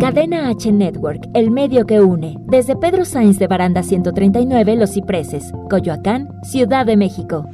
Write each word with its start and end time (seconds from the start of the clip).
Cadena 0.00 0.48
H 0.48 0.70
Network, 0.70 1.28
el 1.34 1.50
medio 1.50 1.84
que 1.84 2.00
une. 2.00 2.36
Desde 2.46 2.76
Pedro 2.76 3.04
Sainz 3.04 3.36
de 3.40 3.48
Baranda 3.48 3.82
139, 3.82 4.76
Los 4.76 4.94
Cipreses, 4.94 5.52
Coyoacán, 5.68 6.28
Ciudad 6.44 6.86
de 6.86 6.96
México. 6.96 7.44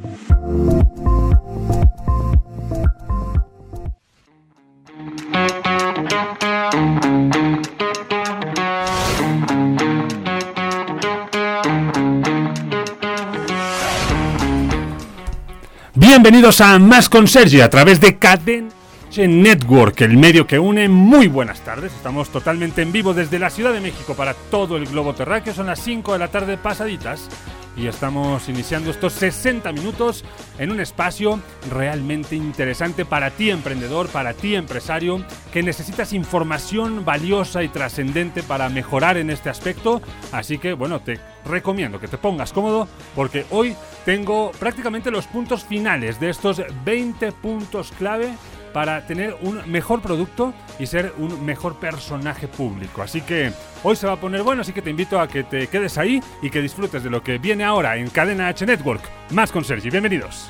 Bienvenidos 15.95 16.61
a 16.61 16.77
Más 16.77 17.09
con 17.09 17.27
Sergi 17.27 17.61
a 17.61 17.71
través 17.71 17.99
de 17.99 18.19
Cadena 18.19 18.69
Network, 19.13 20.01
el 20.01 20.17
medio 20.17 20.45
que 20.45 20.59
une. 20.59 20.89
Muy 20.89 21.27
buenas 21.27 21.61
tardes, 21.61 21.93
estamos 21.93 22.29
totalmente 22.29 22.81
en 22.81 22.91
vivo 22.91 23.13
desde 23.13 23.39
la 23.39 23.49
Ciudad 23.49 23.71
de 23.71 23.79
México 23.79 24.13
para 24.13 24.33
todo 24.33 24.75
el 24.75 24.85
globo 24.87 25.13
terráqueo. 25.13 25.53
Son 25.53 25.67
las 25.67 25.79
5 25.79 26.13
de 26.13 26.19
la 26.19 26.27
tarde 26.27 26.57
pasaditas 26.57 27.29
y 27.77 27.87
estamos 27.87 28.47
iniciando 28.49 28.89
estos 28.89 29.13
60 29.13 29.71
minutos 29.71 30.23
en 30.59 30.71
un 30.71 30.79
espacio 30.79 31.39
realmente 31.69 32.35
interesante 32.35 33.05
para 33.05 33.31
ti 33.31 33.49
emprendedor, 33.49 34.07
para 34.07 34.33
ti 34.33 34.55
empresario, 34.55 35.23
que 35.51 35.63
necesitas 35.63 36.13
información 36.13 37.05
valiosa 37.05 37.63
y 37.63 37.69
trascendente 37.69 38.43
para 38.43 38.69
mejorar 38.69 39.17
en 39.17 39.29
este 39.29 39.49
aspecto. 39.49 40.01
Así 40.31 40.57
que 40.57 40.73
bueno, 40.73 40.99
te 40.99 41.19
recomiendo 41.45 41.99
que 41.99 42.07
te 42.07 42.17
pongas 42.17 42.51
cómodo 42.51 42.87
porque 43.15 43.45
hoy 43.49 43.75
tengo 44.03 44.51
prácticamente 44.59 45.11
los 45.11 45.27
puntos 45.27 45.63
finales 45.63 46.19
de 46.19 46.29
estos 46.29 46.61
20 46.83 47.31
puntos 47.33 47.93
clave 47.97 48.33
para 48.75 49.07
tener 49.07 49.37
un 49.39 49.61
mejor 49.71 50.01
producto 50.01 50.53
y 50.79 50.85
ser 50.85 51.13
un 51.17 51.45
mejor 51.45 51.79
personaje 51.79 52.49
público. 52.49 53.01
Así 53.01 53.21
que 53.21 53.53
hoy 53.83 53.95
se 53.95 54.05
va 54.05 54.13
a 54.13 54.19
poner 54.19 54.43
bueno, 54.43 54.63
así 54.63 54.73
que 54.73 54.81
te 54.81 54.89
invito 54.89 55.17
a 55.17 55.29
que 55.29 55.45
te 55.45 55.67
quedes 55.67 55.97
ahí 55.97 56.21
y 56.41 56.49
que 56.49 56.61
disfrutes 56.61 57.01
de 57.01 57.09
lo 57.09 57.23
que 57.23 57.37
viene 57.37 57.63
ahora 57.63 57.95
en 57.95 58.09
Cadena 58.09 58.49
H 58.49 58.65
Network. 58.65 59.01
Más 59.31 59.49
con 59.49 59.63
Sergi, 59.63 59.89
bienvenidos. 59.89 60.49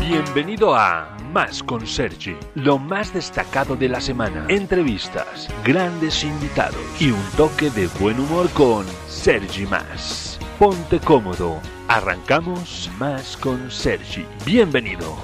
Bienvenido 0.00 0.74
a 0.74 1.16
Más 1.32 1.62
con 1.62 1.86
Sergi, 1.86 2.36
lo 2.56 2.76
más 2.78 3.14
destacado 3.14 3.74
de 3.74 3.88
la 3.88 4.02
semana, 4.02 4.44
entrevistas, 4.48 5.48
grandes 5.64 6.22
invitados 6.24 6.76
y 7.00 7.10
un 7.10 7.24
toque 7.38 7.70
de 7.70 7.86
buen 7.98 8.20
humor 8.20 8.50
con 8.50 8.84
Sergi 9.08 9.64
Más. 9.64 10.33
Ponte 10.58 11.00
cómodo. 11.00 11.60
Arrancamos 11.88 12.88
más 12.96 13.36
con 13.36 13.72
Sergi. 13.72 14.24
Bienvenido. 14.46 15.16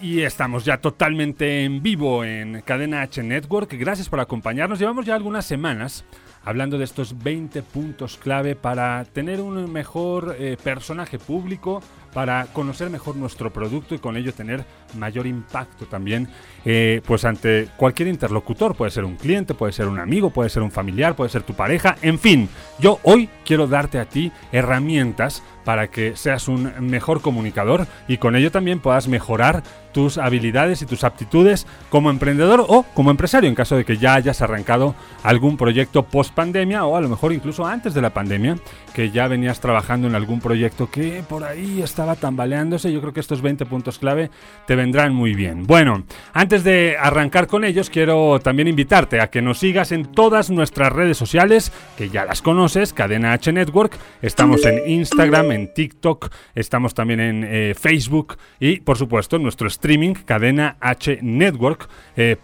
Y 0.00 0.22
estamos 0.22 0.64
ya 0.64 0.80
totalmente 0.80 1.64
en 1.64 1.82
vivo 1.82 2.24
en 2.24 2.62
Cadena 2.62 3.02
H 3.02 3.22
Network. 3.22 3.74
Gracias 3.74 4.08
por 4.08 4.20
acompañarnos. 4.20 4.78
Llevamos 4.78 5.04
ya 5.04 5.14
algunas 5.14 5.44
semanas 5.44 6.06
hablando 6.42 6.78
de 6.78 6.84
estos 6.84 7.22
20 7.22 7.62
puntos 7.62 8.16
clave 8.16 8.56
para 8.56 9.04
tener 9.04 9.42
un 9.42 9.70
mejor 9.70 10.34
eh, 10.38 10.56
personaje 10.62 11.18
público, 11.18 11.82
para 12.18 12.46
conocer 12.46 12.90
mejor 12.90 13.14
nuestro 13.14 13.52
producto 13.52 13.94
y 13.94 14.00
con 14.00 14.16
ello 14.16 14.34
tener 14.34 14.64
mayor 14.96 15.24
impacto 15.28 15.86
también 15.86 16.26
eh, 16.64 17.00
pues 17.06 17.24
ante 17.24 17.68
cualquier 17.76 18.08
interlocutor. 18.08 18.74
Puede 18.74 18.90
ser 18.90 19.04
un 19.04 19.14
cliente, 19.14 19.54
puede 19.54 19.72
ser 19.72 19.86
un 19.86 20.00
amigo, 20.00 20.30
puede 20.30 20.50
ser 20.50 20.64
un 20.64 20.72
familiar, 20.72 21.14
puede 21.14 21.30
ser 21.30 21.44
tu 21.44 21.54
pareja. 21.54 21.94
En 22.02 22.18
fin, 22.18 22.48
yo 22.80 22.98
hoy 23.04 23.30
quiero 23.44 23.68
darte 23.68 24.00
a 24.00 24.06
ti 24.06 24.32
herramientas 24.50 25.44
para 25.68 25.88
que 25.88 26.16
seas 26.16 26.48
un 26.48 26.72
mejor 26.80 27.20
comunicador 27.20 27.86
y 28.08 28.16
con 28.16 28.34
ello 28.36 28.50
también 28.50 28.80
puedas 28.80 29.06
mejorar 29.06 29.62
tus 29.92 30.16
habilidades 30.16 30.80
y 30.80 30.86
tus 30.86 31.04
aptitudes 31.04 31.66
como 31.90 32.08
emprendedor 32.08 32.64
o 32.66 32.84
como 32.94 33.10
empresario 33.10 33.50
en 33.50 33.54
caso 33.54 33.76
de 33.76 33.84
que 33.84 33.98
ya 33.98 34.14
hayas 34.14 34.40
arrancado 34.40 34.94
algún 35.22 35.58
proyecto 35.58 36.04
post 36.04 36.32
pandemia 36.32 36.86
o 36.86 36.96
a 36.96 37.02
lo 37.02 37.10
mejor 37.10 37.34
incluso 37.34 37.66
antes 37.66 37.92
de 37.92 38.00
la 38.00 38.14
pandemia 38.14 38.56
que 38.94 39.10
ya 39.10 39.28
venías 39.28 39.60
trabajando 39.60 40.08
en 40.08 40.14
algún 40.14 40.40
proyecto 40.40 40.90
que 40.90 41.22
por 41.28 41.44
ahí 41.44 41.82
estaba 41.82 42.16
tambaleándose. 42.16 42.92
Yo 42.92 43.00
creo 43.00 43.12
que 43.12 43.20
estos 43.20 43.42
20 43.42 43.66
puntos 43.66 43.98
clave 43.98 44.30
te 44.66 44.74
vendrán 44.74 45.14
muy 45.14 45.34
bien. 45.34 45.66
Bueno, 45.66 46.04
antes 46.32 46.64
de 46.64 46.96
arrancar 46.98 47.46
con 47.46 47.64
ellos 47.64 47.90
quiero 47.90 48.40
también 48.40 48.68
invitarte 48.68 49.20
a 49.20 49.28
que 49.28 49.42
nos 49.42 49.58
sigas 49.58 49.92
en 49.92 50.06
todas 50.06 50.50
nuestras 50.50 50.92
redes 50.92 51.16
sociales 51.16 51.72
que 51.96 52.08
ya 52.08 52.24
las 52.24 52.42
conoces, 52.42 52.92
Cadena 52.92 53.32
H 53.34 53.52
Network. 53.52 53.96
Estamos 54.22 54.64
en 54.64 54.88
Instagram, 54.88 55.52
TikTok, 55.66 56.32
estamos 56.54 56.94
también 56.94 57.20
en 57.20 57.44
eh, 57.44 57.74
Facebook 57.78 58.38
y 58.60 58.80
por 58.80 58.96
supuesto 58.96 59.36
en 59.36 59.42
nuestro 59.42 59.66
streaming 59.66 60.14
cadena 60.14 60.76
h 60.80 61.18
network 61.22 61.88
eh, 62.16 62.36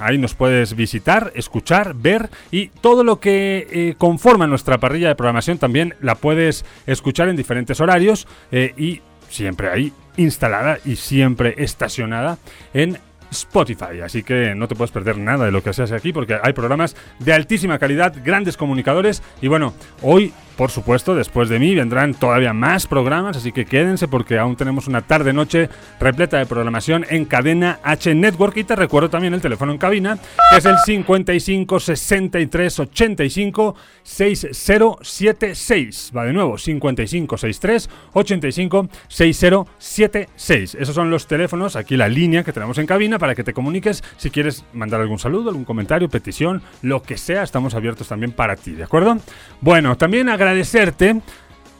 Ahí 0.00 0.18
nos 0.18 0.34
puedes 0.34 0.74
visitar, 0.74 1.32
escuchar, 1.34 1.94
ver 1.94 2.30
y 2.50 2.68
todo 2.68 3.04
lo 3.04 3.20
que 3.20 3.68
eh, 3.70 3.94
conforma 3.96 4.46
nuestra 4.46 4.78
parrilla 4.78 5.08
de 5.08 5.14
programación 5.14 5.58
también 5.58 5.94
la 6.00 6.14
puedes 6.16 6.64
escuchar 6.86 7.28
en 7.28 7.36
diferentes 7.36 7.80
horarios 7.80 8.26
y 8.50 9.00
siempre 9.28 9.70
ahí 9.70 9.92
instalada 10.16 10.78
y 10.84 10.96
siempre 10.96 11.54
estacionada 11.58 12.38
en 12.74 12.98
Spotify. 13.30 14.00
Así 14.04 14.22
que 14.22 14.54
no 14.54 14.68
te 14.68 14.74
puedes 14.74 14.90
perder 14.90 15.18
nada 15.18 15.46
de 15.46 15.52
lo 15.52 15.62
que 15.62 15.72
se 15.72 15.82
hace 15.82 15.94
aquí 15.94 16.12
porque 16.12 16.38
hay 16.42 16.52
programas 16.52 16.96
de 17.18 17.32
altísima 17.32 17.78
calidad, 17.78 18.14
grandes 18.24 18.56
comunicadores 18.56 19.22
y 19.40 19.48
bueno, 19.48 19.74
hoy 20.02 20.32
por 20.60 20.70
supuesto, 20.70 21.14
después 21.14 21.48
de 21.48 21.58
mí 21.58 21.74
vendrán 21.74 22.12
todavía 22.12 22.52
más 22.52 22.86
programas, 22.86 23.34
así 23.34 23.50
que 23.50 23.64
quédense 23.64 24.08
porque 24.08 24.38
aún 24.38 24.56
tenemos 24.56 24.88
una 24.88 25.00
tarde-noche 25.00 25.70
repleta 25.98 26.36
de 26.36 26.44
programación 26.44 27.06
en 27.08 27.24
cadena 27.24 27.78
H 27.82 28.14
Network. 28.14 28.58
Y 28.58 28.64
te 28.64 28.76
recuerdo 28.76 29.08
también 29.08 29.32
el 29.32 29.40
teléfono 29.40 29.72
en 29.72 29.78
cabina, 29.78 30.18
que 30.50 30.58
es 30.58 30.66
el 30.66 30.76
55 30.76 31.80
63 31.80 32.78
85 32.78 33.74
6076. 34.02 36.12
Va 36.14 36.26
de 36.26 36.34
nuevo, 36.34 36.58
55 36.58 37.38
63 37.38 37.88
85 38.12 38.88
6076. 39.08 40.74
Esos 40.74 40.94
son 40.94 41.08
los 41.08 41.26
teléfonos, 41.26 41.74
aquí 41.74 41.96
la 41.96 42.10
línea 42.10 42.44
que 42.44 42.52
tenemos 42.52 42.76
en 42.76 42.86
cabina 42.86 43.18
para 43.18 43.34
que 43.34 43.44
te 43.44 43.54
comuniques 43.54 44.04
si 44.18 44.28
quieres 44.28 44.66
mandar 44.74 45.00
algún 45.00 45.18
saludo, 45.18 45.48
algún 45.48 45.64
comentario, 45.64 46.10
petición, 46.10 46.60
lo 46.82 47.02
que 47.02 47.16
sea, 47.16 47.44
estamos 47.44 47.74
abiertos 47.74 48.08
también 48.08 48.32
para 48.32 48.56
ti, 48.56 48.72
¿de 48.72 48.84
acuerdo? 48.84 49.16
Bueno, 49.62 49.96
también 49.96 50.28
agradecemos 50.28 50.49
agradecerte 50.50 51.20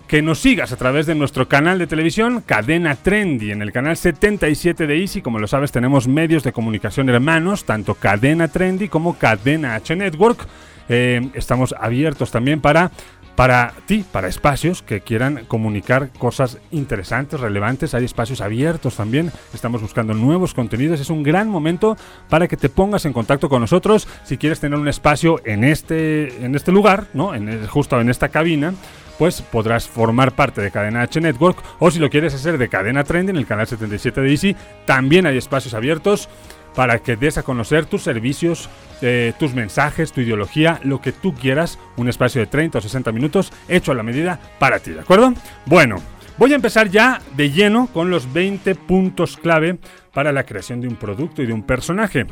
que 0.06 0.22
nos 0.22 0.38
sigas 0.38 0.70
a 0.70 0.76
través 0.76 1.06
de 1.06 1.16
nuestro 1.16 1.48
canal 1.48 1.80
de 1.80 1.88
televisión 1.88 2.40
Cadena 2.46 2.94
Trendy 2.94 3.50
en 3.50 3.62
el 3.62 3.72
canal 3.72 3.96
77 3.96 4.86
de 4.86 5.00
Easy. 5.00 5.22
Como 5.22 5.40
lo 5.40 5.48
sabes, 5.48 5.72
tenemos 5.72 6.06
medios 6.06 6.44
de 6.44 6.52
comunicación 6.52 7.08
hermanos, 7.08 7.64
tanto 7.64 7.96
Cadena 7.96 8.46
Trendy 8.46 8.88
como 8.88 9.18
Cadena 9.18 9.74
H 9.74 9.96
Network. 9.96 10.46
Eh, 10.88 11.30
estamos 11.34 11.74
abiertos 11.78 12.30
también 12.30 12.60
para 12.60 12.92
para 13.40 13.72
ti, 13.86 14.04
para 14.12 14.28
espacios 14.28 14.82
que 14.82 15.00
quieran 15.00 15.46
comunicar 15.48 16.10
cosas 16.10 16.58
interesantes, 16.72 17.40
relevantes. 17.40 17.94
Hay 17.94 18.04
espacios 18.04 18.42
abiertos 18.42 18.96
también. 18.96 19.32
Estamos 19.54 19.80
buscando 19.80 20.12
nuevos 20.12 20.52
contenidos. 20.52 21.00
Es 21.00 21.08
un 21.08 21.22
gran 21.22 21.48
momento 21.48 21.96
para 22.28 22.48
que 22.48 22.58
te 22.58 22.68
pongas 22.68 23.06
en 23.06 23.14
contacto 23.14 23.48
con 23.48 23.62
nosotros. 23.62 24.06
Si 24.24 24.36
quieres 24.36 24.60
tener 24.60 24.78
un 24.78 24.88
espacio 24.88 25.40
en 25.46 25.64
este, 25.64 26.44
en 26.44 26.54
este 26.54 26.70
lugar, 26.70 27.06
¿no? 27.14 27.34
En, 27.34 27.66
justo 27.66 27.98
en 27.98 28.10
esta 28.10 28.28
cabina 28.28 28.74
pues 29.16 29.40
podrás 29.40 29.88
formar 29.88 30.32
parte 30.32 30.60
de 30.60 30.70
Cadena 30.70 31.02
H 31.02 31.18
Network 31.20 31.62
o 31.78 31.90
si 31.90 31.98
lo 31.98 32.10
quieres 32.10 32.34
hacer 32.34 32.58
de 32.58 32.68
Cadena 32.68 33.04
Trending, 33.04 33.36
en 33.36 33.40
el 33.40 33.46
canal 33.46 33.66
77 33.66 34.18
de 34.18 34.30
Easy, 34.30 34.56
también 34.86 35.26
hay 35.26 35.36
espacios 35.36 35.74
abiertos 35.74 36.28
para 36.74 37.00
que 37.00 37.16
des 37.16 37.38
a 37.38 37.42
conocer 37.42 37.86
tus 37.86 38.02
servicios, 38.02 38.68
eh, 39.02 39.32
tus 39.38 39.54
mensajes, 39.54 40.12
tu 40.12 40.20
ideología, 40.20 40.80
lo 40.84 41.00
que 41.00 41.12
tú 41.12 41.34
quieras, 41.34 41.78
un 41.96 42.08
espacio 42.08 42.40
de 42.40 42.46
30 42.46 42.78
o 42.78 42.80
60 42.80 43.12
minutos 43.12 43.52
hecho 43.68 43.92
a 43.92 43.94
la 43.94 44.02
medida 44.02 44.40
para 44.58 44.78
ti, 44.78 44.92
¿de 44.92 45.00
acuerdo? 45.00 45.32
Bueno, 45.66 45.96
voy 46.38 46.52
a 46.52 46.56
empezar 46.56 46.88
ya 46.90 47.20
de 47.36 47.50
lleno 47.50 47.88
con 47.92 48.10
los 48.10 48.32
20 48.32 48.74
puntos 48.74 49.36
clave 49.36 49.78
para 50.12 50.32
la 50.32 50.44
creación 50.44 50.80
de 50.80 50.88
un 50.88 50.96
producto 50.96 51.42
y 51.42 51.46
de 51.46 51.52
un 51.52 51.62
personaje. 51.62 52.26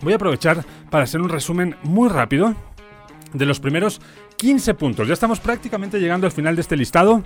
Voy 0.00 0.12
a 0.12 0.16
aprovechar 0.16 0.64
para 0.90 1.04
hacer 1.04 1.20
un 1.20 1.28
resumen 1.28 1.76
muy 1.82 2.08
rápido 2.08 2.54
de 3.32 3.46
los 3.46 3.60
primeros 3.60 4.00
15 4.36 4.74
puntos. 4.74 5.08
Ya 5.08 5.14
estamos 5.14 5.40
prácticamente 5.40 5.98
llegando 5.98 6.26
al 6.26 6.32
final 6.32 6.54
de 6.54 6.62
este 6.62 6.76
listado 6.76 7.22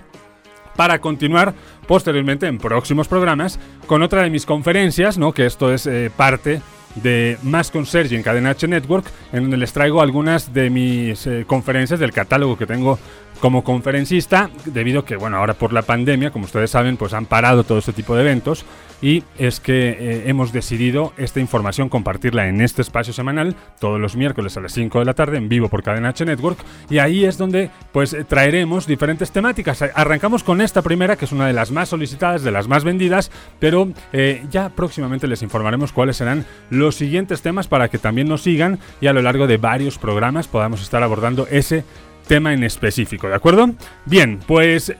para 0.75 0.99
continuar 0.99 1.53
posteriormente 1.87 2.47
en 2.47 2.57
próximos 2.57 3.07
programas 3.07 3.59
con 3.87 4.01
otra 4.01 4.23
de 4.23 4.29
mis 4.29 4.45
conferencias, 4.45 5.17
¿no? 5.17 5.33
que 5.33 5.45
esto 5.45 5.73
es 5.73 5.87
eh, 5.87 6.11
parte 6.15 6.61
de 6.95 7.37
Más 7.43 7.71
con 7.71 7.85
Sergi 7.85 8.15
en 8.15 8.23
Cadena 8.23 8.51
H 8.51 8.67
Network, 8.67 9.05
en 9.31 9.43
donde 9.43 9.57
les 9.57 9.73
traigo 9.73 10.01
algunas 10.01 10.53
de 10.53 10.69
mis 10.69 11.25
eh, 11.27 11.45
conferencias 11.47 11.99
del 11.99 12.11
catálogo 12.11 12.57
que 12.57 12.65
tengo 12.65 12.99
como 13.39 13.63
conferencista, 13.63 14.49
debido 14.65 14.99
a 14.99 15.05
que, 15.05 15.15
bueno, 15.15 15.37
ahora 15.37 15.53
por 15.53 15.73
la 15.73 15.81
pandemia, 15.81 16.31
como 16.31 16.45
ustedes 16.45 16.69
saben, 16.69 16.97
pues 16.97 17.13
han 17.13 17.25
parado 17.25 17.63
todo 17.63 17.79
este 17.79 17.93
tipo 17.93 18.15
de 18.15 18.21
eventos, 18.21 18.65
y 19.01 19.23
es 19.37 19.59
que 19.59 19.89
eh, 19.89 20.23
hemos 20.27 20.53
decidido 20.53 21.13
esta 21.17 21.39
información 21.39 21.89
compartirla 21.89 22.47
en 22.47 22.61
este 22.61 22.81
espacio 22.81 23.13
semanal 23.13 23.55
todos 23.79 23.99
los 23.99 24.15
miércoles 24.15 24.55
a 24.57 24.61
las 24.61 24.73
5 24.73 24.99
de 24.99 25.05
la 25.05 25.13
tarde 25.13 25.37
en 25.37 25.49
vivo 25.49 25.69
por 25.69 25.83
Cadena 25.83 26.09
H 26.09 26.25
Network 26.25 26.59
y 26.89 26.99
ahí 26.99 27.25
es 27.25 27.37
donde 27.37 27.71
pues 27.91 28.15
traeremos 28.27 28.85
diferentes 28.85 29.31
temáticas. 29.31 29.81
Arrancamos 29.95 30.43
con 30.43 30.61
esta 30.61 30.81
primera 30.81 31.15
que 31.15 31.25
es 31.25 31.31
una 31.31 31.47
de 31.47 31.53
las 31.53 31.71
más 31.71 31.89
solicitadas, 31.89 32.43
de 32.43 32.51
las 32.51 32.67
más 32.67 32.83
vendidas, 32.83 33.31
pero 33.59 33.89
eh, 34.13 34.45
ya 34.49 34.69
próximamente 34.69 35.27
les 35.27 35.41
informaremos 35.41 35.91
cuáles 35.91 36.17
serán 36.17 36.45
los 36.69 36.95
siguientes 36.95 37.41
temas 37.41 37.67
para 37.67 37.89
que 37.89 37.97
también 37.97 38.27
nos 38.27 38.43
sigan 38.43 38.79
y 38.99 39.07
a 39.07 39.13
lo 39.13 39.21
largo 39.21 39.47
de 39.47 39.57
varios 39.57 39.97
programas 39.97 40.47
podamos 40.47 40.81
estar 40.81 41.01
abordando 41.01 41.47
ese 41.49 41.83
tema 42.27 42.53
en 42.53 42.63
específico, 42.63 43.27
¿de 43.27 43.35
acuerdo? 43.35 43.71
Bien, 44.05 44.39
pues 44.45 44.93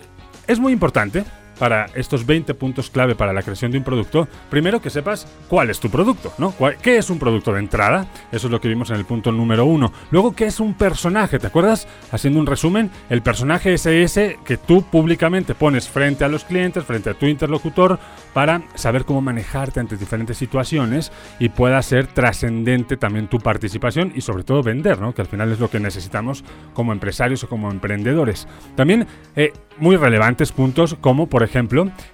es 0.47 0.59
muy 0.59 0.73
importante 0.73 1.23
para 1.61 1.85
estos 1.93 2.25
20 2.25 2.55
puntos 2.55 2.89
clave 2.89 3.13
para 3.13 3.33
la 3.33 3.43
creación 3.43 3.71
de 3.71 3.77
un 3.77 3.83
producto, 3.83 4.27
primero 4.49 4.81
que 4.81 4.89
sepas 4.89 5.27
cuál 5.47 5.69
es 5.69 5.79
tu 5.79 5.91
producto, 5.91 6.33
¿no? 6.39 6.55
¿Qué 6.81 6.97
es 6.97 7.11
un 7.11 7.19
producto 7.19 7.53
de 7.53 7.59
entrada? 7.59 8.07
Eso 8.31 8.47
es 8.47 8.51
lo 8.51 8.59
que 8.59 8.67
vimos 8.67 8.89
en 8.89 8.95
el 8.95 9.05
punto 9.05 9.31
número 9.31 9.63
uno. 9.65 9.93
Luego, 10.09 10.35
¿qué 10.35 10.47
es 10.47 10.59
un 10.59 10.73
personaje? 10.73 11.37
¿Te 11.37 11.45
acuerdas? 11.45 11.87
Haciendo 12.11 12.39
un 12.39 12.47
resumen, 12.47 12.89
el 13.11 13.21
personaje 13.21 13.75
es 13.75 13.85
ese 13.85 14.39
que 14.43 14.57
tú 14.57 14.81
públicamente 14.81 15.53
pones 15.53 15.87
frente 15.87 16.25
a 16.25 16.29
los 16.29 16.45
clientes, 16.45 16.83
frente 16.83 17.11
a 17.11 17.13
tu 17.13 17.27
interlocutor, 17.27 17.99
para 18.33 18.63
saber 18.73 19.05
cómo 19.05 19.21
manejarte 19.21 19.79
ante 19.79 19.97
diferentes 19.97 20.37
situaciones 20.37 21.11
y 21.37 21.49
pueda 21.49 21.79
ser 21.83 22.07
trascendente 22.07 22.97
también 22.97 23.27
tu 23.27 23.37
participación 23.37 24.13
y 24.15 24.21
sobre 24.21 24.43
todo 24.43 24.63
vender, 24.63 24.99
¿no? 24.99 25.13
Que 25.13 25.21
al 25.21 25.27
final 25.27 25.51
es 25.51 25.59
lo 25.59 25.69
que 25.69 25.79
necesitamos 25.79 26.43
como 26.73 26.91
empresarios 26.91 27.43
o 27.43 27.49
como 27.49 27.69
emprendedores. 27.69 28.47
También 28.75 29.05
eh, 29.35 29.53
muy 29.77 29.95
relevantes 29.95 30.51
puntos 30.51 30.95
como 30.99 31.27
por 31.27 31.43
ejemplo 31.43 31.50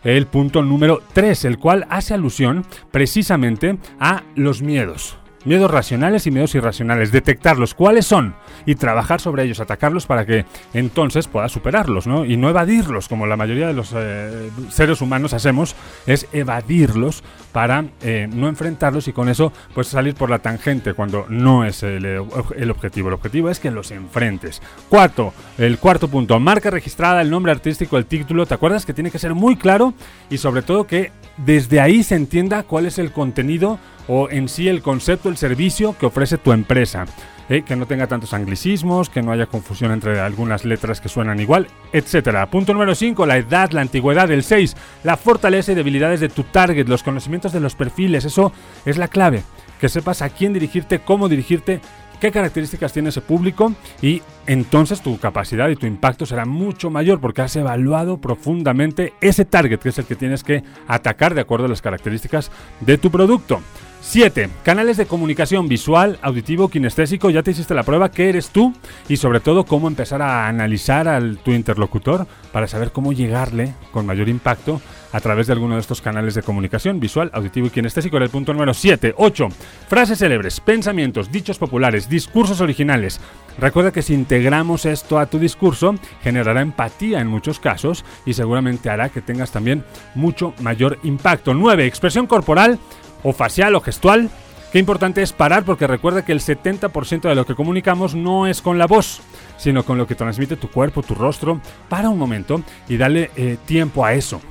el 0.03 0.27
punto 0.27 0.61
número 0.61 1.01
3, 1.13 1.45
el 1.45 1.57
cual 1.57 1.85
hace 1.89 2.13
alusión 2.13 2.65
precisamente 2.91 3.77
a 3.99 4.23
los 4.35 4.61
miedos. 4.61 5.17
Miedos 5.45 5.71
racionales 5.71 6.27
y 6.27 6.31
miedos 6.31 6.55
irracionales, 6.55 7.11
detectarlos, 7.11 7.73
cuáles 7.73 8.05
son 8.05 8.35
y 8.65 8.75
trabajar 8.75 9.21
sobre 9.21 9.43
ellos, 9.43 9.59
atacarlos 9.59 10.05
para 10.05 10.25
que 10.25 10.45
entonces 10.73 11.27
puedas 11.27 11.51
superarlos, 11.51 12.07
¿no? 12.07 12.25
Y 12.25 12.37
no 12.37 12.49
evadirlos, 12.49 13.07
como 13.07 13.27
la 13.27 13.37
mayoría 13.37 13.67
de 13.67 13.73
los 13.73 13.93
eh, 13.95 14.49
seres 14.69 15.01
humanos 15.01 15.33
hacemos, 15.33 15.75
es 16.05 16.27
evadirlos 16.33 17.23
para 17.51 17.85
eh, 18.01 18.27
no 18.31 18.47
enfrentarlos 18.47 19.07
y 19.07 19.13
con 19.13 19.29
eso 19.29 19.53
pues 19.73 19.87
salir 19.87 20.15
por 20.15 20.29
la 20.29 20.39
tangente 20.39 20.93
cuando 20.93 21.25
no 21.29 21.65
es 21.65 21.83
el, 21.83 22.05
el, 22.05 22.71
objetivo. 22.71 23.07
El 23.07 23.13
objetivo 23.13 23.49
es 23.49 23.59
que 23.59 23.71
los 23.71 23.91
enfrentes. 23.91 24.61
Cuarto, 24.89 25.33
el 25.57 25.77
cuarto 25.79 26.07
punto, 26.07 26.39
marca 26.39 26.69
registrada, 26.69 27.21
el 27.21 27.29
nombre 27.29 27.51
artístico, 27.51 27.97
el 27.97 28.05
título, 28.05 28.45
¿te 28.45 28.53
acuerdas 28.53 28.85
que 28.85 28.93
tiene 28.93 29.11
que 29.11 29.19
ser 29.19 29.33
muy 29.33 29.55
claro 29.55 29.93
y 30.29 30.37
sobre 30.37 30.61
todo 30.61 30.85
que 30.87 31.11
desde 31.37 31.79
ahí 31.79 32.03
se 32.03 32.15
entienda 32.15 32.63
cuál 32.63 32.85
es 32.85 32.99
el 32.99 33.11
contenido 33.11 33.79
o 34.07 34.29
en 34.29 34.49
sí 34.49 34.67
el 34.67 34.81
concepto, 34.81 35.29
el 35.29 35.37
servicio 35.37 35.95
que 35.97 36.05
ofrece 36.05 36.37
tu 36.37 36.51
empresa. 36.51 37.05
¿eh? 37.49 37.63
que 37.63 37.75
no 37.75 37.85
tenga 37.85 38.07
tantos 38.07 38.33
anglicismos, 38.33 39.09
que 39.09 39.21
no 39.21 39.31
haya 39.31 39.45
confusión 39.45 39.91
entre 39.91 40.19
algunas 40.19 40.65
letras 40.65 41.01
que 41.01 41.09
suenan 41.09 41.39
igual, 41.39 41.67
etc. 41.93 42.45
Punto 42.49 42.73
número 42.73 42.95
5, 42.95 43.25
la 43.25 43.37
edad, 43.37 43.71
la 43.71 43.81
antigüedad. 43.81 44.29
El 44.31 44.43
6, 44.43 44.75
la 45.03 45.17
fortaleza 45.17 45.71
y 45.71 45.75
debilidades 45.75 46.19
de 46.19 46.29
tu 46.29 46.43
target, 46.43 46.87
los 46.87 47.03
conocimientos 47.03 47.53
de 47.53 47.59
los 47.59 47.75
perfiles. 47.75 48.25
Eso 48.25 48.51
es 48.85 48.97
la 48.97 49.07
clave. 49.07 49.43
Que 49.79 49.89
sepas 49.89 50.21
a 50.21 50.29
quién 50.29 50.53
dirigirte, 50.53 50.99
cómo 50.99 51.29
dirigirte 51.29 51.81
qué 52.19 52.31
características 52.31 52.93
tiene 52.93 53.09
ese 53.09 53.21
público 53.21 53.73
y 54.01 54.21
entonces 54.45 55.01
tu 55.01 55.17
capacidad 55.19 55.69
y 55.69 55.75
tu 55.75 55.85
impacto 55.85 56.25
será 56.25 56.45
mucho 56.45 56.89
mayor 56.89 57.19
porque 57.19 57.41
has 57.41 57.55
evaluado 57.55 58.17
profundamente 58.17 59.13
ese 59.21 59.45
target 59.45 59.79
que 59.79 59.89
es 59.89 59.97
el 59.99 60.05
que 60.05 60.15
tienes 60.15 60.43
que 60.43 60.63
atacar 60.87 61.33
de 61.33 61.41
acuerdo 61.41 61.65
a 61.65 61.69
las 61.69 61.81
características 61.81 62.51
de 62.81 62.97
tu 62.97 63.11
producto. 63.11 63.61
7. 64.01 64.49
Canales 64.63 64.97
de 64.97 65.05
comunicación 65.05 65.67
visual, 65.67 66.17
auditivo, 66.21 66.69
kinestésico. 66.69 67.29
Ya 67.29 67.43
te 67.43 67.51
hiciste 67.51 67.73
la 67.73 67.83
prueba. 67.83 68.09
¿Qué 68.09 68.29
eres 68.29 68.49
tú? 68.49 68.73
Y 69.09 69.17
sobre 69.17 69.39
todo, 69.39 69.65
cómo 69.65 69.87
empezar 69.87 70.21
a 70.21 70.47
analizar 70.47 71.07
a 71.07 71.19
tu 71.43 71.51
interlocutor 71.51 72.25
para 72.51 72.67
saber 72.67 72.91
cómo 72.91 73.13
llegarle 73.13 73.73
con 73.91 74.05
mayor 74.05 74.29
impacto 74.29 74.81
a 75.11 75.19
través 75.19 75.47
de 75.47 75.53
alguno 75.53 75.75
de 75.75 75.81
estos 75.81 76.01
canales 76.01 76.35
de 76.35 76.43
comunicación 76.43 76.99
visual, 76.99 77.29
auditivo 77.33 77.67
y 77.67 77.69
kinestésico. 77.69 78.17
Era 78.17 78.25
el 78.25 78.31
punto 78.31 78.53
número 78.53 78.73
7. 78.73 79.13
8. 79.17 79.47
Frases 79.87 80.19
célebres, 80.19 80.59
pensamientos, 80.59 81.31
dichos 81.31 81.57
populares, 81.57 82.09
discursos 82.09 82.61
originales. 82.61 83.19
Recuerda 83.57 83.91
que 83.91 84.01
si 84.01 84.13
integramos 84.13 84.85
esto 84.85 85.17
a 85.19 85.25
tu 85.25 85.39
discurso, 85.39 85.95
generará 86.21 86.61
empatía 86.61 87.19
en 87.19 87.27
muchos 87.27 87.59
casos 87.59 88.05
y 88.25 88.33
seguramente 88.33 88.89
hará 88.89 89.09
que 89.09 89.21
tengas 89.21 89.51
también 89.51 89.83
mucho 90.13 90.53
mayor 90.61 90.99
impacto. 91.03 91.53
9. 91.53 91.85
Expresión 91.85 92.27
corporal 92.27 92.79
o 93.27 93.33
facial 93.33 93.75
o 93.75 93.81
gestual. 93.81 94.29
Qué 94.71 94.79
importante 94.79 95.21
es 95.21 95.33
parar 95.33 95.63
porque 95.63 95.85
recuerda 95.85 96.23
que 96.23 96.31
el 96.31 96.39
70% 96.39 97.21
de 97.21 97.35
lo 97.35 97.45
que 97.45 97.55
comunicamos 97.55 98.15
no 98.15 98.47
es 98.47 98.61
con 98.61 98.77
la 98.77 98.87
voz, 98.87 99.21
sino 99.57 99.83
con 99.83 99.97
lo 99.97 100.07
que 100.07 100.15
transmite 100.15 100.55
tu 100.55 100.69
cuerpo, 100.69 101.03
tu 101.03 101.13
rostro. 101.13 101.61
Para 101.89 102.09
un 102.09 102.17
momento 102.17 102.61
y 102.87 102.95
dale 102.95 103.31
eh, 103.35 103.57
tiempo 103.65 104.05
a 104.05 104.13
eso. 104.13 104.41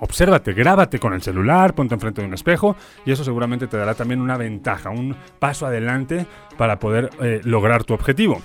Obsérvate, 0.00 0.52
grábate 0.52 1.00
con 1.00 1.12
el 1.12 1.22
celular, 1.22 1.74
ponte 1.74 1.94
enfrente 1.94 2.20
de 2.20 2.28
un 2.28 2.34
espejo 2.34 2.76
y 3.04 3.10
eso 3.10 3.24
seguramente 3.24 3.66
te 3.66 3.76
dará 3.76 3.94
también 3.94 4.20
una 4.20 4.36
ventaja, 4.36 4.90
un 4.90 5.16
paso 5.40 5.66
adelante 5.66 6.24
para 6.56 6.78
poder 6.78 7.10
eh, 7.20 7.40
lograr 7.42 7.82
tu 7.82 7.94
objetivo. 7.94 8.40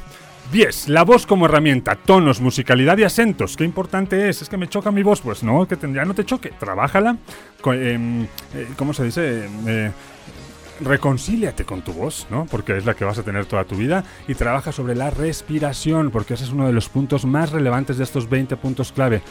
10. 0.51 0.89
La 0.89 1.03
voz 1.03 1.25
como 1.25 1.45
herramienta, 1.45 1.95
tonos, 1.95 2.41
musicalidad 2.41 2.97
y 2.97 3.03
acentos. 3.03 3.57
Qué 3.57 3.63
importante 3.63 4.29
es. 4.29 4.41
Es 4.41 4.49
que 4.49 4.57
me 4.57 4.67
choca 4.67 4.91
mi 4.91 5.03
voz. 5.03 5.21
Pues 5.21 5.43
no, 5.43 5.67
que 5.67 5.77
tendría 5.77 6.05
no 6.05 6.13
te 6.13 6.25
choque. 6.25 6.51
Trabájala. 6.59 7.17
Em, 7.65 8.23
eh, 8.23 8.27
¿Cómo 8.75 8.93
se 8.93 9.05
dice? 9.05 9.47
Eh, 9.67 9.91
reconcíliate 10.81 11.65
con 11.65 11.81
tu 11.81 11.93
voz, 11.93 12.27
¿no? 12.29 12.45
Porque 12.45 12.77
es 12.77 12.85
la 12.85 12.93
que 12.93 13.05
vas 13.05 13.17
a 13.17 13.23
tener 13.23 13.45
toda 13.45 13.63
tu 13.63 13.75
vida. 13.75 14.03
Y 14.27 14.35
trabaja 14.35 14.71
sobre 14.71 14.95
la 14.95 15.09
respiración, 15.09 16.11
porque 16.11 16.33
ese 16.33 16.43
es 16.43 16.51
uno 16.51 16.67
de 16.67 16.73
los 16.73 16.89
puntos 16.89 17.25
más 17.25 17.51
relevantes 17.51 17.97
de 17.97 18.03
estos 18.03 18.29
20 18.29 18.57
puntos 18.57 18.91
clave. 18.91 19.21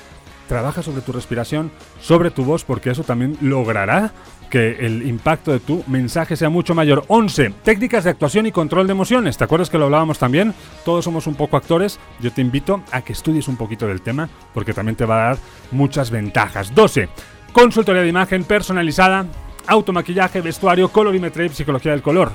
Trabaja 0.49 0.83
sobre 0.83 1.03
tu 1.03 1.13
respiración, 1.13 1.71
sobre 2.01 2.31
tu 2.31 2.45
voz, 2.45 2.65
porque 2.65 2.91
eso 2.91 3.05
también 3.05 3.39
logrará 3.41 4.13
que 4.53 4.85
el 4.85 5.09
impacto 5.09 5.51
de 5.51 5.61
tu 5.61 5.83
mensaje 5.87 6.37
sea 6.37 6.51
mucho 6.51 6.75
mayor. 6.75 7.07
11. 7.09 7.55
Técnicas 7.65 8.05
de 8.05 8.11
actuación 8.11 8.45
y 8.45 8.53
control 8.53 8.87
de 8.87 8.93
emociones. 8.93 9.39
¿Te 9.39 9.45
acuerdas 9.45 9.71
que 9.71 9.79
lo 9.79 9.87
hablábamos 9.87 10.19
también? 10.19 10.53
Todos 10.85 11.07
somos 11.07 11.27
un 11.27 11.37
poco 11.37 11.57
actores. 11.57 11.99
Yo 12.21 12.31
te 12.33 12.43
invito 12.43 12.83
a 12.93 13.01
que 13.01 13.15
estudies 13.15 13.49
un 13.49 13.57
poquito 13.57 13.87
del 13.87 14.03
tema 14.03 14.29
porque 14.53 14.75
también 14.75 14.95
te 14.95 15.07
va 15.07 15.15
a 15.15 15.29
dar 15.29 15.39
muchas 15.71 16.11
ventajas. 16.11 16.75
12. 16.75 17.09
Consultoría 17.55 18.03
de 18.03 18.09
imagen 18.11 18.45
personalizada, 18.45 19.25
automaquillaje, 19.69 20.43
vestuario, 20.43 20.91
colorimetría 20.91 21.47
y 21.47 21.49
psicología 21.49 21.93
del 21.93 22.03
color 22.03 22.33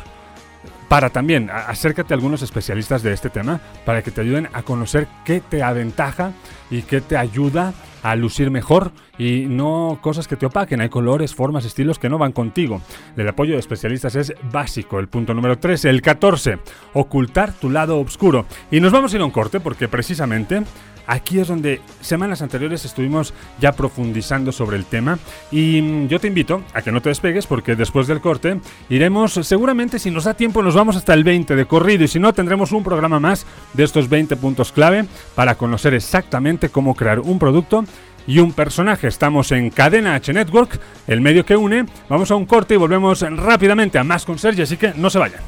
para 0.87 1.09
también 1.09 1.49
acércate 1.49 2.13
a 2.13 2.15
algunos 2.15 2.41
especialistas 2.41 3.03
de 3.03 3.11
este 3.11 3.29
tema 3.29 3.59
para 3.85 4.01
que 4.01 4.09
te 4.09 4.21
ayuden 4.21 4.47
a 4.53 4.63
conocer 4.63 5.07
qué 5.25 5.41
te 5.41 5.61
aventaja 5.61 6.31
y 6.69 6.81
qué 6.83 7.01
te 7.01 7.17
ayuda 7.17 7.73
a 8.09 8.15
lucir 8.15 8.51
mejor 8.51 8.91
y 9.17 9.45
no 9.49 9.99
cosas 10.01 10.27
que 10.27 10.37
te 10.37 10.45
opaquen. 10.45 10.79
Hay 10.79 10.89
colores, 10.89 11.35
formas, 11.35 11.65
estilos 11.65 11.99
que 11.99 12.09
no 12.09 12.17
van 12.17 12.31
contigo. 12.31 12.81
El 13.17 13.27
apoyo 13.27 13.53
de 13.53 13.59
especialistas 13.59 14.15
es 14.15 14.33
básico. 14.51 14.99
El 14.99 15.09
punto 15.09 15.33
número 15.33 15.57
13. 15.57 15.89
El 15.89 16.01
14. 16.01 16.59
Ocultar 16.93 17.51
tu 17.51 17.69
lado 17.69 17.99
oscuro. 17.99 18.45
Y 18.71 18.79
nos 18.79 18.93
vamos 18.93 19.11
a 19.11 19.17
ir 19.17 19.21
a 19.21 19.25
un 19.25 19.31
corte 19.31 19.59
porque 19.59 19.87
precisamente 19.89 20.63
Aquí 21.07 21.39
es 21.39 21.47
donde 21.47 21.81
semanas 22.01 22.41
anteriores 22.41 22.83
estuvimos 22.83 23.33
ya 23.59 23.71
profundizando 23.71 24.51
sobre 24.51 24.75
el 24.75 24.85
tema 24.85 25.17
y 25.51 25.81
mm, 25.81 26.07
yo 26.09 26.19
te 26.19 26.27
invito 26.27 26.63
a 26.73 26.81
que 26.81 26.91
no 26.91 27.01
te 27.01 27.09
despegues 27.09 27.47
porque 27.47 27.75
después 27.75 28.07
del 28.07 28.19
corte 28.19 28.59
iremos, 28.89 29.33
seguramente 29.33 29.99
si 29.99 30.11
nos 30.11 30.25
da 30.25 30.33
tiempo 30.33 30.61
nos 30.61 30.75
vamos 30.75 30.97
hasta 30.97 31.13
el 31.13 31.23
20 31.23 31.55
de 31.55 31.65
corrido 31.65 32.03
y 32.03 32.09
si 32.09 32.19
no 32.19 32.33
tendremos 32.33 32.73
un 32.73 32.83
programa 32.83 33.21
más 33.21 33.45
de 33.73 33.85
estos 33.85 34.09
20 34.09 34.35
puntos 34.35 34.73
clave 34.73 35.05
para 35.33 35.55
conocer 35.55 35.93
exactamente 35.93 36.69
cómo 36.69 36.93
crear 36.93 37.21
un 37.21 37.39
producto 37.39 37.85
y 38.27 38.39
un 38.39 38.51
personaje. 38.51 39.07
Estamos 39.07 39.51
en 39.53 39.69
Cadena 39.69 40.15
H 40.15 40.33
Network, 40.33 40.79
el 41.07 41.21
medio 41.21 41.45
que 41.45 41.55
une. 41.55 41.85
Vamos 42.09 42.29
a 42.29 42.35
un 42.35 42.45
corte 42.45 42.73
y 42.73 42.77
volvemos 42.77 43.21
rápidamente 43.21 43.97
a 43.97 44.03
más 44.03 44.25
con 44.25 44.37
Sergio, 44.37 44.65
así 44.65 44.75
que 44.75 44.93
no 44.95 45.09
se 45.09 45.19
vayan. 45.19 45.41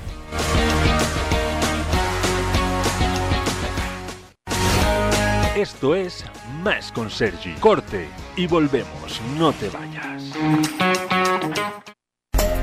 Esto 5.73 5.93
es 5.93 6.25
Más 6.63 6.91
con 6.91 7.11
Sergi. 7.11 7.53
Corte 7.59 8.09
y 8.35 8.47
volvemos. 8.47 9.21
No 9.37 9.53
te 9.53 9.69
vayas. 9.69 10.23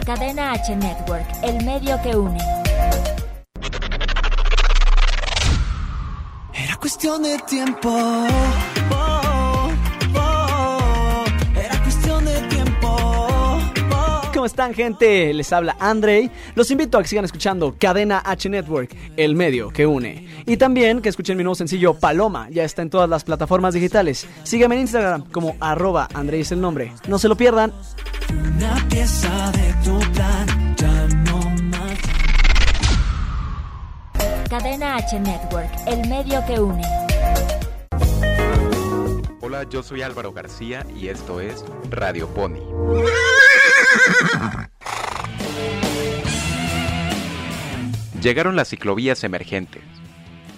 Cadena 0.05 0.53
H 0.53 0.75
Network, 0.75 1.25
el 1.45 1.65
medio 1.65 2.03
que 2.03 2.17
une. 2.17 2.41
Era 6.53 6.77
cuestión 6.79 7.23
de 7.23 7.39
tiempo 7.49 8.27
están, 14.47 14.73
gente? 14.75 15.33
Les 15.35 15.53
habla 15.53 15.77
Andrei. 15.79 16.31
Los 16.55 16.71
invito 16.71 16.99
a 16.99 17.03
que 17.03 17.09
sigan 17.09 17.25
escuchando 17.25 17.77
Cadena 17.79 18.23
H 18.25 18.49
Network, 18.49 18.97
el 19.17 19.35
medio 19.35 19.71
que 19.71 19.87
une. 19.87 20.27
Y 20.47 20.57
también 20.57 21.03
que 21.03 21.09
escuchen 21.09 21.37
mi 21.37 21.43
nuevo 21.43 21.55
sencillo 21.55 21.95
Paloma. 21.95 22.49
Ya 22.51 22.65
está 22.65 22.83
en 22.83 22.91
todas 22.91 23.09
las 23.09 23.25
plataformas 23.25 23.75
digitales. 23.75 24.27
Sígueme 24.45 24.77
en 24.77 24.83
Instagram 24.83 25.31
como 25.31 25.57
arroba 25.61 26.09
Andrei 26.15 26.41
es 26.41 26.53
el 26.53 26.61
nombre. 26.61 26.93
No 27.09 27.19
se 27.19 27.29
lo 27.29 27.37
pierdan. 27.37 27.73
una 28.31 28.89
pieza 28.89 29.53
de 29.53 29.75
tu 29.85 29.99
plan, 30.13 30.77
ya 30.77 31.09
no 31.31 31.39
más. 31.71 31.99
Cadena 34.49 34.97
H 34.97 35.21
Network, 35.21 35.71
el 35.87 36.09
medio 36.09 36.45
que 36.47 36.61
une. 36.61 36.83
Hola, 39.41 39.65
yo 39.71 39.83
soy 39.83 40.03
Álvaro 40.03 40.33
García 40.33 40.85
y 40.97 41.09
esto 41.09 41.41
es 41.41 41.65
Radio 41.91 42.27
Pony. 42.29 42.59
Llegaron 48.21 48.57
las 48.57 48.69
ciclovías 48.69 49.23
emergentes. 49.25 49.83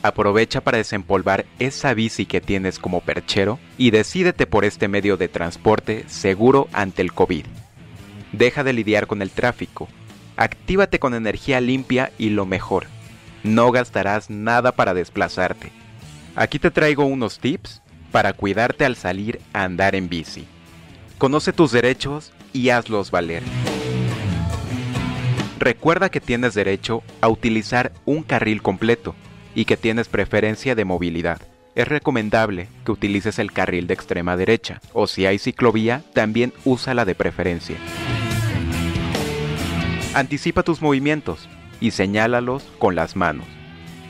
Aprovecha 0.03 0.61
para 0.61 0.79
desempolvar 0.79 1.45
esa 1.59 1.93
bici 1.93 2.25
que 2.25 2.41
tienes 2.41 2.79
como 2.79 3.01
perchero 3.01 3.59
y 3.77 3.91
decídete 3.91 4.47
por 4.47 4.65
este 4.65 4.89
medio 4.89 5.17
de 5.17 5.29
transporte 5.29 6.05
seguro 6.09 6.69
ante 6.73 7.03
el 7.03 7.13
COVID. 7.13 7.45
Deja 8.33 8.63
de 8.63 8.73
lidiar 8.73 9.07
con 9.07 9.23
el 9.23 9.31
tráfico. 9.31 9.89
Actívate 10.37 10.99
con 10.99 11.15
energía 11.15 11.61
limpia 11.61 12.13
y 12.17 12.31
lo 12.31 12.47
mejor. 12.47 12.87
No 13.43 13.73
gastarás 13.73 14.31
nada 14.31 14.73
para 14.73 14.95
desplazarte. 14.95 15.73
Aquí 16.37 16.59
te 16.59 16.71
traigo 16.71 17.05
unos 17.05 17.41
tips 17.41 17.83
para 18.13 18.33
cuidarte 18.33 18.85
al 18.85 18.95
salir 18.95 19.41
a 19.53 19.65
andar 19.65 19.95
en 19.97 20.09
bici. 20.09 20.47
Conoce 21.19 21.53
tus 21.53 21.73
derechos 21.73 22.33
y 22.59 22.71
hazlos 22.71 23.13
valer. 23.13 23.45
Recuerda 25.61 26.09
que 26.09 26.21
tienes 26.21 26.55
derecho 26.55 27.03
a 27.21 27.29
utilizar 27.29 27.93
un 28.05 28.25
carril 28.25 28.63
completo 28.63 29.15
y 29.55 29.65
que 29.65 29.77
tienes 29.77 30.09
preferencia 30.09 30.75
de 30.75 30.85
movilidad. 30.85 31.41
Es 31.77 31.87
recomendable 31.87 32.69
que 32.85 32.91
utilices 32.91 33.39
el 33.39 33.53
carril 33.53 33.87
de 33.87 33.95
extrema 33.95 34.37
derecha 34.37 34.81
o 34.93 35.07
si 35.07 35.27
hay 35.27 35.39
ciclovía, 35.39 36.03
también 36.15 36.53
úsala 36.65 37.05
de 37.05 37.15
preferencia. 37.15 37.77
Anticipa 40.15 40.65
tus 40.65 40.83
movimientos 40.83 41.49
y 41.81 41.93
señálalos 41.93 42.65
con 42.81 42.97
las 42.97 43.15
manos. 43.15 43.47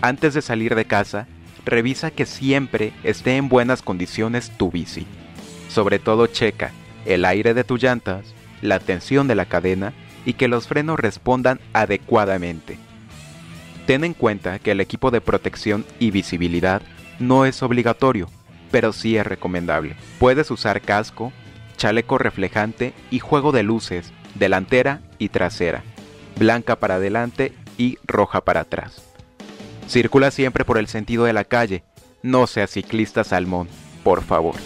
Antes 0.01 0.33
de 0.33 0.41
salir 0.41 0.75
de 0.75 0.87
casa, 0.87 1.27
revisa 1.67 2.11
que 2.11 2.25
siempre 2.25 2.95
esté 3.03 3.37
en 3.37 3.51
buenas 3.51 3.83
condiciones 3.83 4.51
tu 4.57 4.71
bici. 4.71 5.07
Sobre 5.69 5.99
todo 5.99 6.27
checa 6.29 6.73
el 7.05 7.25
aire 7.25 7.55
de 7.55 7.65
tus 7.65 7.83
llantas, 7.83 8.35
la 8.63 8.81
tensión 8.81 9.29
de 9.29 9.35
la 9.35 9.47
cadena 9.47 9.93
y 10.25 10.35
que 10.35 10.49
los 10.49 10.67
frenos 10.67 10.99
respondan 10.99 11.61
adecuadamente. 11.73 12.79
Ten 13.87 14.05
en 14.05 14.15
cuenta 14.15 14.59
que 14.59 14.73
el 14.73 14.81
equipo 14.81 15.11
de 15.11 15.21
protección 15.21 15.87
y 15.99 16.11
visibilidad 16.11 16.83
no 17.19 17.47
es 17.47 17.63
obligatorio, 17.63 18.29
pero 18.71 18.93
sí 18.93 19.17
es 19.17 19.27
recomendable. 19.27 19.97
Puedes 20.19 20.51
usar 20.51 20.81
casco, 20.83 21.33
chaleco 21.77 22.19
reflejante 22.19 22.93
y 23.11 23.19
juego 23.19 23.53
de 23.53 23.63
luces, 23.63 24.13
delantera 24.35 25.01
y 25.19 25.31
trasera, 25.31 25.83
blanca 26.39 26.77
para 26.77 26.97
adelante 26.97 27.55
y 27.79 27.99
roja 28.05 28.43
para 28.45 28.61
atrás. 28.61 29.03
Circula 29.89 30.31
siempre 30.31 30.65
por 30.65 30.77
el 30.77 30.89
sentido 30.89 31.25
de 31.25 31.33
la 31.33 31.45
calle, 31.45 31.83
no 32.23 32.47
seas 32.47 32.71
ciclista 32.71 33.25
salmón, 33.25 33.69
por 34.05 34.23
favor. 34.23 34.57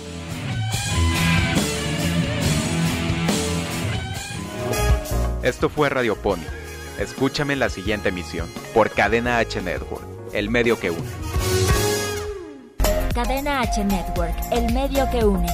Esto 5.43 5.69
fue 5.69 5.89
Radio 5.89 6.15
Pony. 6.15 6.45
Escúchame 7.01 7.55
en 7.55 7.59
la 7.59 7.69
siguiente 7.69 8.11
emisión 8.11 8.49
por 8.73 8.91
Cadena 8.91 9.39
H 9.39 9.61
Network, 9.61 10.05
el 10.33 10.51
medio 10.51 10.79
que 10.79 10.93
une. 10.93 11.03
Cadena 13.13 13.61
H 13.61 13.85
Network, 13.85 14.37
el 14.53 14.73
medio 14.73 15.11
que 15.11 15.25
une. 15.25 15.49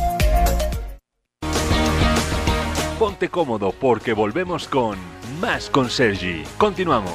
Ponte 2.99 3.31
cómodo 3.31 3.73
porque 3.73 4.13
volvemos 4.13 4.69
con 4.69 4.99
Más 5.41 5.71
con 5.71 5.89
Sergi. 5.89 6.43
Continuamos. 6.59 7.15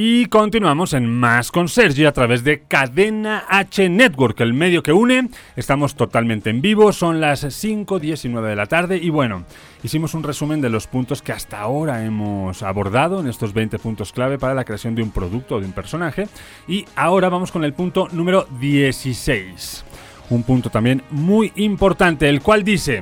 Y 0.00 0.26
continuamos 0.26 0.92
en 0.92 1.12
Más 1.12 1.50
con 1.50 1.66
Sergi 1.66 2.04
a 2.04 2.12
través 2.12 2.44
de 2.44 2.60
Cadena 2.60 3.46
H 3.48 3.88
Network, 3.88 4.40
el 4.40 4.54
medio 4.54 4.80
que 4.80 4.92
une. 4.92 5.28
Estamos 5.56 5.96
totalmente 5.96 6.50
en 6.50 6.60
vivo, 6.60 6.92
son 6.92 7.20
las 7.20 7.42
5.19 7.42 8.42
de 8.42 8.54
la 8.54 8.66
tarde 8.66 8.96
y 8.96 9.10
bueno, 9.10 9.42
hicimos 9.82 10.14
un 10.14 10.22
resumen 10.22 10.60
de 10.60 10.70
los 10.70 10.86
puntos 10.86 11.20
que 11.20 11.32
hasta 11.32 11.58
ahora 11.58 12.04
hemos 12.04 12.62
abordado 12.62 13.18
en 13.18 13.26
estos 13.26 13.52
20 13.52 13.80
puntos 13.80 14.12
clave 14.12 14.38
para 14.38 14.54
la 14.54 14.64
creación 14.64 14.94
de 14.94 15.02
un 15.02 15.10
producto 15.10 15.56
o 15.56 15.60
de 15.60 15.66
un 15.66 15.72
personaje. 15.72 16.28
Y 16.68 16.84
ahora 16.94 17.28
vamos 17.28 17.50
con 17.50 17.64
el 17.64 17.72
punto 17.72 18.06
número 18.12 18.46
16. 18.60 19.84
Un 20.30 20.44
punto 20.44 20.70
también 20.70 21.02
muy 21.10 21.52
importante, 21.56 22.28
el 22.28 22.40
cual 22.40 22.62
dice, 22.62 23.00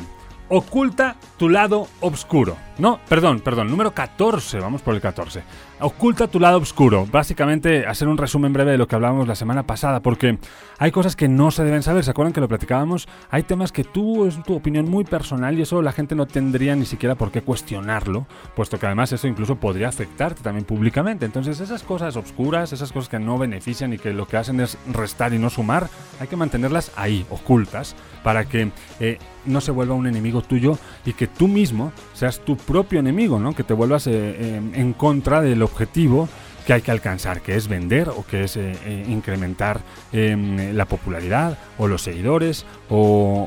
oculta 0.48 1.16
tu 1.36 1.48
lado 1.48 1.88
oscuro. 2.00 2.56
No, 2.78 3.00
perdón, 3.08 3.40
perdón, 3.40 3.68
número 3.68 3.92
14, 3.92 4.60
vamos 4.60 4.82
por 4.82 4.94
el 4.94 5.00
14. 5.00 5.42
Oculta 5.78 6.26
tu 6.26 6.40
lado 6.40 6.56
oscuro. 6.56 7.06
Básicamente, 7.12 7.86
hacer 7.86 8.08
un 8.08 8.16
resumen 8.16 8.54
breve 8.54 8.72
de 8.72 8.78
lo 8.78 8.88
que 8.88 8.94
hablábamos 8.94 9.28
la 9.28 9.34
semana 9.34 9.66
pasada, 9.66 10.00
porque 10.00 10.38
hay 10.78 10.90
cosas 10.90 11.16
que 11.16 11.28
no 11.28 11.50
se 11.50 11.64
deben 11.64 11.82
saber. 11.82 12.02
¿Se 12.02 12.10
acuerdan 12.10 12.32
que 12.32 12.40
lo 12.40 12.48
platicábamos? 12.48 13.06
Hay 13.30 13.42
temas 13.42 13.72
que 13.72 13.84
tú, 13.84 14.24
es 14.24 14.42
tu 14.42 14.54
opinión 14.54 14.88
muy 14.88 15.04
personal 15.04 15.58
y 15.58 15.60
eso 15.60 15.82
la 15.82 15.92
gente 15.92 16.14
no 16.14 16.24
tendría 16.24 16.74
ni 16.76 16.86
siquiera 16.86 17.14
por 17.14 17.30
qué 17.30 17.42
cuestionarlo, 17.42 18.26
puesto 18.54 18.78
que 18.78 18.86
además 18.86 19.12
eso 19.12 19.28
incluso 19.28 19.56
podría 19.56 19.88
afectarte 19.88 20.42
también 20.42 20.64
públicamente. 20.64 21.26
Entonces, 21.26 21.60
esas 21.60 21.82
cosas 21.82 22.16
oscuras, 22.16 22.72
esas 22.72 22.90
cosas 22.90 23.10
que 23.10 23.18
no 23.18 23.36
benefician 23.36 23.92
y 23.92 23.98
que 23.98 24.14
lo 24.14 24.26
que 24.26 24.38
hacen 24.38 24.60
es 24.60 24.78
restar 24.90 25.34
y 25.34 25.38
no 25.38 25.50
sumar, 25.50 25.90
hay 26.18 26.26
que 26.26 26.36
mantenerlas 26.36 26.90
ahí, 26.96 27.26
ocultas, 27.28 27.94
para 28.22 28.46
que 28.46 28.70
eh, 28.98 29.18
no 29.44 29.60
se 29.60 29.72
vuelva 29.72 29.94
un 29.94 30.06
enemigo 30.06 30.40
tuyo 30.40 30.78
y 31.04 31.12
que 31.12 31.26
tú 31.26 31.48
mismo 31.48 31.92
seas 32.16 32.40
tu 32.40 32.56
propio 32.56 32.98
enemigo, 33.00 33.38
¿no? 33.38 33.54
Que 33.54 33.62
te 33.62 33.74
vuelvas 33.74 34.06
eh, 34.06 34.12
eh, 34.14 34.60
en 34.74 34.92
contra 34.94 35.40
del 35.42 35.62
objetivo 35.62 36.28
que 36.66 36.72
hay 36.72 36.80
que 36.82 36.90
alcanzar, 36.90 37.42
que 37.42 37.54
es 37.54 37.68
vender 37.68 38.08
o 38.08 38.24
que 38.26 38.44
es 38.44 38.56
eh, 38.56 39.04
incrementar 39.08 39.80
em, 40.12 40.74
la 40.74 40.86
popularidad 40.86 41.56
o 41.78 41.86
los 41.86 42.02
seguidores 42.02 42.64
o, 42.88 42.96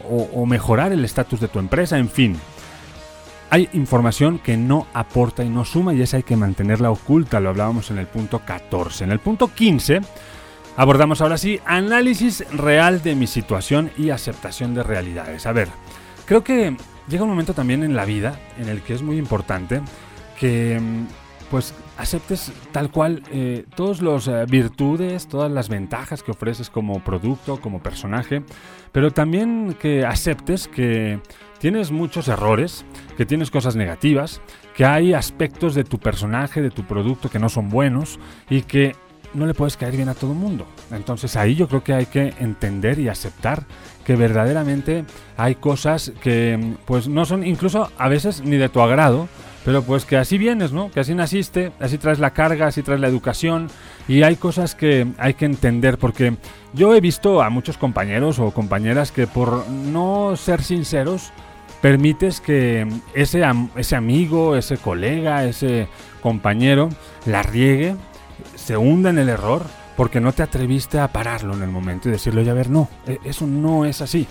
o- 0.08 0.40
o 0.42 0.46
mejorar 0.46 0.92
el 0.94 1.04
estatus 1.04 1.40
de 1.42 1.48
tu 1.50 1.60
empresa, 1.60 1.98
en 1.98 2.10
fin. 2.10 2.38
Hay 3.50 3.68
información 3.74 4.38
que 4.38 4.56
no 4.58 4.86
aporta 4.94 5.44
y 5.44 5.50
no 5.50 5.66
suma 5.66 5.94
y 5.96 6.02
esa 6.04 6.18
hay 6.18 6.24
que 6.24 6.36
mantenerla 6.38 6.92
oculta, 6.92 7.40
lo 7.40 7.50
hablábamos 7.50 7.90
en 7.90 7.98
el 7.98 8.06
punto 8.06 8.40
14. 8.46 9.04
En 9.06 9.12
el 9.12 9.20
punto 9.20 9.48
15 9.54 10.02
abordamos 10.78 11.20
ahora 11.22 11.38
sí 11.40 11.60
análisis 11.66 12.46
real 12.54 13.02
de 13.02 13.16
mi 13.16 13.26
situación 13.28 13.90
y 13.98 14.12
aceptación 14.12 14.76
de 14.76 14.84
realidades. 14.84 15.46
A 15.48 15.52
ver, 15.52 15.68
creo 16.29 16.43
que 16.43 16.77
llega 17.09 17.24
un 17.24 17.29
momento 17.31 17.55
también 17.55 17.81
en 17.81 17.95
la 17.95 18.05
vida 18.05 18.39
en 18.59 18.69
el 18.69 18.83
que 18.83 18.93
es 18.93 19.01
muy 19.01 19.17
importante 19.17 19.81
que 20.39 20.79
mm, 20.79 21.07
pues 21.50 21.74
aceptes 21.98 22.51
tal 22.71 22.91
cual 22.91 23.24
eh, 23.31 23.65
todas 23.75 24.03
las 24.03 24.48
virtudes, 24.48 25.27
todas 25.27 25.51
las 25.51 25.69
ventajas 25.69 26.21
que 26.21 26.29
ofreces 26.29 26.69
como 26.69 27.03
producto, 27.03 27.59
como 27.59 27.81
personaje, 27.81 28.43
pero 28.91 29.09
también 29.09 29.75
que 29.81 30.05
aceptes 30.05 30.67
que 30.67 31.19
tienes 31.57 31.89
muchos 31.89 32.27
errores, 32.27 32.86
que 33.17 33.25
tienes 33.25 33.50
cosas 33.50 33.75
negativas, 33.75 34.39
que 34.75 34.86
hay 34.86 35.15
aspectos 35.15 35.74
de 35.74 35.83
tu 35.83 35.98
personaje, 35.98 36.62
de 36.62 36.69
tu 36.69 36.83
producto 36.83 37.31
que 37.31 37.39
no 37.39 37.50
son 37.50 37.69
buenos 37.69 38.19
y 38.51 38.62
que 38.62 38.95
no 39.33 39.45
le 39.45 39.53
puedes 39.53 39.77
caer 39.77 39.95
bien 39.95 40.09
a 40.09 40.15
todo 40.15 40.31
el 40.31 40.38
mundo. 40.38 40.65
Entonces 40.91 41.36
ahí 41.36 41.55
yo 41.55 41.67
creo 41.67 41.83
que 41.83 41.93
hay 41.93 42.05
que 42.05 42.33
entender 42.39 43.00
y 43.00 43.07
aceptar 43.07 43.65
que 44.05 44.15
verdaderamente 44.15 45.05
hay 45.38 45.55
cosas 45.55 46.12
que 46.21 46.57
mm, 46.57 46.86
pues 46.86 47.07
no 47.07 47.25
son 47.25 47.45
incluso 47.45 47.91
a 47.98 48.07
veces 48.09 48.41
ni 48.43 48.57
de 48.57 48.69
tu 48.69 48.81
agrado, 48.81 49.27
pero 49.65 49.83
pues 49.83 50.05
que 50.05 50.17
así 50.17 50.38
vienes, 50.38 50.71
¿no? 50.71 50.89
Que 50.89 51.01
así 51.01 51.13
naciste, 51.13 51.71
así 51.79 51.98
traes 51.98 52.19
la 52.19 52.31
carga, 52.31 52.67
así 52.67 52.81
traes 52.81 53.01
la 53.01 53.07
educación 53.07 53.67
y 54.07 54.24
hay 54.24 54.36
cosas 54.36 54.74
que 54.74 55.07
hay 55.17 55.36
que 55.36 55.45
entender 55.45 55.98
porque 55.98 56.38
yo 56.74 56.95
he 56.95 57.01
visto 57.01 57.41
a 57.41 57.50
muchos 57.50 57.77
compañeros 57.77 58.39
o 58.39 58.51
compañeras 58.51 59.12
que 59.12 59.27
por 59.27 59.67
no 59.69 60.36
ser 60.36 60.63
sinceros 60.63 61.31
permites 61.81 62.41
que 62.41 62.88
ese, 63.13 63.43
ese 63.75 63.95
amigo, 63.95 64.55
ese 64.55 64.77
colega, 64.77 65.45
ese 65.45 65.88
compañero 66.21 66.89
la 67.25 67.43
riegue, 67.43 67.95
se 68.70 68.78
hunda 68.78 69.10
en 69.10 69.18
el 69.18 69.30
error 69.30 69.64
porque 69.98 70.22
no 70.22 70.32
te 70.32 70.44
atreviste 70.44 71.00
a 71.00 71.08
pararlo 71.08 71.56
en 71.56 71.64
el 71.64 71.72
momento 71.72 72.08
y 72.08 72.12
decirle, 72.12 72.42
oye, 72.42 72.52
a 72.52 72.54
ver, 72.54 72.70
no, 72.70 72.88
e- 73.08 73.18
eso 73.24 73.48
no 73.48 73.84
es 73.84 74.00
así. 74.00 74.28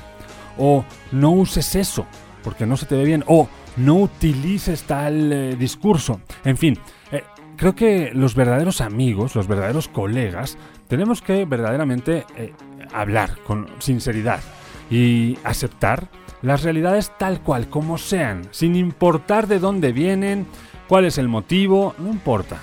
O 0.57 0.85
no 1.11 1.33
uses 1.33 1.75
eso 1.75 2.07
porque 2.45 2.65
no 2.65 2.77
se 2.77 2.87
te 2.87 2.95
ve 2.95 3.03
bien. 3.03 3.25
O 3.27 3.49
no 3.79 3.97
utilices 3.97 4.85
tal 4.85 5.33
eh, 5.33 5.57
discurso. 5.57 6.21
En 6.45 6.57
fin, 6.57 6.79
eh, 7.11 7.25
creo 7.57 7.75
que 7.75 8.13
los 8.15 8.37
verdaderos 8.37 8.81
amigos, 8.81 9.35
los 9.35 9.49
verdaderos 9.49 9.89
colegas, 9.89 10.57
tenemos 10.87 11.21
que 11.21 11.45
verdaderamente 11.45 12.25
eh, 12.37 12.53
hablar 12.93 13.39
con 13.45 13.67
sinceridad 13.81 14.39
y 14.89 15.37
aceptar 15.43 16.07
las 16.43 16.63
realidades 16.63 17.11
tal 17.19 17.41
cual 17.41 17.69
como 17.69 17.99
sean, 17.99 18.47
sin 18.53 18.77
importar 18.77 19.49
de 19.49 19.59
dónde 19.59 19.91
vienen, 19.91 20.47
cuál 20.87 21.07
es 21.07 21.19
el 21.19 21.27
motivo, 21.27 21.97
no 21.99 22.09
importa. 22.09 22.59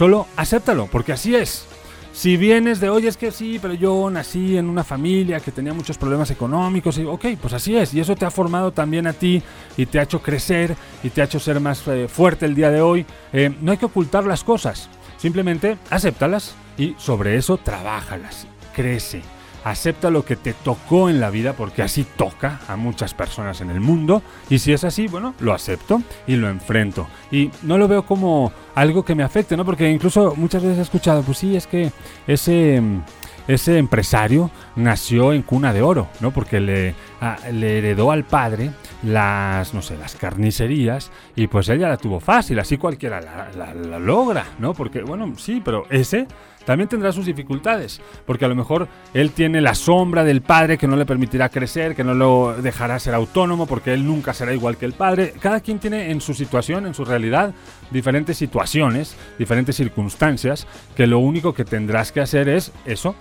Solo 0.00 0.28
acéptalo, 0.34 0.86
porque 0.86 1.12
así 1.12 1.36
es. 1.36 1.66
Si 2.14 2.38
vienes 2.38 2.80
de, 2.80 2.88
oye, 2.88 3.06
es 3.06 3.18
que 3.18 3.30
sí, 3.30 3.58
pero 3.60 3.74
yo 3.74 4.08
nací 4.10 4.56
en 4.56 4.70
una 4.70 4.82
familia 4.82 5.40
que 5.40 5.52
tenía 5.52 5.74
muchos 5.74 5.98
problemas 5.98 6.30
económicos, 6.30 6.96
y 6.96 7.04
ok, 7.04 7.26
pues 7.38 7.52
así 7.52 7.76
es, 7.76 7.92
y 7.92 8.00
eso 8.00 8.16
te 8.16 8.24
ha 8.24 8.30
formado 8.30 8.72
también 8.72 9.06
a 9.06 9.12
ti 9.12 9.42
y 9.76 9.84
te 9.84 10.00
ha 10.00 10.04
hecho 10.04 10.22
crecer 10.22 10.74
y 11.02 11.10
te 11.10 11.20
ha 11.20 11.26
hecho 11.26 11.38
ser 11.38 11.60
más 11.60 11.86
eh, 11.86 12.08
fuerte 12.08 12.46
el 12.46 12.54
día 12.54 12.70
de 12.70 12.80
hoy. 12.80 13.04
Eh, 13.34 13.54
no 13.60 13.72
hay 13.72 13.76
que 13.76 13.84
ocultar 13.84 14.24
las 14.24 14.42
cosas, 14.42 14.88
simplemente 15.18 15.76
acéptalas 15.90 16.54
y 16.78 16.94
sobre 16.96 17.36
eso 17.36 17.58
trabájalas, 17.58 18.46
crece 18.74 19.20
acepta 19.64 20.10
lo 20.10 20.24
que 20.24 20.36
te 20.36 20.52
tocó 20.52 21.10
en 21.10 21.20
la 21.20 21.30
vida, 21.30 21.54
porque 21.54 21.82
así 21.82 22.06
toca 22.16 22.60
a 22.68 22.76
muchas 22.76 23.14
personas 23.14 23.60
en 23.60 23.70
el 23.70 23.80
mundo. 23.80 24.22
Y 24.48 24.58
si 24.58 24.72
es 24.72 24.84
así, 24.84 25.06
bueno, 25.06 25.34
lo 25.40 25.52
acepto 25.52 26.02
y 26.26 26.36
lo 26.36 26.48
enfrento. 26.48 27.06
Y 27.30 27.50
no 27.62 27.78
lo 27.78 27.88
veo 27.88 28.04
como 28.04 28.52
algo 28.74 29.04
que 29.04 29.14
me 29.14 29.22
afecte, 29.22 29.56
¿no? 29.56 29.64
Porque 29.64 29.90
incluso 29.90 30.34
muchas 30.36 30.62
veces 30.62 30.78
he 30.78 30.82
escuchado, 30.82 31.22
pues 31.22 31.38
sí, 31.38 31.56
es 31.56 31.66
que 31.66 31.92
ese 32.26 32.82
ese 33.48 33.78
empresario 33.78 34.50
nació 34.76 35.32
en 35.32 35.42
cuna 35.42 35.72
de 35.72 35.82
oro, 35.82 36.08
¿no? 36.20 36.30
Porque 36.30 36.60
le, 36.60 36.94
le, 37.52 37.78
heredó 37.78 38.12
al 38.12 38.24
padre 38.24 38.70
las, 39.02 39.74
no 39.74 39.82
sé, 39.82 39.96
las 39.96 40.14
carnicerías 40.14 41.10
y 41.34 41.48
pues 41.48 41.68
ella 41.68 41.88
la 41.88 41.96
tuvo 41.96 42.20
fácil, 42.20 42.58
así 42.60 42.76
cualquiera 42.76 43.20
la, 43.20 43.74
la 43.74 43.98
logra, 43.98 44.46
¿no? 44.58 44.74
Porque, 44.74 45.02
bueno, 45.02 45.32
sí, 45.36 45.60
pero 45.64 45.84
ese 45.90 46.28
también 46.70 46.88
tendrá 46.88 47.10
sus 47.10 47.26
dificultades, 47.26 48.00
porque 48.24 48.44
a 48.44 48.48
lo 48.48 48.54
mejor 48.54 48.86
él 49.12 49.32
tiene 49.32 49.60
la 49.60 49.74
sombra 49.74 50.22
del 50.22 50.40
padre 50.40 50.78
que 50.78 50.86
no 50.86 50.94
le 50.94 51.04
permitirá 51.04 51.48
crecer, 51.48 51.96
que 51.96 52.04
no 52.04 52.14
lo 52.14 52.54
dejará 52.62 52.96
ser 53.00 53.12
autónomo, 53.12 53.66
porque 53.66 53.92
él 53.92 54.06
nunca 54.06 54.32
será 54.34 54.54
igual 54.54 54.76
que 54.76 54.86
el 54.86 54.92
padre. 54.92 55.34
Cada 55.40 55.58
quien 55.58 55.80
tiene 55.80 56.12
en 56.12 56.20
su 56.20 56.32
situación, 56.32 56.86
en 56.86 56.94
su 56.94 57.04
realidad, 57.04 57.54
diferentes 57.90 58.36
situaciones, 58.36 59.16
diferentes 59.36 59.74
circunstancias, 59.74 60.68
que 60.94 61.08
lo 61.08 61.18
único 61.18 61.54
que 61.54 61.64
tendrás 61.64 62.12
que 62.12 62.20
hacer 62.20 62.48
es 62.48 62.70
eso, 62.84 63.16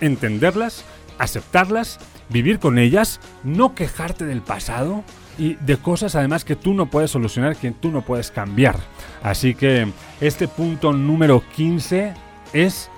entenderlas, 0.00 0.86
aceptarlas, 1.18 1.98
vivir 2.30 2.58
con 2.58 2.78
ellas, 2.78 3.20
no 3.42 3.74
quejarte 3.74 4.24
del 4.24 4.40
pasado, 4.40 5.04
y 5.36 5.56
de 5.56 5.76
cosas 5.76 6.14
además 6.14 6.42
que 6.42 6.56
tú 6.56 6.72
no 6.72 6.86
puedes 6.86 7.10
solucionar, 7.10 7.54
que 7.56 7.70
tú 7.72 7.90
no 7.90 8.00
puedes 8.00 8.30
cambiar. 8.30 8.78
Así 9.22 9.54
que 9.54 9.92
este 10.22 10.48
punto 10.48 10.94
número 10.94 11.42
15 11.54 12.14
es 12.54 12.88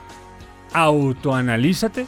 autoanalízate, 0.72 2.06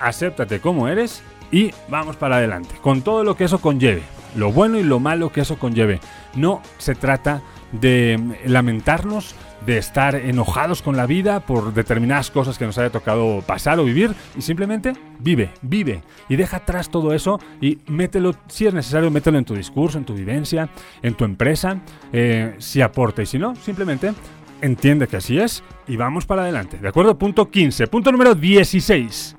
acéptate 0.00 0.60
como 0.60 0.88
eres 0.88 1.22
y 1.50 1.72
vamos 1.88 2.16
para 2.16 2.36
adelante, 2.36 2.74
con 2.82 3.02
todo 3.02 3.24
lo 3.24 3.36
que 3.36 3.44
eso 3.44 3.60
conlleve, 3.60 4.02
lo 4.36 4.52
bueno 4.52 4.78
y 4.78 4.82
lo 4.82 5.00
malo 5.00 5.32
que 5.32 5.40
eso 5.40 5.58
conlleve. 5.58 6.00
No 6.34 6.62
se 6.78 6.94
trata 6.94 7.42
de 7.72 8.38
lamentarnos, 8.46 9.34
de 9.66 9.78
estar 9.78 10.14
enojados 10.14 10.82
con 10.82 10.96
la 10.96 11.06
vida 11.06 11.40
por 11.40 11.74
determinadas 11.74 12.30
cosas 12.30 12.58
que 12.58 12.64
nos 12.64 12.78
haya 12.78 12.90
tocado 12.90 13.42
pasar 13.42 13.78
o 13.78 13.84
vivir. 13.84 14.14
Y 14.36 14.42
simplemente 14.42 14.92
vive, 15.18 15.50
vive. 15.62 16.02
Y 16.28 16.36
deja 16.36 16.58
atrás 16.58 16.88
todo 16.88 17.12
eso 17.12 17.38
y 17.60 17.78
mételo, 17.86 18.34
si 18.46 18.66
es 18.66 18.74
necesario, 18.74 19.10
mételo 19.10 19.38
en 19.38 19.44
tu 19.44 19.54
discurso, 19.54 19.98
en 19.98 20.04
tu 20.04 20.14
vivencia, 20.14 20.68
en 21.02 21.14
tu 21.14 21.24
empresa, 21.24 21.80
eh, 22.12 22.54
si 22.58 22.80
aporta. 22.80 23.22
Y 23.22 23.26
si 23.26 23.38
no, 23.38 23.56
simplemente 23.56 24.12
entiende 24.60 25.08
que 25.08 25.16
así 25.16 25.38
es 25.38 25.62
y 25.86 25.96
vamos 25.96 26.26
para 26.26 26.42
adelante. 26.42 26.78
¿De 26.78 26.88
acuerdo? 26.88 27.18
Punto 27.18 27.50
15. 27.50 27.86
Punto 27.86 28.12
número 28.12 28.34
16. 28.34 29.36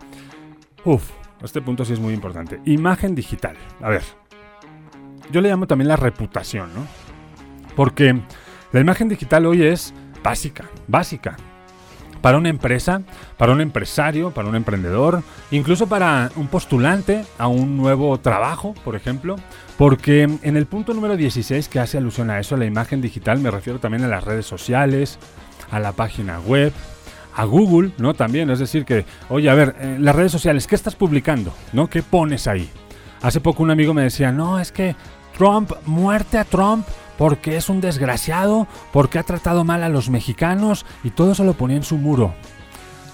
Uf, 0.85 1.09
este 1.43 1.61
punto 1.61 1.85
sí 1.85 1.93
es 1.93 1.99
muy 1.99 2.13
importante. 2.13 2.59
Imagen 2.65 3.15
digital. 3.15 3.55
A 3.81 3.89
ver. 3.89 4.03
Yo 5.31 5.41
le 5.41 5.49
llamo 5.49 5.67
también 5.67 5.87
la 5.87 5.95
reputación, 5.95 6.73
¿no? 6.73 6.87
Porque 7.75 8.19
la 8.71 8.79
imagen 8.79 9.09
digital 9.09 9.45
hoy 9.45 9.63
es 9.63 9.93
básica, 10.23 10.65
básica. 10.87 11.37
Para 12.21 12.37
una 12.37 12.49
empresa, 12.49 13.01
para 13.37 13.53
un 13.53 13.61
empresario, 13.61 14.31
para 14.31 14.49
un 14.49 14.55
emprendedor, 14.55 15.23
incluso 15.51 15.87
para 15.87 16.31
un 16.35 16.47
postulante 16.47 17.23
a 17.37 17.47
un 17.47 17.77
nuevo 17.77 18.19
trabajo, 18.19 18.73
por 18.83 18.95
ejemplo, 18.95 19.37
porque 19.79 20.23
en 20.23 20.57
el 20.57 20.65
punto 20.65 20.93
número 20.93 21.15
16 21.15 21.69
que 21.69 21.79
hace 21.79 21.97
alusión 21.97 22.29
a 22.29 22.37
eso, 22.37 22.55
a 22.55 22.57
la 22.57 22.65
imagen 22.65 22.99
digital, 22.99 23.39
me 23.39 23.49
refiero 23.49 23.79
también 23.79 24.03
a 24.03 24.09
las 24.09 24.25
redes 24.25 24.45
sociales, 24.45 25.17
a 25.71 25.79
la 25.79 25.93
página 25.93 26.41
web, 26.41 26.73
a 27.33 27.45
Google, 27.45 27.93
¿no? 27.97 28.13
También, 28.13 28.49
es 28.49 28.59
decir, 28.59 28.83
que, 28.83 29.05
oye, 29.29 29.49
a 29.49 29.53
ver, 29.53 29.77
en 29.79 30.03
las 30.03 30.13
redes 30.13 30.33
sociales, 30.33 30.67
¿qué 30.67 30.75
estás 30.75 30.95
publicando? 30.95 31.53
¿No? 31.71 31.89
¿Qué 31.89 32.03
pones 32.03 32.45
ahí? 32.45 32.69
Hace 33.21 33.39
poco 33.39 33.63
un 33.63 33.71
amigo 33.71 33.93
me 33.93 34.03
decía, 34.03 34.33
no, 34.33 34.59
es 34.59 34.73
que 34.73 34.97
Trump, 35.37 35.71
muerte 35.85 36.37
a 36.37 36.43
Trump, 36.43 36.85
porque 37.17 37.55
es 37.55 37.69
un 37.69 37.79
desgraciado, 37.79 38.67
porque 38.91 39.17
ha 39.17 39.23
tratado 39.23 39.63
mal 39.63 39.81
a 39.83 39.87
los 39.87 40.09
mexicanos 40.09 40.85
y 41.05 41.11
todo 41.11 41.33
se 41.35 41.45
lo 41.45 41.53
ponía 41.53 41.77
en 41.77 41.83
su 41.83 41.95
muro. 41.95 42.33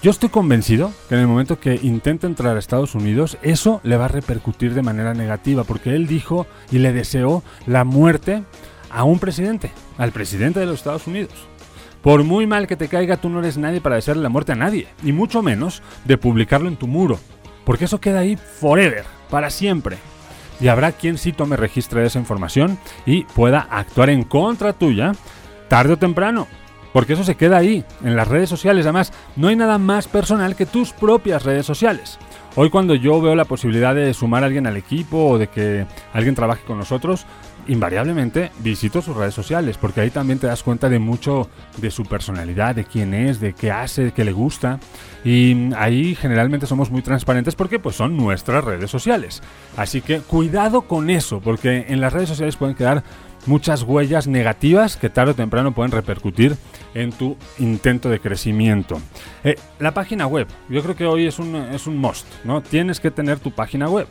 Yo 0.02 0.10
estoy 0.10 0.28
convencido 0.28 0.92
que 1.08 1.14
en 1.14 1.22
el 1.22 1.26
momento 1.26 1.58
que 1.58 1.80
intente 1.82 2.26
entrar 2.26 2.56
a 2.56 2.58
Estados 2.58 2.94
Unidos, 2.94 3.38
eso 3.42 3.80
le 3.82 3.96
va 3.96 4.04
a 4.04 4.08
repercutir 4.08 4.74
de 4.74 4.82
manera 4.82 5.14
negativa, 5.14 5.64
porque 5.64 5.94
él 5.94 6.06
dijo 6.06 6.46
y 6.70 6.78
le 6.78 6.92
deseó 6.92 7.42
la 7.66 7.84
muerte 7.84 8.44
a 8.90 9.04
un 9.04 9.18
presidente, 9.18 9.72
al 9.98 10.12
presidente 10.12 10.60
de 10.60 10.66
los 10.66 10.76
Estados 10.76 11.06
Unidos. 11.06 11.32
Por 12.02 12.22
muy 12.22 12.46
mal 12.46 12.66
que 12.66 12.76
te 12.76 12.88
caiga, 12.88 13.16
tú 13.16 13.28
no 13.28 13.40
eres 13.40 13.58
nadie 13.58 13.80
para 13.80 13.96
desearle 13.96 14.22
la 14.22 14.28
muerte 14.28 14.52
a 14.52 14.56
nadie, 14.56 14.86
y 15.02 15.12
mucho 15.12 15.42
menos 15.42 15.82
de 16.04 16.18
publicarlo 16.18 16.68
en 16.68 16.76
tu 16.76 16.86
muro, 16.86 17.18
porque 17.64 17.86
eso 17.86 18.00
queda 18.00 18.20
ahí 18.20 18.36
forever, 18.36 19.04
para 19.28 19.50
siempre 19.50 19.96
y 20.60 20.68
habrá 20.68 20.92
quien 20.92 21.18
sí 21.18 21.32
tome 21.32 21.56
registro 21.56 22.00
de 22.00 22.06
esa 22.06 22.18
información 22.18 22.78
y 23.04 23.24
pueda 23.24 23.66
actuar 23.70 24.10
en 24.10 24.24
contra 24.24 24.72
tuya 24.72 25.12
tarde 25.68 25.94
o 25.94 25.98
temprano. 25.98 26.46
Porque 26.92 27.12
eso 27.12 27.24
se 27.24 27.34
queda 27.34 27.58
ahí, 27.58 27.84
en 28.02 28.16
las 28.16 28.28
redes 28.28 28.48
sociales. 28.48 28.86
Además, 28.86 29.12
no 29.36 29.48
hay 29.48 29.56
nada 29.56 29.78
más 29.78 30.08
personal 30.08 30.56
que 30.56 30.66
tus 30.66 30.92
propias 30.92 31.44
redes 31.44 31.66
sociales. 31.66 32.18
Hoy 32.58 32.70
cuando 32.70 32.94
yo 32.94 33.20
veo 33.20 33.34
la 33.34 33.44
posibilidad 33.44 33.94
de 33.94 34.14
sumar 34.14 34.42
a 34.42 34.46
alguien 34.46 34.66
al 34.66 34.78
equipo 34.78 35.26
o 35.28 35.38
de 35.38 35.48
que 35.48 35.86
alguien 36.14 36.34
trabaje 36.34 36.64
con 36.66 36.78
nosotros, 36.78 37.26
invariablemente 37.68 38.50
visito 38.60 39.02
sus 39.02 39.16
redes 39.16 39.34
sociales, 39.34 39.76
porque 39.78 40.00
ahí 40.00 40.10
también 40.10 40.38
te 40.38 40.46
das 40.46 40.62
cuenta 40.62 40.88
de 40.88 40.98
mucho 40.98 41.48
de 41.76 41.90
su 41.90 42.04
personalidad, 42.04 42.74
de 42.74 42.84
quién 42.84 43.14
es, 43.14 43.40
de 43.40 43.52
qué 43.52 43.70
hace, 43.70 44.04
de 44.04 44.12
qué 44.12 44.24
le 44.24 44.32
gusta. 44.32 44.78
Y 45.24 45.74
ahí 45.74 46.14
generalmente 46.14 46.66
somos 46.66 46.90
muy 46.90 47.02
transparentes 47.02 47.54
porque 47.54 47.78
pues 47.78 47.96
son 47.96 48.16
nuestras 48.16 48.64
redes 48.64 48.90
sociales. 48.90 49.42
Así 49.76 50.00
que 50.00 50.20
cuidado 50.20 50.82
con 50.82 51.10
eso, 51.10 51.40
porque 51.40 51.86
en 51.88 52.00
las 52.00 52.12
redes 52.12 52.28
sociales 52.28 52.56
pueden 52.56 52.74
quedar 52.74 53.02
muchas 53.46 53.82
huellas 53.82 54.26
negativas 54.26 54.96
que 54.96 55.10
tarde 55.10 55.32
o 55.32 55.34
temprano 55.34 55.72
pueden 55.72 55.92
repercutir 55.92 56.56
en 56.94 57.12
tu 57.12 57.36
intento 57.58 58.08
de 58.08 58.20
crecimiento. 58.20 59.00
Eh, 59.44 59.56
la 59.78 59.92
página 59.92 60.26
web, 60.26 60.48
yo 60.68 60.82
creo 60.82 60.96
que 60.96 61.06
hoy 61.06 61.26
es 61.26 61.38
un, 61.38 61.54
es 61.56 61.86
un 61.86 61.96
must, 61.96 62.26
¿no? 62.44 62.62
Tienes 62.62 63.00
que 63.00 63.10
tener 63.10 63.38
tu 63.38 63.52
página 63.52 63.88
web. 63.88 64.08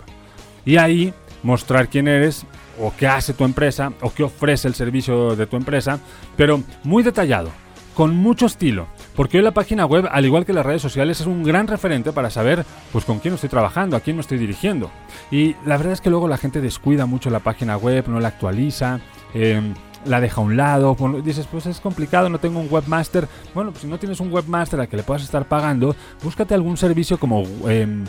Y 0.65 0.77
ahí 0.77 1.13
mostrar 1.43 1.89
quién 1.89 2.07
eres 2.07 2.45
o 2.79 2.93
qué 2.97 3.07
hace 3.07 3.33
tu 3.33 3.43
empresa 3.43 3.93
o 4.01 4.13
qué 4.13 4.23
ofrece 4.23 4.67
el 4.67 4.73
servicio 4.73 5.35
de 5.35 5.45
tu 5.45 5.55
empresa, 5.55 5.99
pero 6.35 6.61
muy 6.83 7.03
detallado, 7.03 7.49
con 7.93 8.15
mucho 8.15 8.47
estilo, 8.47 8.87
porque 9.15 9.37
hoy 9.37 9.43
la 9.43 9.53
página 9.53 9.85
web, 9.85 10.07
al 10.11 10.25
igual 10.25 10.45
que 10.45 10.53
las 10.53 10.65
redes 10.65 10.81
sociales, 10.81 11.21
es 11.21 11.27
un 11.27 11.43
gran 11.43 11.67
referente 11.67 12.11
para 12.11 12.29
saber 12.29 12.65
pues 12.91 13.05
con 13.05 13.19
quién 13.19 13.33
estoy 13.33 13.49
trabajando, 13.49 13.95
a 13.95 14.01
quién 14.01 14.17
me 14.17 14.21
estoy 14.21 14.37
dirigiendo. 14.37 14.91
Y 15.31 15.55
la 15.65 15.77
verdad 15.77 15.93
es 15.93 16.01
que 16.01 16.09
luego 16.09 16.27
la 16.27 16.37
gente 16.37 16.61
descuida 16.61 17.05
mucho 17.05 17.29
la 17.29 17.39
página 17.39 17.77
web, 17.77 18.05
no 18.07 18.19
la 18.19 18.27
actualiza, 18.27 18.99
em, 19.35 19.75
la 20.05 20.19
deja 20.19 20.41
a 20.41 20.43
un 20.43 20.57
lado, 20.57 20.95
dices, 21.23 21.47
pues 21.51 21.65
es 21.67 21.79
complicado, 21.79 22.29
no 22.29 22.39
tengo 22.39 22.59
un 22.59 22.67
webmaster. 22.69 23.27
Bueno, 23.53 23.71
pues 23.71 23.81
si 23.81 23.87
no 23.87 23.99
tienes 23.99 24.19
un 24.19 24.31
webmaster 24.31 24.79
al 24.79 24.87
que 24.87 24.97
le 24.97 25.03
puedas 25.03 25.23
estar 25.23 25.47
pagando, 25.47 25.95
búscate 26.23 26.53
algún 26.53 26.77
servicio 26.77 27.19
como 27.19 27.43
em, 27.67 28.05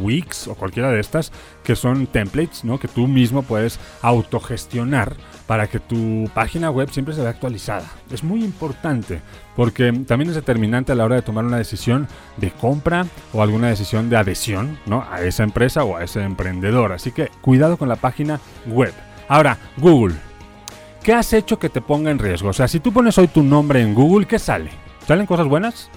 Wix 0.00 0.48
o 0.48 0.54
cualquiera 0.54 0.90
de 0.90 1.00
estas 1.00 1.32
que 1.64 1.76
son 1.76 2.06
templates, 2.06 2.64
¿no? 2.64 2.78
Que 2.78 2.88
tú 2.88 3.06
mismo 3.06 3.42
puedes 3.42 3.78
autogestionar 4.02 5.16
para 5.46 5.66
que 5.66 5.80
tu 5.80 6.30
página 6.34 6.70
web 6.70 6.90
siempre 6.90 7.14
se 7.14 7.20
vea 7.22 7.30
actualizada. 7.30 7.86
Es 8.10 8.22
muy 8.22 8.44
importante 8.44 9.20
porque 9.56 9.92
también 10.06 10.30
es 10.30 10.36
determinante 10.36 10.92
a 10.92 10.94
la 10.94 11.04
hora 11.04 11.16
de 11.16 11.22
tomar 11.22 11.44
una 11.44 11.56
decisión 11.56 12.06
de 12.36 12.50
compra 12.50 13.06
o 13.32 13.42
alguna 13.42 13.68
decisión 13.68 14.10
de 14.10 14.16
adhesión, 14.16 14.78
¿no? 14.86 15.06
A 15.10 15.22
esa 15.22 15.42
empresa 15.42 15.84
o 15.84 15.96
a 15.96 16.04
ese 16.04 16.22
emprendedor. 16.22 16.92
Así 16.92 17.12
que 17.12 17.30
cuidado 17.40 17.76
con 17.76 17.88
la 17.88 17.96
página 17.96 18.40
web. 18.66 18.92
Ahora, 19.28 19.58
Google. 19.78 20.27
¿Qué 21.08 21.14
has 21.14 21.32
hecho 21.32 21.58
que 21.58 21.70
te 21.70 21.80
ponga 21.80 22.10
en 22.10 22.18
riesgo? 22.18 22.50
O 22.50 22.52
sea, 22.52 22.68
si 22.68 22.80
tú 22.80 22.92
pones 22.92 23.16
hoy 23.16 23.28
tu 23.28 23.42
nombre 23.42 23.80
en 23.80 23.94
Google, 23.94 24.26
¿qué 24.26 24.38
sale? 24.38 24.68
¿Salen 25.06 25.24
cosas 25.24 25.46
buenas? 25.46 25.88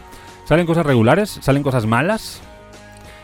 ¿Salen 0.45 0.65
cosas 0.65 0.85
regulares? 0.85 1.37
¿Salen 1.41 1.63
cosas 1.63 1.85
malas? 1.85 2.41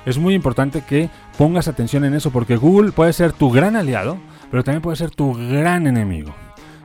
es 0.05 0.17
muy 0.17 0.33
importante 0.33 0.81
que 0.81 1.09
pongas 1.37 1.69
atención 1.69 2.03
en 2.03 2.13
eso 2.13 2.29
porque 2.29 2.57
Google 2.57 2.91
puede 2.91 3.13
ser 3.13 3.31
tu 3.31 3.49
gran 3.51 3.77
aliado, 3.77 4.17
pero 4.51 4.65
también 4.65 4.81
puede 4.81 4.97
ser 4.97 5.11
tu 5.11 5.33
gran 5.33 5.87
enemigo. 5.87 6.35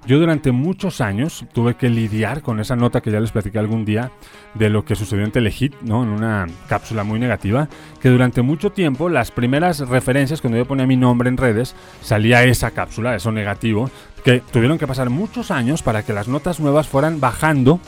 Yo 0.04 0.18
durante 0.18 0.50
muchos 0.50 1.00
años 1.00 1.44
tuve 1.52 1.74
que 1.74 1.88
lidiar 1.88 2.42
con 2.42 2.58
esa 2.58 2.74
nota 2.74 3.00
que 3.00 3.12
ya 3.12 3.20
les 3.20 3.30
platicé 3.30 3.60
algún 3.60 3.84
día 3.84 4.10
de 4.54 4.68
lo 4.68 4.84
que 4.84 4.96
sucedió 4.96 5.24
en 5.24 5.30
Telehit, 5.30 5.80
¿no? 5.82 6.02
En 6.02 6.08
una 6.08 6.48
cápsula 6.68 7.04
muy 7.04 7.20
negativa, 7.20 7.68
que 8.00 8.08
durante 8.08 8.42
mucho 8.42 8.70
tiempo 8.70 9.08
las 9.08 9.30
primeras 9.30 9.78
referencias 9.88 10.40
cuando 10.40 10.58
yo 10.58 10.66
ponía 10.66 10.88
mi 10.88 10.96
nombre 10.96 11.28
en 11.28 11.36
redes 11.36 11.76
salía 12.00 12.42
esa 12.42 12.72
cápsula, 12.72 13.14
eso 13.14 13.30
negativo, 13.30 13.92
que 14.24 14.40
tuvieron 14.40 14.78
que 14.78 14.86
pasar 14.86 15.10
muchos 15.10 15.50
años 15.50 15.82
para 15.82 16.04
que 16.04 16.12
las 16.12 16.28
notas 16.28 16.60
nuevas 16.60 16.88
fueran 16.88 17.20
bajando 17.20 17.80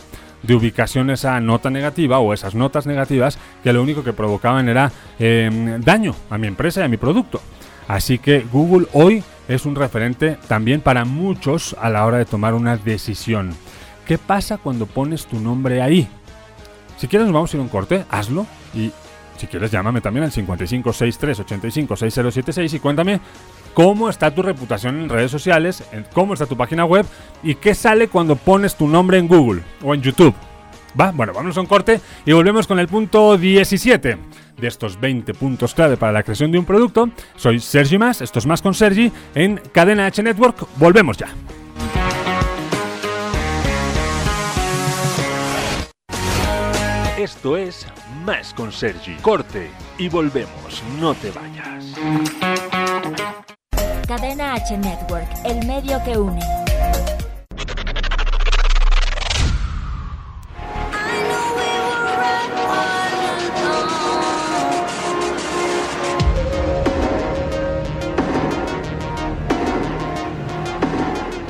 de 0.42 0.54
ubicación 0.54 1.10
esa 1.10 1.38
nota 1.40 1.70
negativa 1.70 2.18
o 2.18 2.34
esas 2.34 2.54
notas 2.54 2.86
negativas 2.86 3.38
que 3.62 3.72
lo 3.72 3.82
único 3.82 4.04
que 4.04 4.12
provocaban 4.12 4.68
era 4.68 4.92
eh, 5.18 5.78
daño 5.80 6.14
a 6.30 6.38
mi 6.38 6.46
empresa 6.46 6.80
y 6.80 6.84
a 6.84 6.88
mi 6.88 6.96
producto. 6.96 7.40
Así 7.88 8.18
que 8.18 8.46
Google 8.52 8.86
hoy 8.92 9.22
es 9.48 9.66
un 9.66 9.74
referente 9.74 10.38
también 10.48 10.80
para 10.80 11.04
muchos 11.04 11.76
a 11.80 11.90
la 11.90 12.06
hora 12.06 12.18
de 12.18 12.24
tomar 12.24 12.54
una 12.54 12.76
decisión. 12.76 13.50
¿Qué 14.06 14.16
pasa 14.18 14.58
cuando 14.58 14.86
pones 14.86 15.26
tu 15.26 15.40
nombre 15.40 15.82
ahí? 15.82 16.08
Si 16.96 17.08
quieres 17.08 17.30
vamos 17.30 17.52
a 17.52 17.56
ir 17.56 17.60
a 17.60 17.64
un 17.64 17.68
corte, 17.68 18.04
hazlo 18.10 18.46
y 18.74 18.90
si 19.36 19.46
quieres 19.46 19.70
llámame 19.70 20.00
también 20.00 20.24
al 20.24 20.32
5563856076 20.32 22.74
y 22.74 22.78
cuéntame 22.78 23.20
cómo 23.74 24.08
está 24.08 24.34
tu 24.34 24.42
reputación 24.42 25.00
en 25.00 25.08
redes 25.08 25.30
sociales, 25.30 25.84
cómo 26.12 26.32
está 26.32 26.46
tu 26.46 26.56
página 26.56 26.84
web 26.84 27.04
y 27.42 27.56
qué 27.56 27.74
sale 27.74 28.08
cuando 28.08 28.36
pones 28.36 28.76
tu 28.76 28.88
nombre 28.88 29.18
en 29.18 29.28
Google 29.28 29.62
o 29.82 29.94
en 29.94 30.00
YouTube. 30.00 30.34
Va, 30.98 31.10
bueno, 31.10 31.32
vamos 31.32 31.56
a 31.56 31.60
un 31.60 31.66
corte 31.66 32.00
y 32.24 32.32
volvemos 32.32 32.68
con 32.68 32.78
el 32.78 32.86
punto 32.86 33.36
17 33.36 34.16
de 34.56 34.68
estos 34.68 35.00
20 35.00 35.34
puntos 35.34 35.74
clave 35.74 35.96
para 35.96 36.12
la 36.12 36.22
creación 36.22 36.52
de 36.52 36.58
un 36.58 36.64
producto. 36.64 37.10
Soy 37.36 37.58
Sergi 37.58 37.98
Más, 37.98 38.20
esto 38.20 38.38
es 38.38 38.46
Más 38.46 38.62
con 38.62 38.74
Sergi 38.74 39.10
en 39.34 39.60
Cadena 39.72 40.06
H 40.06 40.22
Network. 40.22 40.68
Volvemos 40.76 41.16
ya. 41.16 41.28
Esto 47.18 47.56
es 47.56 47.86
Más 48.24 48.54
con 48.54 48.70
Sergi. 48.70 49.14
Corte 49.22 49.70
y 49.98 50.08
volvemos. 50.08 50.82
No 51.00 51.14
te 51.14 51.30
vayas. 51.30 51.94
Cadena 54.06 54.52
H 54.52 54.76
Network, 54.76 55.26
el 55.44 55.66
medio 55.66 55.98
que 56.04 56.18
une. 56.18 56.40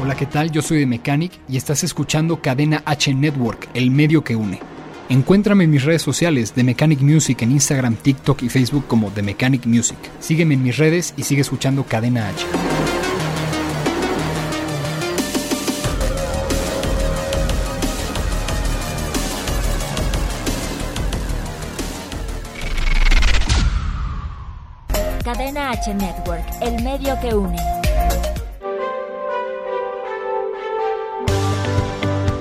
Hola, 0.00 0.14
¿qué 0.14 0.26
tal? 0.26 0.52
Yo 0.52 0.62
soy 0.62 0.78
de 0.78 0.86
Mechanic 0.86 1.32
y 1.48 1.56
estás 1.56 1.82
escuchando 1.82 2.40
Cadena 2.40 2.84
H 2.86 3.12
Network, 3.12 3.68
el 3.74 3.90
medio 3.90 4.22
que 4.22 4.36
une. 4.36 4.73
Encuéntrame 5.10 5.64
en 5.64 5.70
mis 5.70 5.84
redes 5.84 6.00
sociales 6.00 6.54
de 6.54 6.64
Mechanic 6.64 7.00
Music 7.00 7.42
en 7.42 7.52
Instagram, 7.52 7.96
TikTok 7.96 8.42
y 8.42 8.48
Facebook 8.48 8.86
como 8.86 9.10
The 9.10 9.22
Mechanic 9.22 9.66
Music. 9.66 9.98
Sígueme 10.18 10.54
en 10.54 10.62
mis 10.62 10.78
redes 10.78 11.12
y 11.16 11.24
sigue 11.24 11.42
escuchando 11.42 11.84
Cadena 11.84 12.28
H. 12.28 12.46
Cadena 25.22 25.70
H 25.70 25.94
Network, 25.94 26.44
el 26.62 26.82
medio 26.82 27.18
que 27.20 27.34
une. 27.34 27.58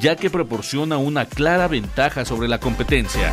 ya 0.00 0.16
que 0.16 0.30
proporciona 0.30 0.96
una 0.98 1.26
clara 1.26 1.68
ventaja 1.68 2.24
sobre 2.24 2.48
la 2.48 2.58
competencia. 2.58 3.32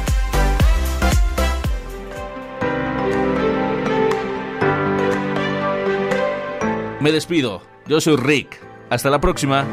Me 6.99 7.11
despido, 7.11 7.63
yo 7.87 7.99
soy 7.99 8.15
Rick. 8.17 8.59
Hasta 8.89 9.09
la 9.09 9.19
próxima. 9.19 9.65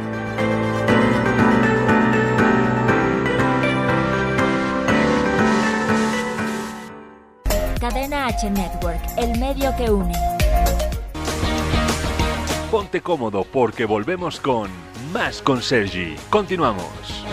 Cadena 7.81 8.27
H 8.27 8.51
Network, 8.51 9.01
el 9.19 9.39
medio 9.39 9.75
que 9.77 9.91
une. 9.91 10.15
Ponte 12.71 13.01
cómodo 13.01 13.45
porque 13.45 13.85
volvemos 13.85 14.41
con 14.41 14.88
Más 15.13 15.41
con 15.41 15.63
Sergi. 15.63 16.17
Continuamos. 16.29 17.25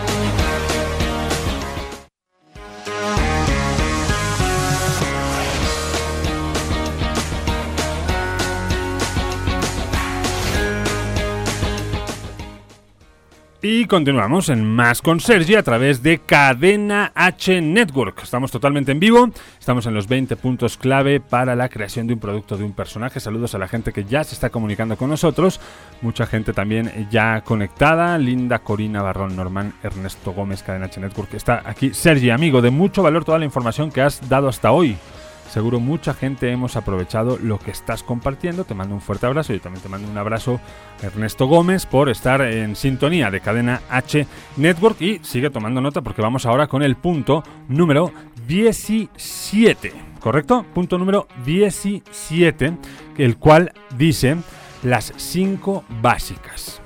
Continuamos 13.88 14.48
en 14.48 14.64
Más 14.64 15.00
con 15.00 15.20
Sergi 15.20 15.54
a 15.54 15.62
través 15.62 16.02
de 16.02 16.18
Cadena 16.18 17.12
H 17.14 17.60
Network. 17.60 18.22
Estamos 18.22 18.50
totalmente 18.50 18.90
en 18.92 18.98
vivo, 18.98 19.30
estamos 19.58 19.86
en 19.86 19.94
los 19.94 20.08
20 20.08 20.34
puntos 20.36 20.76
clave 20.76 21.20
para 21.20 21.54
la 21.54 21.68
creación 21.68 22.06
de 22.06 22.14
un 22.14 22.20
producto 22.20 22.56
de 22.56 22.64
un 22.64 22.72
personaje. 22.72 23.20
Saludos 23.20 23.54
a 23.54 23.58
la 23.58 23.68
gente 23.68 23.92
que 23.92 24.04
ya 24.04 24.24
se 24.24 24.34
está 24.34 24.50
comunicando 24.50 24.96
con 24.96 25.10
nosotros, 25.10 25.60
mucha 26.00 26.26
gente 26.26 26.52
también 26.52 27.08
ya 27.10 27.42
conectada. 27.42 28.18
Linda, 28.18 28.60
Corina 28.60 29.02
Barrón, 29.02 29.36
Norman, 29.36 29.74
Ernesto 29.82 30.32
Gómez, 30.32 30.62
Cadena 30.62 30.86
H 30.86 31.00
Network. 31.00 31.34
Está 31.34 31.62
aquí 31.64 31.94
Sergi, 31.94 32.30
amigo, 32.30 32.62
de 32.62 32.70
mucho 32.70 33.02
valor 33.02 33.24
toda 33.24 33.38
la 33.38 33.44
información 33.44 33.92
que 33.92 34.00
has 34.00 34.28
dado 34.28 34.48
hasta 34.48 34.72
hoy. 34.72 34.96
Seguro 35.50 35.80
mucha 35.80 36.12
gente 36.12 36.50
hemos 36.50 36.76
aprovechado 36.76 37.38
lo 37.40 37.58
que 37.58 37.70
estás 37.70 38.02
compartiendo. 38.02 38.64
Te 38.64 38.74
mando 38.74 38.94
un 38.94 39.00
fuerte 39.00 39.26
abrazo. 39.26 39.52
Yo 39.52 39.60
también 39.60 39.82
te 39.82 39.88
mando 39.88 40.10
un 40.10 40.18
abrazo, 40.18 40.60
Ernesto 41.02 41.46
Gómez, 41.46 41.86
por 41.86 42.08
estar 42.08 42.40
en 42.42 42.76
sintonía 42.76 43.30
de 43.30 43.40
Cadena 43.40 43.80
H 43.88 44.26
Network. 44.56 45.00
Y 45.00 45.20
sigue 45.22 45.50
tomando 45.50 45.80
nota 45.80 46.02
porque 46.02 46.22
vamos 46.22 46.46
ahora 46.46 46.66
con 46.66 46.82
el 46.82 46.96
punto 46.96 47.42
número 47.68 48.12
17. 48.46 49.92
¿Correcto? 50.20 50.66
Punto 50.74 50.98
número 50.98 51.28
17, 51.44 52.76
el 53.16 53.36
cual 53.36 53.72
dice 53.96 54.36
las 54.82 55.12
5 55.16 55.84
básicas. 56.02 56.80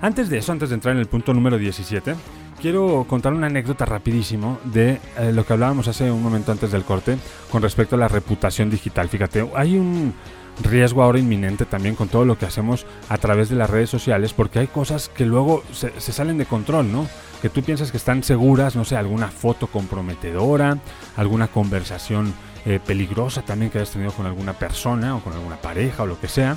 Antes 0.00 0.28
de 0.28 0.38
eso, 0.38 0.52
antes 0.52 0.68
de 0.68 0.76
entrar 0.76 0.94
en 0.94 1.00
el 1.00 1.06
punto 1.06 1.34
número 1.34 1.58
17, 1.58 2.14
quiero 2.60 3.06
contar 3.08 3.32
una 3.32 3.46
anécdota 3.46 3.84
rapidísimo 3.84 4.58
de 4.64 5.00
eh, 5.16 5.32
lo 5.32 5.46
que 5.46 5.52
hablábamos 5.52 5.88
hace 5.88 6.10
un 6.10 6.22
momento 6.22 6.52
antes 6.52 6.72
del 6.72 6.84
corte 6.84 7.16
con 7.50 7.62
respecto 7.62 7.96
a 7.96 7.98
la 7.98 8.08
reputación 8.08 8.70
digital. 8.70 9.08
Fíjate, 9.08 9.48
hay 9.54 9.76
un 9.76 10.14
riesgo 10.62 11.02
ahora 11.02 11.20
inminente 11.20 11.64
también 11.64 11.94
con 11.94 12.08
todo 12.08 12.24
lo 12.24 12.36
que 12.36 12.46
hacemos 12.46 12.84
a 13.08 13.18
través 13.18 13.48
de 13.48 13.56
las 13.56 13.70
redes 13.70 13.90
sociales 13.90 14.32
porque 14.32 14.58
hay 14.58 14.66
cosas 14.66 15.08
que 15.08 15.24
luego 15.24 15.62
se, 15.72 15.90
salen 16.00 16.38
de 16.38 16.46
control, 16.46 16.90
¿no? 16.90 17.06
Que 17.40 17.48
tú 17.48 17.62
piensas 17.62 17.92
que 17.92 17.96
están 17.96 18.24
seguras, 18.24 18.74
no 18.74 18.84
sé, 18.84 18.96
alguna 18.96 19.28
foto 19.28 19.68
comprometedora, 19.68 20.78
alguna 21.16 21.46
conversación 21.46 22.34
eh, 22.66 22.80
peligrosa 22.84 23.42
también 23.42 23.70
que 23.70 23.78
hayas 23.78 23.92
tenido 23.92 24.10
con 24.10 24.26
alguna 24.26 24.52
persona 24.52 25.16
o 25.16 25.20
con 25.20 25.32
alguna 25.32 25.56
pareja 25.56 26.02
o 26.02 26.06
lo 26.06 26.20
que 26.20 26.26
sea 26.26 26.56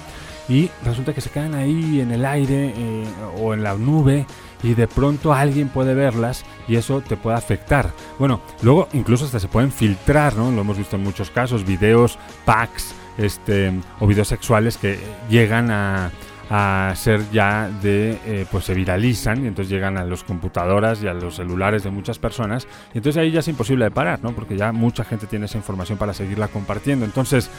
y 0.49 0.69
resulta 0.83 1.13
que 1.13 1.21
se 1.21 1.29
quedan 1.29 1.53
ahí 1.53 2.01
en 2.01 2.11
el 2.11 2.25
aire 2.25 2.73
eh, 2.75 3.05
o 3.39 3.53
en 3.53 3.63
la 3.63 3.75
nube 3.75 4.25
y 4.63 4.73
de 4.73 4.87
pronto 4.87 5.33
alguien 5.33 5.69
puede 5.69 5.93
verlas 5.93 6.45
y 6.67 6.75
eso 6.75 7.01
te 7.01 7.17
puede 7.17 7.37
afectar. 7.37 7.91
Bueno, 8.19 8.41
luego 8.61 8.87
incluso 8.93 9.25
hasta 9.25 9.39
se 9.39 9.47
pueden 9.47 9.71
filtrar, 9.71 10.35
¿no? 10.35 10.51
Lo 10.51 10.61
hemos 10.61 10.77
visto 10.77 10.95
en 10.95 11.03
muchos 11.03 11.29
casos, 11.29 11.65
videos, 11.65 12.17
packs, 12.45 12.93
este, 13.17 13.71
o 13.99 14.07
videos 14.07 14.27
sexuales 14.27 14.77
que 14.77 14.99
llegan 15.29 15.71
a, 15.71 16.11
a 16.53 16.93
ser 16.97 17.31
ya 17.31 17.69
de, 17.81 18.19
eh, 18.25 18.45
pues 18.51 18.65
se 18.65 18.73
viralizan 18.73 19.45
y 19.45 19.47
entonces 19.47 19.71
llegan 19.71 19.97
a 19.97 20.03
las 20.03 20.23
computadoras 20.25 21.01
y 21.01 21.07
a 21.07 21.13
los 21.13 21.35
celulares 21.35 21.83
de 21.83 21.91
muchas 21.91 22.19
personas. 22.19 22.67
Y 22.93 22.97
entonces 22.97 23.21
ahí 23.21 23.31
ya 23.31 23.39
es 23.39 23.47
imposible 23.47 23.85
de 23.85 23.91
parar, 23.91 24.19
¿no? 24.21 24.33
Porque 24.33 24.57
ya 24.57 24.73
mucha 24.73 25.05
gente 25.05 25.27
tiene 25.27 25.45
esa 25.45 25.57
información 25.57 25.97
para 25.97 26.13
seguirla 26.13 26.49
compartiendo. 26.49 27.05
Entonces, 27.05 27.49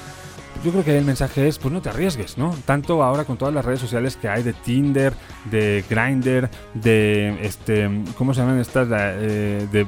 yo 0.64 0.70
creo 0.70 0.84
que 0.84 0.96
el 0.96 1.04
mensaje 1.04 1.48
es, 1.48 1.58
pues 1.58 1.72
no 1.72 1.82
te 1.82 1.88
arriesgues, 1.88 2.38
¿no? 2.38 2.54
Tanto 2.64 3.02
ahora 3.02 3.24
con 3.24 3.36
todas 3.36 3.52
las 3.52 3.64
redes 3.64 3.80
sociales 3.80 4.16
que 4.16 4.28
hay 4.28 4.42
de 4.42 4.52
Tinder, 4.52 5.14
de 5.50 5.84
Grindr, 5.88 6.48
de, 6.74 7.38
este, 7.44 7.90
¿cómo 8.16 8.32
se 8.32 8.40
llaman 8.40 8.60
estas? 8.60 8.88
Eh, 8.92 9.66
de 9.72 9.86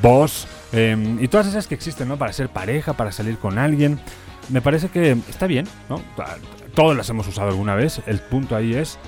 Boss, 0.00 0.46
eh, 0.72 1.16
y 1.20 1.28
todas 1.28 1.48
esas 1.48 1.66
que 1.66 1.74
existen, 1.74 2.08
¿no? 2.08 2.16
Para 2.16 2.32
ser 2.32 2.48
pareja, 2.48 2.92
para 2.92 3.10
salir 3.10 3.38
con 3.38 3.58
alguien. 3.58 3.98
Me 4.48 4.60
parece 4.60 4.88
que 4.88 5.12
está 5.28 5.46
bien, 5.46 5.66
¿no? 5.88 6.00
Todas 6.74 6.96
las 6.96 7.08
hemos 7.10 7.26
usado 7.26 7.48
alguna 7.48 7.74
vez. 7.74 8.00
El 8.06 8.20
punto 8.20 8.56
ahí 8.56 8.74
es, 8.74 8.98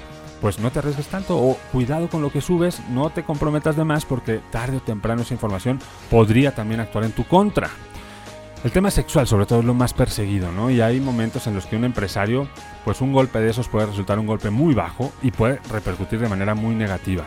pues 0.40 0.58
no 0.58 0.70
te 0.70 0.80
arriesgues 0.80 1.06
tanto 1.06 1.38
o 1.38 1.56
cuidado 1.72 2.08
con 2.08 2.22
lo 2.22 2.30
que 2.30 2.40
subes, 2.40 2.80
no 2.90 3.10
te 3.10 3.24
comprometas 3.24 3.76
de 3.76 3.84
más 3.84 4.04
porque 4.04 4.40
tarde 4.50 4.76
o 4.78 4.80
temprano 4.80 5.22
esa 5.22 5.34
información 5.34 5.78
podría 6.10 6.54
también 6.54 6.80
actuar 6.80 7.04
en 7.04 7.12
tu 7.12 7.24
contra. 7.24 7.70
El 8.64 8.72
tema 8.72 8.90
sexual 8.90 9.27
sobre 9.27 9.44
todo 9.44 9.59
es 9.61 9.64
lo 9.66 9.74
más 9.74 9.92
perseguido, 9.92 10.50
¿no? 10.50 10.70
Y 10.70 10.81
hay 10.81 10.98
momentos 10.98 11.46
en 11.46 11.55
los 11.55 11.66
que 11.66 11.77
un 11.77 11.85
empresario, 11.85 12.48
pues 12.83 13.03
un 13.03 13.12
golpe 13.12 13.38
de 13.38 13.50
esos 13.50 13.68
puede 13.68 13.85
resultar 13.85 14.18
un 14.18 14.27
golpe 14.27 14.48
muy 14.48 14.72
bajo 14.72 15.12
y 15.22 15.33
puede 15.33 15.61
repercutir 15.70 16.18
de 16.18 16.31
manera 16.31 16.55
muy 16.55 16.74
negativa. 16.74 17.27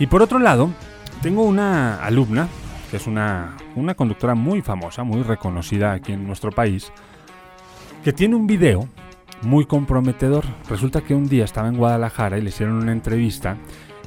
Y 0.00 0.08
por 0.08 0.20
otro 0.20 0.40
lado, 0.40 0.70
tengo 1.22 1.44
una 1.44 2.04
alumna, 2.04 2.48
que 2.90 2.96
es 2.96 3.06
una, 3.06 3.56
una 3.76 3.94
conductora 3.94 4.34
muy 4.34 4.62
famosa, 4.62 5.04
muy 5.04 5.22
reconocida 5.22 5.92
aquí 5.92 6.12
en 6.12 6.26
nuestro 6.26 6.50
país, 6.50 6.90
que 8.02 8.12
tiene 8.12 8.34
un 8.34 8.48
video 8.48 8.88
muy 9.42 9.66
comprometedor. 9.66 10.44
Resulta 10.68 11.02
que 11.02 11.14
un 11.14 11.28
día 11.28 11.44
estaba 11.44 11.68
en 11.68 11.76
Guadalajara 11.76 12.36
y 12.36 12.42
le 12.42 12.48
hicieron 12.48 12.74
una 12.74 12.90
entrevista 12.90 13.58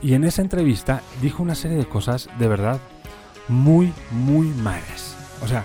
y 0.01 0.15
en 0.15 0.25
esa 0.25 0.41
entrevista 0.41 1.01
dijo 1.21 1.41
una 1.43 1.55
serie 1.55 1.77
de 1.77 1.87
cosas 1.87 2.29
de 2.37 2.47
verdad 2.49 2.81
muy, 3.47 3.93
muy 4.11 4.47
malas. 4.47 5.15
O 5.41 5.47
sea, 5.47 5.63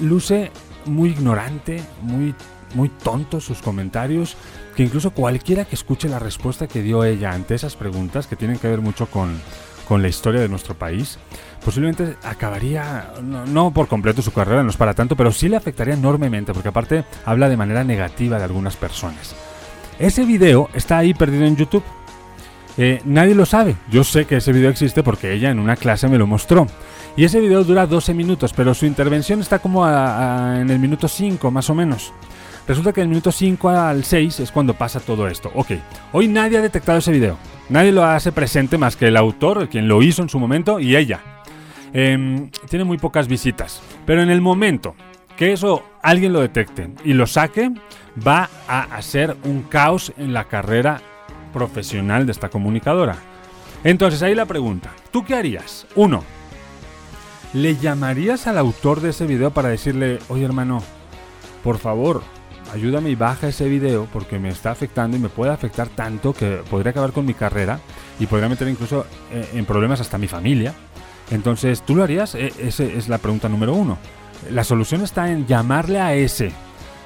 luce 0.00 0.50
muy 0.86 1.10
ignorante, 1.10 1.82
muy, 2.02 2.34
muy 2.74 2.88
tonto 2.88 3.40
sus 3.40 3.60
comentarios, 3.62 4.36
que 4.76 4.82
incluso 4.82 5.10
cualquiera 5.10 5.64
que 5.64 5.74
escuche 5.74 6.08
la 6.08 6.18
respuesta 6.18 6.66
que 6.66 6.82
dio 6.82 7.04
ella 7.04 7.32
ante 7.32 7.54
esas 7.54 7.76
preguntas, 7.76 8.26
que 8.26 8.36
tienen 8.36 8.58
que 8.58 8.68
ver 8.68 8.80
mucho 8.80 9.06
con, 9.06 9.40
con 9.88 10.02
la 10.02 10.08
historia 10.08 10.40
de 10.40 10.48
nuestro 10.48 10.74
país, 10.74 11.18
posiblemente 11.64 12.16
acabaría, 12.22 13.12
no, 13.22 13.46
no, 13.46 13.72
por 13.72 13.88
completo 13.88 14.22
su 14.22 14.32
carrera, 14.32 14.62
no 14.62 14.70
es 14.70 14.76
para 14.76 14.94
tanto, 14.94 15.16
pero 15.16 15.32
sí 15.32 15.48
le 15.48 15.56
afectaría 15.56 15.94
enormemente, 15.94 16.52
porque 16.52 16.68
aparte 16.68 17.04
habla 17.24 17.48
de 17.48 17.56
manera 17.56 17.84
negativa 17.84 18.38
de 18.38 18.44
algunas 18.44 18.76
personas. 18.76 19.34
Ese 19.98 20.24
video 20.24 20.68
está 20.74 20.98
ahí 20.98 21.12
perdido 21.12 21.44
en 21.44 21.56
YouTube. 21.56 21.82
Eh, 22.78 23.02
nadie 23.04 23.34
lo 23.34 23.44
sabe. 23.44 23.74
Yo 23.90 24.04
sé 24.04 24.24
que 24.24 24.36
ese 24.36 24.52
video 24.52 24.70
existe 24.70 25.02
porque 25.02 25.32
ella 25.32 25.50
en 25.50 25.58
una 25.58 25.76
clase 25.76 26.08
me 26.08 26.16
lo 26.16 26.26
mostró. 26.26 26.68
Y 27.16 27.24
ese 27.24 27.40
video 27.40 27.64
dura 27.64 27.86
12 27.86 28.14
minutos, 28.14 28.52
pero 28.56 28.72
su 28.72 28.86
intervención 28.86 29.40
está 29.40 29.58
como 29.58 29.86
en 29.86 30.70
el 30.70 30.78
minuto 30.78 31.08
5 31.08 31.50
más 31.50 31.68
o 31.68 31.74
menos. 31.74 32.12
Resulta 32.68 32.92
que 32.92 33.00
del 33.00 33.08
minuto 33.08 33.32
5 33.32 33.68
al 33.68 34.04
6 34.04 34.40
es 34.40 34.52
cuando 34.52 34.74
pasa 34.74 35.00
todo 35.00 35.26
esto. 35.26 35.50
Ok, 35.54 35.72
hoy 36.12 36.28
nadie 36.28 36.58
ha 36.58 36.62
detectado 36.62 36.98
ese 36.98 37.10
video. 37.10 37.36
Nadie 37.68 37.90
lo 37.90 38.04
hace 38.04 38.30
presente 38.30 38.78
más 38.78 38.94
que 38.94 39.08
el 39.08 39.16
autor, 39.16 39.68
quien 39.68 39.88
lo 39.88 40.00
hizo 40.00 40.22
en 40.22 40.28
su 40.28 40.38
momento, 40.38 40.78
y 40.78 40.94
ella. 40.94 41.20
Em, 41.92 42.50
tiene 42.68 42.84
muy 42.84 42.98
pocas 42.98 43.26
visitas. 43.26 43.82
Pero 44.06 44.22
en 44.22 44.30
el 44.30 44.40
momento 44.40 44.94
que 45.36 45.52
eso 45.52 45.82
alguien 46.02 46.32
lo 46.32 46.40
detecte 46.40 46.90
y 47.04 47.14
lo 47.14 47.26
saque, 47.26 47.72
va 48.24 48.48
a 48.68 48.82
hacer 48.96 49.36
un 49.44 49.62
caos 49.62 50.12
en 50.16 50.32
la 50.32 50.44
carrera 50.44 51.00
profesional 51.48 52.26
de 52.26 52.32
esta 52.32 52.48
comunicadora. 52.48 53.16
Entonces 53.84 54.22
ahí 54.22 54.34
la 54.34 54.46
pregunta, 54.46 54.90
¿tú 55.10 55.24
qué 55.24 55.34
harías? 55.34 55.86
Uno, 55.94 56.24
¿le 57.52 57.76
llamarías 57.76 58.46
al 58.46 58.58
autor 58.58 59.00
de 59.00 59.10
ese 59.10 59.26
video 59.26 59.50
para 59.50 59.68
decirle, 59.68 60.18
oye 60.28 60.44
hermano, 60.44 60.82
por 61.62 61.78
favor, 61.78 62.22
ayúdame 62.74 63.10
y 63.10 63.14
baja 63.14 63.48
ese 63.48 63.68
video 63.68 64.06
porque 64.12 64.38
me 64.38 64.48
está 64.48 64.70
afectando 64.70 65.16
y 65.16 65.20
me 65.20 65.28
puede 65.28 65.52
afectar 65.52 65.88
tanto 65.88 66.32
que 66.32 66.60
podría 66.70 66.90
acabar 66.90 67.12
con 67.12 67.24
mi 67.26 67.34
carrera 67.34 67.80
y 68.20 68.26
podría 68.26 68.48
meter 68.48 68.68
incluso 68.68 69.06
eh, 69.32 69.48
en 69.54 69.64
problemas 69.64 70.00
hasta 70.00 70.18
mi 70.18 70.28
familia? 70.28 70.74
Entonces, 71.30 71.82
¿tú 71.82 71.94
lo 71.94 72.02
harías? 72.04 72.34
E- 72.34 72.52
Esa 72.58 72.84
es 72.84 73.08
la 73.08 73.18
pregunta 73.18 73.48
número 73.48 73.74
uno. 73.74 73.98
La 74.50 74.64
solución 74.64 75.02
está 75.02 75.30
en 75.30 75.46
llamarle 75.46 76.00
a 76.00 76.14
ese 76.14 76.52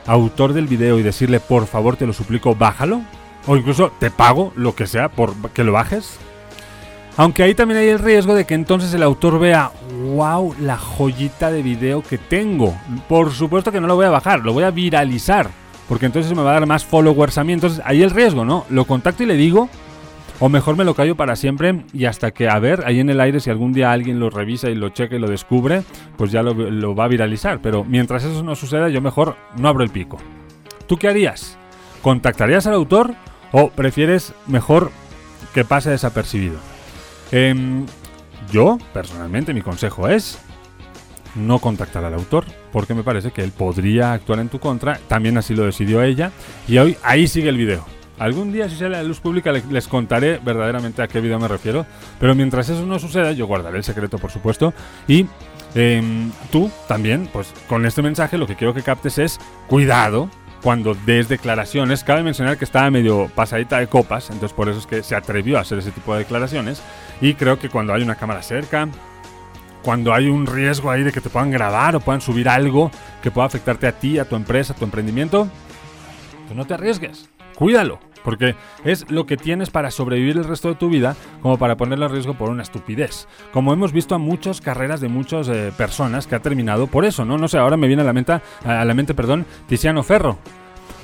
autor 0.07 0.52
del 0.52 0.66
video 0.66 0.98
y 0.98 1.02
decirle, 1.02 1.40
por 1.40 1.66
favor, 1.66 1.96
te 1.96 2.07
lo 2.07 2.12
suplico, 2.12 2.55
bájalo. 2.55 3.02
O 3.46 3.57
incluso 3.57 3.92
te 3.98 4.11
pago 4.11 4.52
lo 4.57 4.74
que 4.74 4.87
sea 4.87 5.09
por 5.09 5.35
que 5.50 5.64
lo 5.64 5.72
bajes. 5.72 6.18
Aunque 7.16 7.42
ahí 7.42 7.55
también 7.55 7.81
hay 7.81 7.88
el 7.88 7.98
riesgo 7.98 8.35
de 8.35 8.46
que 8.46 8.55
entonces 8.55 8.94
el 8.94 9.02
autor 9.02 9.38
vea, 9.38 9.70
wow, 10.14 10.55
la 10.61 10.78
joyita 10.78 11.50
de 11.50 11.62
video 11.62 12.02
que 12.02 12.16
tengo. 12.16 12.74
Por 13.09 13.33
supuesto 13.33 13.70
que 13.70 13.81
no 13.81 13.87
lo 13.87 13.96
voy 13.96 14.07
a 14.07 14.11
bajar, 14.11 14.40
lo 14.40 14.52
voy 14.52 14.64
a 14.64 14.70
viralizar. 14.70 15.50
Porque 15.88 16.07
entonces 16.07 16.35
me 16.35 16.42
va 16.42 16.50
a 16.50 16.55
dar 16.55 16.66
más 16.66 16.87
followers 16.87 17.37
a 17.37 17.44
mí. 17.44 17.52
Entonces 17.52 17.83
ahí 17.85 18.02
el 18.02 18.11
riesgo, 18.11 18.44
¿no? 18.44 18.64
Lo 18.70 18.87
contacto 18.87 19.24
y 19.24 19.26
le 19.26 19.35
digo, 19.35 19.68
o 20.40 20.48
mejor 20.48 20.76
me 20.76 20.85
lo 20.85 20.94
callo 20.94 21.14
para 21.14 21.37
siempre 21.37 21.85
y 21.92 22.07
hasta 22.07 22.31
que, 22.31 22.48
a 22.48 22.59
ver, 22.59 22.85
ahí 22.87 23.00
en 23.00 23.11
el 23.11 23.20
aire, 23.20 23.40
si 23.40 23.50
algún 23.50 23.74
día 23.74 23.92
alguien 23.92 24.18
lo 24.18 24.31
revisa 24.31 24.70
y 24.70 24.74
lo 24.74 24.88
checa 24.88 25.16
y 25.16 25.18
lo 25.18 25.28
descubre, 25.28 25.83
pues 26.16 26.33
ya 26.33 26.42
lo, 26.42 26.55
lo 26.55 26.94
va 26.94 27.05
a 27.05 27.09
viralizar. 27.09 27.61
Pero 27.61 27.85
mientras 27.85 28.24
eso 28.24 28.42
no 28.42 28.55
suceda, 28.55 28.88
yo 28.88 29.02
mejor 29.02 29.37
no 29.59 29.68
abro 29.68 29.85
el 29.85 29.90
pico. 29.90 30.16
¿Tú 30.87 30.96
qué 30.96 31.09
harías? 31.09 31.59
¿Contactarías 32.00 32.66
al 32.66 32.74
autor 32.74 33.14
o 33.52 33.70
prefieres 33.70 34.32
mejor 34.46 34.90
que 35.54 35.64
pase 35.64 35.90
desapercibido? 35.90 36.56
Em, 37.30 37.86
yo, 38.50 38.78
personalmente, 38.92 39.54
mi 39.54 39.62
consejo 39.62 40.08
es 40.08 40.38
no 41.34 41.58
contactar 41.60 42.04
al 42.04 42.12
autor, 42.14 42.44
porque 42.72 42.92
me 42.94 43.02
parece 43.02 43.30
que 43.30 43.42
él 43.42 43.52
podría 43.52 44.12
actuar 44.12 44.38
en 44.40 44.48
tu 44.50 44.58
contra. 44.58 44.98
También 45.08 45.38
así 45.38 45.54
lo 45.54 45.64
decidió 45.64 46.02
ella. 46.02 46.30
Y 46.68 46.76
hoy 46.78 46.96
ahí 47.02 47.26
sigue 47.26 47.48
el 47.48 47.56
video. 47.56 47.86
Algún 48.18 48.52
día, 48.52 48.68
si 48.68 48.76
sale 48.76 48.96
a 48.96 49.02
la 49.02 49.08
luz 49.08 49.20
pública, 49.20 49.50
le- 49.50 49.62
les 49.70 49.88
contaré 49.88 50.38
verdaderamente 50.44 51.00
a 51.02 51.08
qué 51.08 51.20
video 51.20 51.38
me 51.40 51.48
refiero. 51.48 51.86
Pero 52.20 52.34
mientras 52.34 52.68
eso 52.68 52.84
no 52.84 52.98
suceda, 52.98 53.32
yo 53.32 53.46
guardaré 53.46 53.78
el 53.78 53.84
secreto, 53.84 54.18
por 54.18 54.30
supuesto. 54.30 54.74
Y 55.08 55.26
em, 55.74 56.30
tú 56.50 56.70
también, 56.86 57.28
pues 57.32 57.52
con 57.66 57.86
este 57.86 58.02
mensaje, 58.02 58.36
lo 58.36 58.46
que 58.46 58.54
quiero 58.56 58.74
que 58.74 58.82
captes 58.82 59.16
es 59.18 59.40
cuidado 59.68 60.28
cuando 60.62 60.94
des 60.94 61.29
declaraciones. 61.29 62.05
Cabe 62.05 62.22
mencionar 62.22 62.57
que 62.57 62.64
estaba 62.64 62.90
medio 62.90 63.29
pasadita 63.35 63.79
de 63.79 63.88
copas, 63.88 64.31
entonces 64.31 64.55
por 64.55 64.68
eso 64.68 64.79
es 64.79 64.87
que 64.87 65.03
se 65.03 65.16
atrevió 65.16 65.59
a 65.59 65.62
hacer 65.62 65.79
ese 65.79 65.90
tipo 65.90 66.12
de 66.12 66.20
declaraciones. 66.20 66.83
Y 67.20 67.35
creo 67.35 67.59
que 67.59 67.68
cuando 67.68 67.92
hay 67.92 68.03
una 68.03 68.14
cámara 68.14 68.42
cerca, 68.42 68.88
cuando 69.83 70.14
hay 70.14 70.29
un 70.29 70.46
riesgo 70.46 70.90
ahí 70.90 71.03
de 71.03 71.12
que 71.12 71.20
te 71.20 71.29
puedan 71.29 71.51
grabar 71.51 71.96
o 71.96 72.01
puedan 72.01 72.20
subir 72.20 72.48
algo 72.48 72.90
que 73.22 73.31
pueda 73.31 73.46
afectarte 73.46 73.87
a 73.87 73.92
ti, 73.92 74.18
a 74.18 74.29
tu 74.29 74.37
empresa, 74.37 74.72
a 74.72 74.77
tu 74.77 74.85
emprendimiento, 74.85 75.48
pues 76.46 76.57
no 76.57 76.64
te 76.64 76.75
arriesgues. 76.75 77.29
Cuídalo, 77.57 77.98
porque 78.24 78.54
es 78.85 79.11
lo 79.11 79.26
que 79.26 79.37
tienes 79.37 79.70
para 79.70 79.90
sobrevivir 79.90 80.37
el 80.37 80.44
resto 80.44 80.68
de 80.68 80.74
tu 80.74 80.88
vida, 80.88 81.16
como 81.40 81.58
para 81.58 81.76
ponerlo 81.76 82.06
en 82.06 82.12
riesgo 82.12 82.35
por 82.35 82.50
una 82.50 82.62
estupidez. 82.62 83.28
Como 83.52 83.72
hemos 83.72 83.92
visto 83.92 84.14
a 84.14 84.18
muchas 84.18 84.61
carreras 84.61 85.00
de 85.00 85.08
muchas 85.08 85.48
eh, 85.48 85.72
personas 85.76 86.26
que 86.26 86.35
ha 86.35 86.40
terminado 86.40 86.87
por 86.87 87.04
eso, 87.04 87.24
¿no? 87.24 87.38
No 87.38 87.48
sé, 87.48 87.58
ahora 87.58 87.76
me 87.76 87.87
viene 87.87 88.02
a 88.02 88.06
la 88.06 88.12
mente, 88.12 88.40
a 88.64 88.85
la 88.85 88.94
mente, 88.94 89.14
perdón, 89.14 89.46
Tiziano 89.66 90.02
Ferro. 90.02 90.38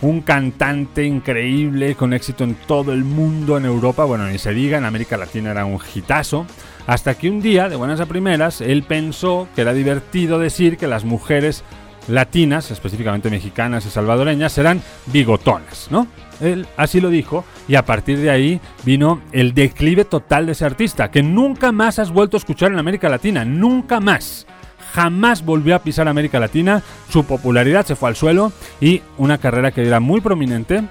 Un 0.01 0.21
cantante 0.21 1.05
increíble, 1.05 1.97
con 1.97 2.13
éxito 2.13 2.45
en 2.45 2.55
todo 2.55 2.93
el 2.93 3.03
mundo, 3.03 3.59
en 3.59 3.65
Europa, 3.65 4.05
bueno, 4.05 4.27
ni 4.27 4.39
se 4.39 4.53
diga, 4.53 4.79
en 4.79 4.85
América 4.85 5.17
Latina 5.17 5.51
era 5.51 5.65
un 5.65 5.81
hitazo. 5.93 6.47
Hasta 6.87 7.15
que 7.15 7.29
un 7.29 7.43
día, 7.43 7.69
de 7.69 7.77
buenas 7.77 8.01
a 8.01 8.07
primeras, 8.07 8.61
él 8.61 8.85
pensó 8.85 9.49
que 9.55 9.63
era 9.63 9.73
divertido 9.73 10.39
decir 10.39 10.77
que 10.77 10.87
las 10.87 11.05
mujeres 11.05 11.65
latinas, 12.09 12.71
específicamente 12.71 13.31
mexicanas 13.31 13.87
y 13.87 13.91
salvadoreñas, 13.91 14.57
eran 14.59 14.83
bigotonas, 15.07 15.89
¿no? 15.91 16.07
Él 16.41 16.67
así 16.77 17.01
lo 17.01 17.11
dijo 17.11 17.45
y 17.67 17.75
a 17.75 17.85
partir 17.85 18.19
de 18.19 18.31
ahí 18.31 18.61
vino 18.85 19.21
el 19.33 19.55
declive 19.55 20.05
total 20.05 20.47
de 20.47 20.53
ese 20.53 20.65
artista, 20.65 21.11
que 21.11 21.23
nunca 21.23 21.73
más 21.73 21.99
has 21.99 22.11
vuelto 22.11 22.37
a 22.37 22.39
escuchar 22.39 22.73
en 22.73 22.79
América 22.79 23.09
Latina, 23.09 23.45
nunca 23.45 24.01
más. 24.01 24.47
Jamás 24.93 25.45
volvió 25.45 25.75
a 25.75 25.81
pisar 25.81 26.09
América 26.09 26.41
Latina, 26.41 26.83
su 27.11 27.25
popularidad 27.25 27.85
se 27.85 27.97
fue 27.97 28.09
al 28.09 28.17
suelo 28.17 28.53
y 28.81 29.03
una 29.19 29.39
carrera 29.39 29.71
que 29.71 29.87
era 29.87 30.01
muy 30.01 30.21
prominente 30.21 30.83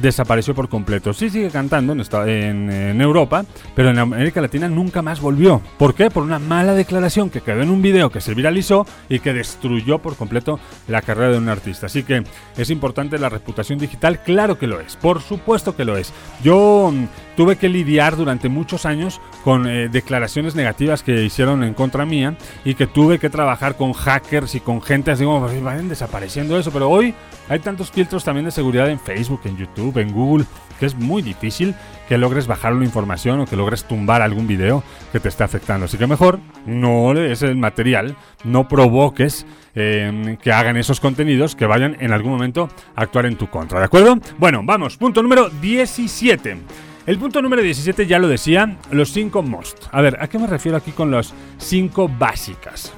desapareció 0.00 0.54
por 0.54 0.68
completo. 0.68 1.12
Sí 1.12 1.30
sigue 1.30 1.50
cantando 1.50 1.92
en, 1.92 2.00
esta- 2.00 2.28
en- 2.28 3.00
Europa, 3.00 3.44
pero 3.74 3.90
en 3.90 3.98
América 3.98 4.40
Latina 4.40 4.68
nunca 4.68 5.02
más 5.02 5.20
volvió. 5.20 5.60
¿Por 5.78 5.94
qué? 5.94 6.10
Por 6.10 6.22
una 6.22 6.38
mala 6.38 6.72
declaración 6.74 7.30
que 7.30 7.40
quedó 7.40 7.62
en 7.62 7.70
un 7.70 7.82
video 7.82 8.10
que 8.10 8.20
se 8.20 8.34
viralizó 8.34 8.86
y 9.08 9.18
que 9.20 9.32
destruyó 9.32 9.98
por 9.98 10.16
completo 10.16 10.58
la 10.88 11.02
carrera 11.02 11.30
de 11.32 11.38
un 11.38 11.48
artista. 11.48 11.86
Así 11.86 12.02
que 12.02 12.24
es 12.56 12.70
importante 12.70 13.18
la 13.18 13.28
reputación 13.28 13.78
digital, 13.78 14.20
claro 14.22 14.58
que 14.58 14.66
lo 14.66 14.80
es, 14.80 14.96
por 14.96 15.20
supuesto 15.22 15.76
que 15.76 15.84
lo 15.84 15.96
es. 15.96 16.12
Yo 16.42 16.90
mm, 16.92 17.04
tuve 17.36 17.56
que 17.56 17.68
lidiar 17.68 18.16
durante 18.16 18.48
muchos 18.48 18.86
años 18.86 19.20
con 19.42 19.66
eh, 19.66 19.88
declaraciones 19.88 20.54
negativas 20.54 21.02
que 21.02 21.22
hicieron 21.24 21.62
en 21.64 21.74
contra 21.74 22.06
mía 22.06 22.36
y 22.64 22.74
que 22.74 22.86
tuve 22.86 23.18
que 23.18 23.30
trabajar 23.30 23.76
con 23.76 23.92
hackers 23.92 24.54
y 24.54 24.60
con 24.60 24.80
gente 24.80 25.10
así 25.10 25.24
como 25.24 25.46
"Ay, 25.46 25.60
vayan 25.60 25.88
desapareciendo 25.88 26.58
eso. 26.58 26.70
Pero 26.70 26.88
hoy 26.88 27.14
hay 27.48 27.58
tantos 27.58 27.90
filtros 27.90 28.24
también 28.24 28.44
de 28.46 28.50
seguridad 28.50 28.88
en 28.88 28.98
Facebook, 28.98 29.40
en 29.44 29.56
YouTube, 29.56 29.98
en 29.98 30.12
Google, 30.12 30.46
que 30.78 30.86
es 30.86 30.94
muy 30.94 31.22
difícil 31.22 31.74
que 32.08 32.18
logres 32.18 32.46
bajar 32.46 32.72
una 32.74 32.84
información 32.84 33.40
o 33.40 33.46
que 33.46 33.56
logres 33.56 33.84
tumbar 33.84 34.22
algún 34.22 34.46
video 34.46 34.82
que 35.12 35.20
te 35.20 35.28
esté 35.28 35.44
afectando. 35.44 35.86
Así 35.86 35.96
que 35.96 36.06
mejor 36.06 36.38
no 36.66 37.12
lees 37.14 37.42
el 37.42 37.56
material, 37.56 38.16
no 38.44 38.68
provoques 38.68 39.46
eh, 39.74 40.36
que 40.42 40.52
hagan 40.52 40.76
esos 40.76 41.00
contenidos 41.00 41.56
que 41.56 41.66
vayan 41.66 41.96
en 42.00 42.12
algún 42.12 42.32
momento 42.32 42.68
a 42.94 43.02
actuar 43.02 43.26
en 43.26 43.36
tu 43.36 43.48
contra, 43.48 43.78
¿de 43.78 43.86
acuerdo? 43.86 44.18
Bueno, 44.38 44.60
vamos, 44.64 44.96
punto 44.96 45.22
número 45.22 45.48
17. 45.48 46.58
El 47.06 47.18
punto 47.18 47.42
número 47.42 47.60
17 47.60 48.06
ya 48.06 48.18
lo 48.18 48.28
decía, 48.28 48.78
los 48.90 49.12
5 49.12 49.42
most. 49.42 49.88
A 49.92 50.00
ver, 50.00 50.16
¿a 50.20 50.28
qué 50.28 50.38
me 50.38 50.46
refiero 50.46 50.78
aquí 50.78 50.90
con 50.92 51.10
los 51.10 51.34
5 51.58 52.08
básicas? 52.08 52.92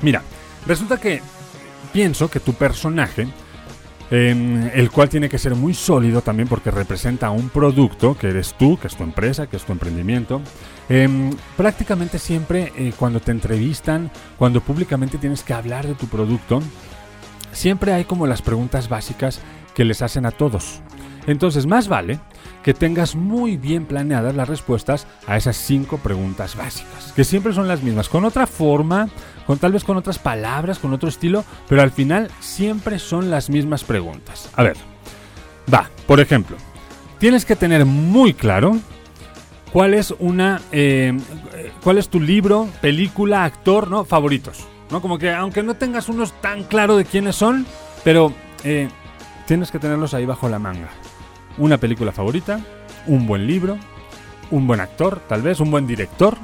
Mira, 0.00 0.22
resulta 0.66 0.96
que 0.96 1.20
pienso 1.92 2.30
que 2.30 2.40
tu 2.40 2.54
personaje, 2.54 3.28
eh, 4.10 4.70
el 4.74 4.90
cual 4.90 5.10
tiene 5.10 5.28
que 5.28 5.36
ser 5.36 5.54
muy 5.54 5.74
sólido 5.74 6.22
también 6.22 6.48
porque 6.48 6.70
representa 6.70 7.28
un 7.28 7.50
producto 7.50 8.16
que 8.16 8.28
eres 8.28 8.54
tú, 8.54 8.78
que 8.78 8.86
es 8.86 8.96
tu 8.96 9.02
empresa, 9.02 9.46
que 9.46 9.58
es 9.58 9.64
tu 9.64 9.72
emprendimiento. 9.72 10.40
Eh, 10.88 11.30
prácticamente 11.54 12.18
siempre 12.18 12.72
eh, 12.78 12.94
cuando 12.96 13.20
te 13.20 13.32
entrevistan, 13.32 14.10
cuando 14.38 14.62
públicamente 14.62 15.18
tienes 15.18 15.42
que 15.42 15.52
hablar 15.52 15.86
de 15.86 15.94
tu 15.94 16.06
producto, 16.06 16.62
siempre 17.52 17.92
hay 17.92 18.04
como 18.04 18.26
las 18.26 18.40
preguntas 18.40 18.88
básicas 18.88 19.42
que 19.74 19.84
les 19.84 20.00
hacen 20.00 20.24
a 20.24 20.30
todos. 20.30 20.80
Entonces, 21.26 21.66
más 21.66 21.88
vale 21.88 22.20
que 22.68 22.74
tengas 22.74 23.16
muy 23.16 23.56
bien 23.56 23.86
planeadas 23.86 24.36
las 24.36 24.46
respuestas 24.46 25.06
a 25.26 25.38
esas 25.38 25.56
cinco 25.56 25.96
preguntas 25.96 26.54
básicas, 26.54 27.14
que 27.16 27.24
siempre 27.24 27.54
son 27.54 27.66
las 27.66 27.82
mismas, 27.82 28.10
con 28.10 28.26
otra 28.26 28.46
forma, 28.46 29.08
con 29.46 29.58
tal 29.58 29.72
vez 29.72 29.84
con 29.84 29.96
otras 29.96 30.18
palabras, 30.18 30.78
con 30.78 30.92
otro 30.92 31.08
estilo, 31.08 31.46
pero 31.66 31.80
al 31.80 31.90
final 31.90 32.30
siempre 32.40 32.98
son 32.98 33.30
las 33.30 33.48
mismas 33.48 33.84
preguntas. 33.84 34.50
A 34.54 34.62
ver, 34.64 34.76
va, 35.72 35.88
por 36.06 36.20
ejemplo, 36.20 36.58
tienes 37.18 37.46
que 37.46 37.56
tener 37.56 37.86
muy 37.86 38.34
claro 38.34 38.76
cuál 39.72 39.94
es 39.94 40.14
una, 40.18 40.60
eh, 40.70 41.18
cuál 41.82 41.96
es 41.96 42.10
tu 42.10 42.20
libro, 42.20 42.68
película, 42.82 43.46
actor, 43.46 43.88
¿no? 43.88 44.04
Favoritos, 44.04 44.66
¿no? 44.90 45.00
Como 45.00 45.16
que 45.16 45.32
aunque 45.32 45.62
no 45.62 45.72
tengas 45.72 46.10
unos 46.10 46.38
tan 46.42 46.64
claro 46.64 46.98
de 46.98 47.06
quiénes 47.06 47.34
son, 47.34 47.64
pero 48.04 48.30
eh, 48.62 48.90
tienes 49.46 49.70
que 49.70 49.78
tenerlos 49.78 50.12
ahí 50.12 50.26
bajo 50.26 50.50
la 50.50 50.58
manga 50.58 50.90
una 51.58 51.78
película 51.78 52.12
favorita, 52.12 52.60
un 53.06 53.26
buen 53.26 53.46
libro, 53.46 53.78
un 54.50 54.66
buen 54.66 54.80
actor, 54.80 55.20
tal 55.28 55.42
vez, 55.42 55.60
un 55.60 55.70
buen 55.70 55.86
director. 55.86 56.36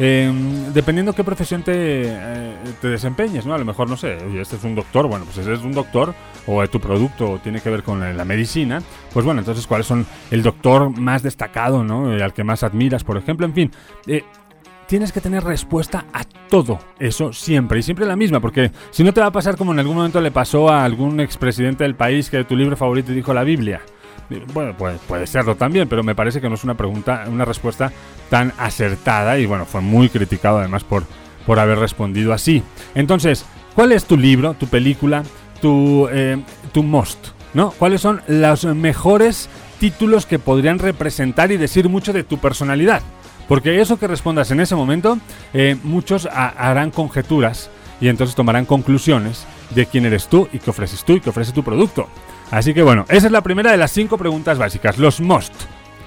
Eh, 0.00 0.32
dependiendo 0.72 1.12
qué 1.12 1.24
profesión 1.24 1.64
te, 1.64 1.72
eh, 1.74 2.54
te, 2.80 2.88
desempeñes, 2.88 3.44
¿no? 3.44 3.54
A 3.54 3.58
lo 3.58 3.64
mejor, 3.64 3.90
no 3.90 3.96
sé, 3.96 4.16
este 4.40 4.54
es 4.54 4.62
un 4.62 4.76
doctor, 4.76 5.08
bueno, 5.08 5.24
pues 5.24 5.38
ese 5.38 5.52
es 5.54 5.62
un 5.62 5.72
doctor, 5.72 6.14
o 6.46 6.64
tu 6.68 6.78
producto 6.78 7.40
tiene 7.42 7.60
que 7.60 7.68
ver 7.68 7.82
con 7.82 8.16
la, 8.16 8.24
medicina, 8.24 8.80
pues 9.12 9.24
bueno, 9.24 9.40
entonces, 9.40 9.66
¿cuáles 9.66 9.88
son 9.88 10.06
el 10.30 10.44
doctor 10.44 10.96
más 10.96 11.24
destacado, 11.24 11.82
¿no? 11.82 12.12
al 12.12 12.32
que 12.32 12.44
más 12.44 12.62
admiras, 12.62 13.02
por 13.02 13.16
ejemplo, 13.16 13.44
en 13.44 13.54
fin. 13.54 13.72
Eh, 14.06 14.22
tienes 14.86 15.12
que 15.12 15.20
tener 15.20 15.42
respuesta 15.44 16.06
a 16.12 16.24
todo 16.48 16.78
eso 16.98 17.32
siempre 17.32 17.80
y 17.80 17.82
siempre 17.82 18.06
la 18.06 18.16
misma, 18.16 18.40
porque 18.40 18.70
si 18.90 19.02
no 19.02 19.12
te 19.12 19.20
va 19.20 19.26
a 19.26 19.32
pasar 19.32 19.56
como 19.56 19.72
en 19.72 19.80
algún 19.80 19.96
momento 19.96 20.20
le 20.20 20.30
pasó 20.30 20.70
a 20.70 20.84
algún 20.84 21.20
expresidente 21.20 21.84
del 21.84 21.94
país 21.94 22.30
que 22.30 22.42
tu 22.44 22.56
libro 22.56 22.76
favorito 22.76 23.12
dijo 23.12 23.34
la 23.34 23.44
Biblia. 23.44 23.80
Bueno, 24.52 24.76
puede, 24.76 24.98
puede 25.08 25.26
serlo 25.26 25.56
también, 25.56 25.88
pero 25.88 26.02
me 26.02 26.14
parece 26.14 26.40
que 26.40 26.48
no 26.48 26.54
es 26.54 26.64
una 26.64 26.74
pregunta, 26.74 27.24
una 27.28 27.44
respuesta 27.44 27.92
tan 28.28 28.52
acertada 28.58 29.38
y 29.38 29.46
bueno, 29.46 29.64
fue 29.64 29.80
muy 29.80 30.08
criticado 30.10 30.58
además 30.58 30.84
por, 30.84 31.04
por 31.46 31.58
haber 31.58 31.78
respondido 31.78 32.32
así. 32.34 32.62
Entonces, 32.94 33.46
¿cuál 33.74 33.92
es 33.92 34.04
tu 34.04 34.16
libro, 34.16 34.54
tu 34.54 34.66
película, 34.66 35.22
tu, 35.62 36.08
eh, 36.12 36.42
tu 36.72 36.82
most? 36.82 37.28
¿No? 37.54 37.70
¿Cuáles 37.70 38.02
son 38.02 38.20
los 38.28 38.66
mejores 38.66 39.48
títulos 39.80 40.26
que 40.26 40.38
podrían 40.38 40.78
representar 40.78 41.50
y 41.50 41.56
decir 41.56 41.88
mucho 41.88 42.12
de 42.12 42.24
tu 42.24 42.36
personalidad? 42.36 43.00
Porque 43.48 43.80
eso 43.80 43.98
que 43.98 44.06
respondas 44.06 44.50
en 44.50 44.60
ese 44.60 44.74
momento, 44.74 45.18
eh, 45.54 45.74
muchos 45.82 46.26
harán 46.26 46.90
conjeturas 46.90 47.70
y 47.98 48.08
entonces 48.08 48.36
tomarán 48.36 48.66
conclusiones 48.66 49.46
de 49.70 49.86
quién 49.86 50.04
eres 50.04 50.28
tú 50.28 50.48
y 50.52 50.58
qué 50.58 50.68
ofreces 50.68 51.02
tú 51.02 51.14
y 51.14 51.20
qué 51.20 51.30
ofrece 51.30 51.52
tu 51.52 51.64
producto. 51.64 52.08
Así 52.50 52.74
que 52.74 52.82
bueno, 52.82 53.04
esa 53.08 53.26
es 53.26 53.32
la 53.32 53.42
primera 53.42 53.70
de 53.70 53.76
las 53.76 53.90
cinco 53.90 54.18
preguntas 54.18 54.58
básicas. 54.58 54.98
Los 54.98 55.20
must. 55.20 55.54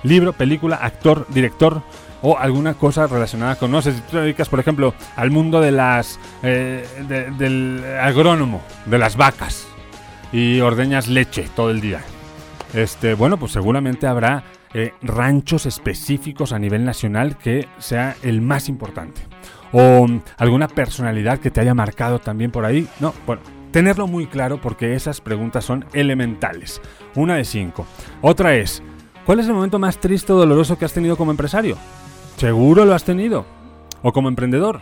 Libro, 0.04 0.34
película, 0.34 0.78
actor, 0.78 1.28
director 1.30 1.84
o 2.24 2.38
alguna 2.38 2.76
cosa 2.76 3.08
relacionada 3.08 3.56
con, 3.56 3.72
no 3.72 3.82
sé, 3.82 3.94
si 3.94 4.02
tú 4.02 4.12
te 4.12 4.22
dedicas, 4.22 4.50
por 4.50 4.60
ejemplo, 4.60 4.94
al 5.16 5.32
mundo 5.32 5.60
de 5.60 5.72
las, 5.72 6.20
eh, 6.44 6.86
de, 7.08 7.32
del 7.32 7.84
agrónomo, 8.00 8.62
de 8.86 8.98
las 8.98 9.16
vacas, 9.16 9.68
y 10.32 10.60
ordeñas 10.60 11.08
leche 11.08 11.48
todo 11.56 11.72
el 11.72 11.82
día. 11.82 12.02
Este, 12.74 13.16
bueno, 13.16 13.38
pues 13.38 13.52
seguramente 13.52 14.08
habrá 14.08 14.44
eh, 14.74 14.94
ranchos 15.02 15.66
específicos 15.66 16.54
a 16.54 16.60
nivel 16.60 16.86
nacional 16.86 17.38
que 17.38 17.68
sea 17.80 18.16
el 18.22 18.42
más 18.42 18.70
importante. 18.70 19.22
O 19.74 20.08
alguna 20.38 20.68
personalidad 20.68 21.40
que 21.40 21.52
te 21.52 21.62
haya 21.62 21.74
marcado 21.74 22.20
también 22.20 22.52
por 22.52 22.66
ahí. 22.66 22.88
No, 23.00 23.14
bueno, 23.26 23.42
tenerlo 23.72 24.08
muy 24.08 24.28
claro 24.28 24.60
porque 24.62 24.96
esas 24.96 25.22
preguntas 25.22 25.66
son 25.66 25.86
elementales. 25.94 26.82
Una 27.16 27.36
de 27.36 27.46
cinco. 27.46 27.86
Otra 28.22 28.56
es, 28.56 28.84
¿cuál 29.26 29.40
es 29.40 29.48
el 29.48 29.54
momento 29.54 29.80
más 29.80 30.00
triste 30.00 30.34
o 30.34 30.38
doloroso 30.38 30.78
que 30.78 30.86
has 30.86 30.94
tenido 30.94 31.18
como 31.18 31.32
empresario? 31.32 31.78
Seguro 32.38 32.86
lo 32.86 32.94
has 32.94 33.04
tenido. 33.04 33.46
O 34.02 34.12
como 34.12 34.30
emprendedor. 34.30 34.82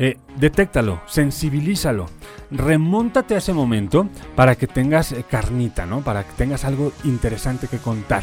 Eh, 0.00 0.16
detéctalo, 0.36 1.00
sensibilízalo, 1.06 2.06
remóntate 2.52 3.34
a 3.34 3.38
ese 3.38 3.52
momento 3.52 4.08
para 4.36 4.54
que 4.54 4.68
tengas 4.68 5.10
eh, 5.10 5.24
carnita, 5.28 5.86
¿no? 5.86 6.02
Para 6.02 6.22
que 6.22 6.32
tengas 6.34 6.64
algo 6.64 6.92
interesante 7.02 7.66
que 7.66 7.78
contar. 7.78 8.22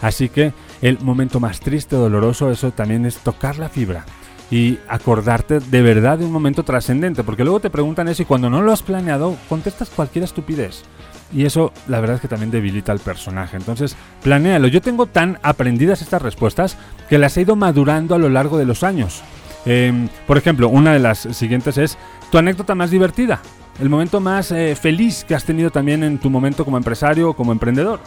Así 0.00 0.28
que 0.28 0.52
el 0.80 0.98
momento 0.98 1.38
más 1.38 1.60
triste 1.60 1.94
doloroso, 1.94 2.50
eso 2.50 2.72
también 2.72 3.06
es 3.06 3.18
tocar 3.18 3.56
la 3.58 3.68
fibra 3.68 4.04
y 4.52 4.78
acordarte 4.86 5.60
de 5.60 5.80
verdad 5.80 6.18
de 6.18 6.26
un 6.26 6.30
momento 6.30 6.62
trascendente, 6.62 7.24
porque 7.24 7.42
luego 7.42 7.60
te 7.60 7.70
preguntan 7.70 8.08
eso 8.08 8.20
y 8.20 8.26
cuando 8.26 8.50
no 8.50 8.60
lo 8.60 8.70
has 8.70 8.82
planeado, 8.82 9.34
contestas 9.48 9.88
cualquier 9.88 10.24
estupidez. 10.24 10.82
Y 11.32 11.46
eso, 11.46 11.72
la 11.88 12.00
verdad 12.00 12.16
es 12.16 12.20
que 12.20 12.28
también 12.28 12.50
debilita 12.50 12.92
al 12.92 12.98
personaje. 12.98 13.56
Entonces, 13.56 13.96
planéalo. 14.22 14.68
Yo 14.68 14.82
tengo 14.82 15.06
tan 15.06 15.38
aprendidas 15.42 16.02
estas 16.02 16.20
respuestas 16.20 16.76
que 17.08 17.16
las 17.16 17.34
he 17.38 17.40
ido 17.40 17.56
madurando 17.56 18.14
a 18.14 18.18
lo 18.18 18.28
largo 18.28 18.58
de 18.58 18.66
los 18.66 18.82
años. 18.82 19.22
Eh, 19.64 20.08
por 20.26 20.36
ejemplo, 20.36 20.68
una 20.68 20.92
de 20.92 20.98
las 20.98 21.20
siguientes 21.20 21.78
es 21.78 21.96
tu 22.30 22.36
anécdota 22.36 22.74
más 22.74 22.90
divertida, 22.90 23.40
el 23.80 23.88
momento 23.88 24.20
más 24.20 24.52
eh, 24.52 24.76
feliz 24.76 25.24
que 25.24 25.34
has 25.34 25.44
tenido 25.44 25.70
también 25.70 26.02
en 26.02 26.18
tu 26.18 26.28
momento 26.28 26.64
como 26.66 26.76
empresario 26.76 27.30
o 27.30 27.34
como 27.34 27.52
emprendedor. 27.52 28.00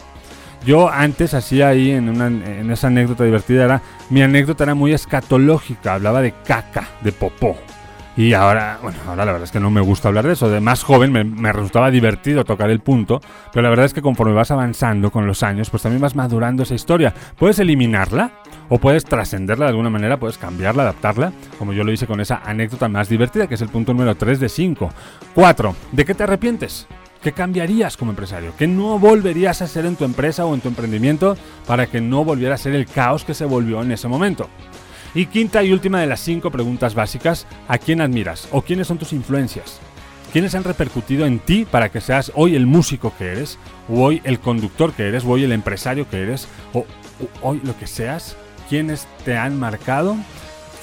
Yo 0.64 0.88
antes 0.88 1.34
hacía 1.34 1.68
ahí 1.68 1.90
en, 1.90 2.08
una, 2.08 2.72
esa 2.72 2.88
anécdota 2.88 3.24
divertida, 3.24 3.64
era, 3.64 3.82
mi 4.10 4.22
anécdota 4.22 4.64
era 4.64 4.74
muy 4.74 4.92
escatológica, 4.92 5.94
hablaba 5.94 6.22
de 6.22 6.32
caca, 6.44 6.88
de 7.02 7.12
popó. 7.12 7.56
Y 8.16 8.32
ahora, 8.32 8.78
bueno, 8.82 8.96
ahora 9.06 9.26
la 9.26 9.32
verdad 9.32 9.44
es 9.44 9.52
que 9.52 9.60
no 9.60 9.70
me 9.70 9.82
gusta 9.82 10.08
hablar 10.08 10.26
de 10.26 10.32
eso. 10.32 10.48
De 10.48 10.60
más 10.60 10.82
joven 10.82 11.12
me, 11.12 11.22
me, 11.22 11.52
resultaba 11.52 11.90
divertido 11.90 12.46
tocar 12.46 12.70
el 12.70 12.80
punto, 12.80 13.20
pero 13.52 13.62
la 13.62 13.68
verdad 13.68 13.84
es 13.84 13.92
que 13.92 14.00
conforme 14.00 14.32
vas 14.32 14.50
avanzando 14.50 15.10
con 15.10 15.26
los 15.26 15.42
años, 15.42 15.68
pues 15.68 15.82
también 15.82 16.00
vas 16.00 16.16
madurando 16.16 16.62
esa 16.62 16.74
historia. 16.74 17.12
Puedes 17.36 17.58
eliminarla 17.58 18.30
o 18.70 18.78
puedes 18.78 19.04
trascenderla 19.04 19.66
de 19.66 19.70
alguna 19.70 19.90
manera, 19.90 20.18
puedes 20.18 20.38
cambiarla, 20.38 20.84
adaptarla, 20.84 21.32
como 21.58 21.74
yo 21.74 21.84
lo 21.84 21.92
hice 21.92 22.06
con 22.06 22.20
esa 22.20 22.40
anécdota 22.42 22.88
más 22.88 23.10
divertida, 23.10 23.46
que 23.48 23.54
es 23.54 23.60
el 23.60 23.68
punto 23.68 23.92
número 23.92 24.14
3 24.14 24.40
de 24.40 24.48
5. 24.48 24.90
4. 25.34 25.76
¿De 25.92 26.04
qué 26.06 26.14
te 26.14 26.22
arrepientes? 26.22 26.86
¿Qué 27.26 27.32
cambiarías 27.32 27.96
como 27.96 28.12
empresario? 28.12 28.54
¿Qué 28.56 28.68
no 28.68 29.00
volverías 29.00 29.60
a 29.60 29.64
hacer 29.64 29.84
en 29.84 29.96
tu 29.96 30.04
empresa 30.04 30.46
o 30.46 30.54
en 30.54 30.60
tu 30.60 30.68
emprendimiento 30.68 31.36
para 31.66 31.88
que 31.88 32.00
no 32.00 32.24
volviera 32.24 32.54
a 32.54 32.56
ser 32.56 32.72
el 32.72 32.86
caos 32.86 33.24
que 33.24 33.34
se 33.34 33.44
volvió 33.44 33.82
en 33.82 33.90
ese 33.90 34.06
momento? 34.06 34.48
Y 35.12 35.26
quinta 35.26 35.64
y 35.64 35.72
última 35.72 36.00
de 36.00 36.06
las 36.06 36.20
cinco 36.20 36.52
preguntas 36.52 36.94
básicas, 36.94 37.48
¿a 37.66 37.78
quién 37.78 38.00
admiras 38.00 38.46
o 38.52 38.62
quiénes 38.62 38.86
son 38.86 38.98
tus 38.98 39.12
influencias? 39.12 39.80
¿Quiénes 40.32 40.54
han 40.54 40.62
repercutido 40.62 41.26
en 41.26 41.40
ti 41.40 41.66
para 41.68 41.88
que 41.88 42.00
seas 42.00 42.30
hoy 42.36 42.54
el 42.54 42.66
músico 42.66 43.12
que 43.18 43.32
eres, 43.32 43.58
o 43.88 44.04
hoy 44.04 44.22
el 44.22 44.38
conductor 44.38 44.92
que 44.92 45.08
eres, 45.08 45.24
o 45.24 45.30
hoy 45.30 45.42
el 45.42 45.50
empresario 45.50 46.08
que 46.08 46.22
eres, 46.22 46.46
o, 46.72 46.86
o 47.18 47.48
hoy 47.48 47.60
lo 47.64 47.76
que 47.76 47.88
seas? 47.88 48.36
¿Quiénes 48.68 49.08
te 49.24 49.36
han 49.36 49.58
marcado? 49.58 50.16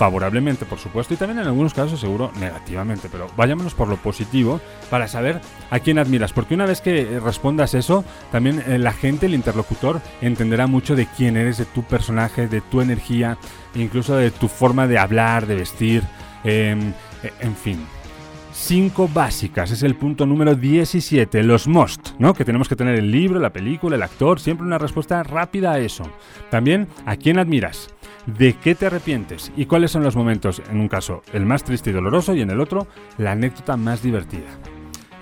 Favorablemente, 0.03 0.65
por 0.65 0.79
supuesto, 0.79 1.13
y 1.13 1.17
también 1.17 1.39
en 1.39 1.47
algunos 1.47 1.73
casos 1.73 1.97
seguro 1.97 2.29
negativamente, 2.37 3.07
pero 3.09 3.27
vayámonos 3.37 3.73
por 3.73 3.87
lo 3.87 3.95
positivo 3.95 4.59
para 4.89 5.07
saber 5.07 5.39
a 5.69 5.79
quién 5.79 5.97
admiras, 5.97 6.33
porque 6.33 6.55
una 6.55 6.65
vez 6.65 6.81
que 6.81 7.21
respondas 7.21 7.73
eso, 7.73 8.03
también 8.29 8.61
eh, 8.67 8.77
la 8.79 8.91
gente, 8.91 9.27
el 9.27 9.33
interlocutor, 9.33 10.01
entenderá 10.19 10.67
mucho 10.67 10.97
de 10.97 11.05
quién 11.05 11.37
eres, 11.37 11.57
de 11.57 11.63
tu 11.63 11.83
personaje, 11.83 12.49
de 12.49 12.59
tu 12.59 12.81
energía, 12.81 13.37
incluso 13.75 14.17
de 14.17 14.29
tu 14.29 14.49
forma 14.49 14.87
de 14.87 14.97
hablar, 14.97 15.47
de 15.47 15.55
vestir, 15.55 16.03
eh, 16.43 16.75
en 17.39 17.55
fin. 17.55 17.87
Cinco 18.63 19.09
básicas. 19.13 19.71
Es 19.71 19.83
el 19.83 19.95
punto 19.95 20.25
número 20.25 20.55
17, 20.55 21.43
los 21.43 21.67
must, 21.67 22.11
¿no? 22.17 22.33
Que 22.33 22.45
tenemos 22.45 22.69
que 22.69 22.77
tener 22.77 22.95
el 22.95 23.11
libro, 23.11 23.39
la 23.39 23.51
película, 23.51 23.95
el 23.95 24.03
actor, 24.03 24.39
siempre 24.39 24.65
una 24.65 24.77
respuesta 24.77 25.21
rápida 25.21 25.73
a 25.73 25.79
eso. 25.79 26.09
También, 26.49 26.87
¿a 27.05 27.17
quién 27.17 27.39
admiras? 27.39 27.89
¿De 28.25 28.53
qué 28.53 28.73
te 28.73 28.85
arrepientes? 28.85 29.51
¿Y 29.57 29.65
cuáles 29.65 29.91
son 29.91 30.03
los 30.03 30.15
momentos, 30.15 30.61
en 30.69 30.79
un 30.79 30.87
caso, 30.87 31.23
el 31.33 31.45
más 31.45 31.65
triste 31.65 31.89
y 31.89 31.93
doloroso 31.93 32.33
y 32.33 32.41
en 32.41 32.51
el 32.51 32.61
otro, 32.61 32.87
la 33.17 33.33
anécdota 33.33 33.75
más 33.75 34.01
divertida? 34.01 34.49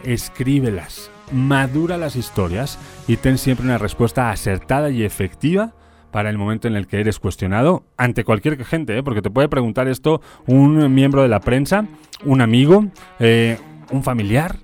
Escríbelas, 0.04 1.10
madura 1.32 1.98
las 1.98 2.16
historias 2.16 2.78
y 3.08 3.18
ten 3.18 3.40
siempre 3.40 3.66
una 3.66 3.80
respuesta 3.80 4.30
acertada 4.30 4.92
y 4.92 5.04
efectiva 5.04 5.74
para 6.12 6.30
el 6.30 6.38
momento 6.38 6.68
en 6.68 6.76
el 6.76 6.88
que 6.88 7.00
eres 7.00 7.20
cuestionado 7.20 7.84
ante 7.98 8.24
cualquier 8.24 8.64
gente, 8.66 8.98
¿eh? 8.98 9.04
porque 9.04 9.22
te 9.22 9.30
puede 9.30 9.50
preguntar 9.50 9.88
esto 9.88 10.22
un 10.46 10.94
miembro 10.94 11.24
de 11.24 11.30
la 11.30 11.40
prensa, 11.40 11.86
un 12.26 12.42
amigo, 12.42 12.86
eh, 13.20 13.58
un 13.92 14.04
familiar, 14.04 14.58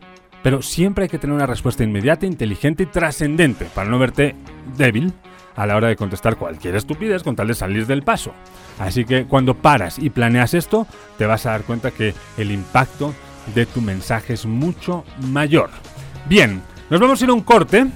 pero 0.43 0.61
siempre 0.61 1.03
hay 1.03 1.09
que 1.09 1.17
tener 1.17 1.35
una 1.35 1.45
respuesta 1.47 1.83
inmediata, 1.83 2.25
inteligente 2.25 2.83
y 2.83 2.85
trascendente 2.85 3.65
para 3.73 3.89
no 3.89 3.99
verte 3.99 4.35
débil 4.77 5.13
a 5.55 5.65
la 5.65 5.75
hora 5.75 5.87
de 5.87 5.95
contestar 5.95 6.37
cualquier 6.37 6.75
estupidez 6.75 7.23
con 7.23 7.35
tal 7.35 7.47
de 7.47 7.55
salir 7.55 7.87
del 7.87 8.03
paso. 8.03 8.31
Así 8.79 9.05
que 9.05 9.25
cuando 9.25 9.55
paras 9.55 9.97
y 9.97 10.11
planeas 10.11 10.53
esto, 10.53 10.85
te 11.17 11.25
vas 11.25 11.45
a 11.45 11.51
dar 11.51 11.63
cuenta 11.63 11.91
que 11.91 12.13
el 12.37 12.51
impacto 12.51 13.13
de 13.55 13.65
tu 13.65 13.81
mensaje 13.81 14.33
es 14.33 14.45
mucho 14.45 15.03
mayor. 15.31 15.69
Bien, 16.29 16.61
nos 16.89 16.99
vamos 16.99 17.19
a 17.19 17.23
ir 17.23 17.31
a 17.31 17.33
un 17.33 17.41
corte 17.41 17.87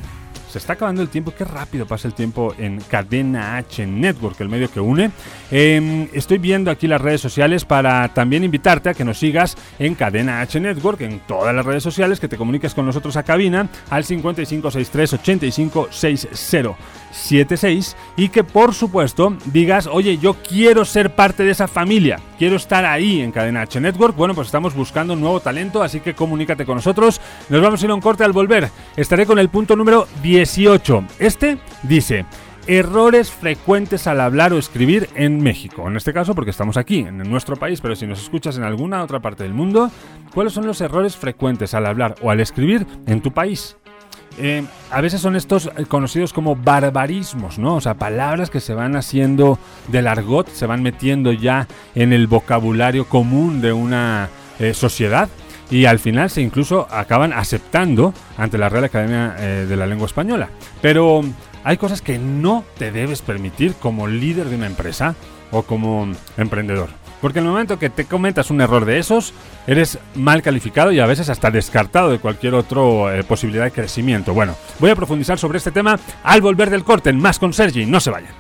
se 0.52 0.58
está 0.58 0.74
acabando 0.74 1.02
el 1.02 1.08
tiempo, 1.08 1.34
qué 1.36 1.46
rápido 1.46 1.86
pasa 1.88 2.08
el 2.10 2.14
tiempo 2.14 2.54
en 2.58 2.82
Cadena 2.82 3.56
H 3.56 3.88
Network, 3.88 4.40
el 4.42 4.50
medio 4.50 4.70
que 4.70 4.82
une. 4.82 5.12
Em, 5.50 6.10
estoy 6.12 6.40
viendo 6.40 6.70
aquí 6.70 6.88
las 6.88 7.00
redes 7.00 7.22
sociales 7.22 7.64
para 7.64 8.14
también 8.14 8.44
invitarte 8.44 8.90
a 8.90 8.94
que 8.94 9.06
nos 9.06 9.18
sigas 9.18 9.56
en 9.80 9.96
Cadena 9.96 10.42
H 10.42 10.60
Network, 10.60 11.00
en 11.02 11.22
todas 11.22 11.56
las 11.56 11.66
redes 11.66 11.84
sociales, 11.84 12.20
que 12.20 12.28
te 12.28 12.38
comuniques 12.38 12.74
con 12.74 12.86
nosotros 12.86 13.16
a 13.16 13.24
cabina 13.24 13.70
al 13.90 14.04
5563 14.04 15.14
8560 15.14 17.01
76 17.12 17.96
y 18.18 18.30
que 18.30 18.44
por 18.44 18.74
supuesto 18.74 19.36
digas, 19.46 19.88
oye, 19.88 20.18
yo 20.18 20.36
quiero 20.36 20.86
ser 20.86 21.16
parte 21.16 21.44
de 21.44 21.52
esa 21.52 21.68
familia, 21.68 22.20
quiero 22.38 22.56
estar 22.56 22.86
ahí 22.86 23.22
en 23.22 23.32
Cadena 23.32 23.62
H 23.62 23.80
Network. 23.80 24.16
Bueno, 24.16 24.36
pues 24.36 24.48
estamos 24.48 24.74
buscando 24.74 25.14
un 25.14 25.22
nuevo 25.22 25.40
talento, 25.40 25.84
así 25.84 26.00
que 26.00 26.14
comunícate 26.14 26.66
con 26.66 26.76
nosotros. 26.76 27.22
Nos 27.50 27.62
vamos 27.62 27.82
a 27.82 27.86
ir 27.86 27.92
a 27.92 27.96
un 27.96 28.02
corte 28.02 28.24
al 28.24 28.32
volver. 28.32 28.70
Estaré 28.96 29.26
con 29.26 29.40
el 29.40 29.50
punto 29.50 29.76
número 29.76 30.08
18. 30.22 31.04
Este 31.20 31.58
dice, 31.84 32.26
errores 32.68 33.32
frecuentes 33.32 34.08
al 34.08 34.22
hablar 34.22 34.54
o 34.54 34.58
escribir 34.58 35.10
en 35.16 35.42
México. 35.42 35.88
En 35.88 35.98
este 35.98 36.14
caso 36.14 36.36
porque 36.36 36.52
estamos 36.52 36.78
aquí, 36.78 37.00
en 37.00 37.18
nuestro 37.18 37.56
país, 37.56 37.82
pero 37.82 37.96
si 37.96 38.06
nos 38.06 38.22
escuchas 38.22 38.58
en 38.58 38.64
alguna 38.64 39.04
otra 39.04 39.20
parte 39.20 39.44
del 39.44 39.54
mundo, 39.54 39.92
¿cuáles 40.34 40.54
son 40.54 40.66
los 40.66 40.82
errores 40.82 41.16
frecuentes 41.16 41.74
al 41.74 41.86
hablar 41.86 42.16
o 42.22 42.32
al 42.32 42.40
escribir 42.40 42.86
en 43.08 43.22
tu 43.22 43.32
país? 43.32 43.78
Eh, 44.38 44.64
a 44.90 45.02
veces 45.02 45.22
son 45.22 45.36
estos 45.36 45.70
eh, 45.78 45.86
conocidos 45.88 46.34
como 46.34 46.56
barbarismos, 46.56 47.60
¿no? 47.60 47.76
O 47.76 47.82
sea, 47.82 47.96
palabras 47.96 48.50
que 48.50 48.60
se 48.60 48.74
van 48.74 48.96
haciendo 48.96 49.60
del 49.88 50.08
argot, 50.08 50.50
se 50.50 50.66
van 50.66 50.84
metiendo 50.84 51.32
ya 51.32 51.68
en 51.96 52.14
el 52.14 52.28
vocabulario 52.28 53.06
común 53.06 53.62
de 53.62 53.74
una 53.74 54.30
eh, 54.60 54.74
sociedad 54.74 55.30
y 55.70 55.86
al 55.86 56.00
final 56.00 56.30
se 56.30 56.42
incluso 56.42 56.88
acaban 56.92 57.34
aceptando 57.34 58.14
ante 58.38 58.58
la 58.58 58.70
Real 58.70 58.84
Academia 58.84 59.30
de 59.30 59.76
la 59.78 59.88
Lengua 59.88 60.06
Española. 60.06 60.50
Pero 60.82 61.24
hay 61.64 61.78
cosas 61.78 62.02
que 62.02 62.20
no 62.20 62.66
te 62.78 62.92
debes 62.92 63.22
permitir 63.22 63.76
como 63.76 64.08
líder 64.08 64.50
de 64.50 64.58
una 64.58 64.66
empresa 64.66 65.16
o 65.50 65.64
como 65.64 66.12
emprendedor. 66.36 66.90
Porque 67.22 67.40
en 67.40 67.46
el 67.46 67.52
momento 67.52 67.78
que 67.78 67.90
te 67.90 68.06
comentas 68.06 68.50
un 68.50 68.62
error 68.62 68.86
de 68.86 68.98
esos, 68.98 69.34
eres 69.68 70.00
mal 70.16 70.42
calificado 70.42 70.92
y 70.92 71.00
a 71.00 71.06
veces 71.06 71.30
hasta 71.30 71.52
descartado 71.52 72.10
de 72.10 72.20
cualquier 72.20 72.56
otra 72.56 72.82
eh, 73.16 73.24
posibilidad 73.24 73.66
de 73.66 73.72
crecimiento. 73.72 74.34
Bueno, 74.34 74.56
voy 74.80 74.90
a 74.90 74.96
profundizar 74.96 75.38
sobre 75.38 75.60
este 75.60 75.72
tema 75.72 76.00
al 76.24 76.42
volver 76.42 76.70
del 76.70 76.84
corte 76.84 77.12
en 77.12 77.20
Más 77.20 77.38
con 77.38 77.54
Sergi. 77.54 77.86
No 77.86 78.00
se 78.00 78.10
vayan. 78.10 78.34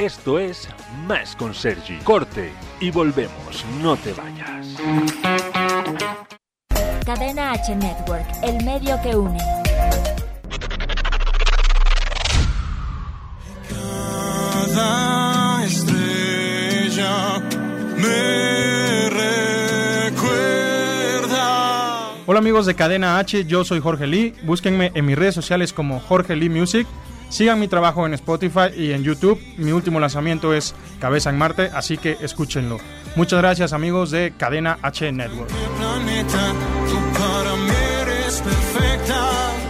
Esto 0.00 0.38
es 0.38 0.68
Más 1.06 1.36
con 1.36 1.54
Sergi. 1.54 1.98
Corte 1.98 2.50
y 2.80 2.90
volvemos. 2.90 3.64
No 3.80 3.96
te 3.96 4.12
vayas. 4.12 4.76
Cadena 7.04 7.52
H 7.52 7.76
Network, 7.76 8.26
el 8.42 8.64
medio 8.64 9.00
que 9.02 9.14
une. 9.14 9.59
Estrella 15.64 17.40
me 17.96 19.10
recuerda. 20.10 21.40
Hola 22.26 22.38
amigos 22.38 22.66
de 22.66 22.74
Cadena 22.74 23.18
H, 23.18 23.44
yo 23.46 23.64
soy 23.64 23.80
Jorge 23.80 24.06
Lee. 24.06 24.34
Búsquenme 24.42 24.92
en 24.94 25.06
mis 25.06 25.16
redes 25.16 25.34
sociales 25.34 25.72
como 25.72 26.00
Jorge 26.00 26.36
Lee 26.36 26.48
Music. 26.48 26.86
Sigan 27.30 27.60
mi 27.60 27.68
trabajo 27.68 28.06
en 28.06 28.14
Spotify 28.14 28.70
y 28.76 28.90
en 28.90 29.04
YouTube. 29.04 29.40
Mi 29.56 29.70
último 29.70 30.00
lanzamiento 30.00 30.52
es 30.52 30.74
Cabeza 30.98 31.30
en 31.30 31.38
Marte, 31.38 31.70
así 31.72 31.96
que 31.96 32.18
escúchenlo. 32.20 32.78
Muchas 33.14 33.40
gracias 33.40 33.72
amigos 33.72 34.10
de 34.10 34.32
Cadena 34.36 34.78
H 34.82 35.12
Network. 35.12 35.48
Planeta, 35.78 36.52
tú 36.88 36.98
para 37.18 37.54
mí 37.54 37.70
eres 38.02 38.40
perfecta. 38.40 39.69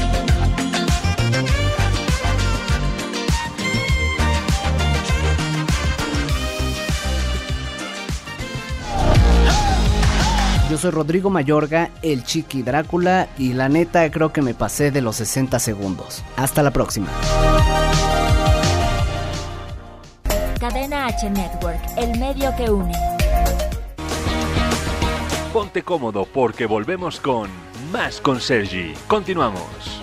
Yo 10.71 10.77
soy 10.77 10.91
Rodrigo 10.91 11.29
Mayorga, 11.29 11.89
el 12.01 12.23
Chiqui 12.23 12.61
Drácula, 12.61 13.27
y 13.37 13.51
la 13.51 13.67
neta 13.67 14.09
creo 14.09 14.31
que 14.31 14.41
me 14.41 14.53
pasé 14.53 14.89
de 14.89 15.01
los 15.01 15.17
60 15.17 15.59
segundos. 15.59 16.23
Hasta 16.37 16.63
la 16.63 16.71
próxima. 16.71 17.09
Cadena 20.57 21.07
H 21.07 21.29
Network, 21.29 21.81
el 21.97 22.17
medio 22.17 22.55
que 22.55 22.71
une. 22.71 22.93
Ponte 25.51 25.83
cómodo 25.83 26.25
porque 26.25 26.65
volvemos 26.67 27.19
con 27.19 27.49
Más 27.91 28.21
con 28.21 28.39
Sergi. 28.39 28.93
Continuamos. 29.07 30.01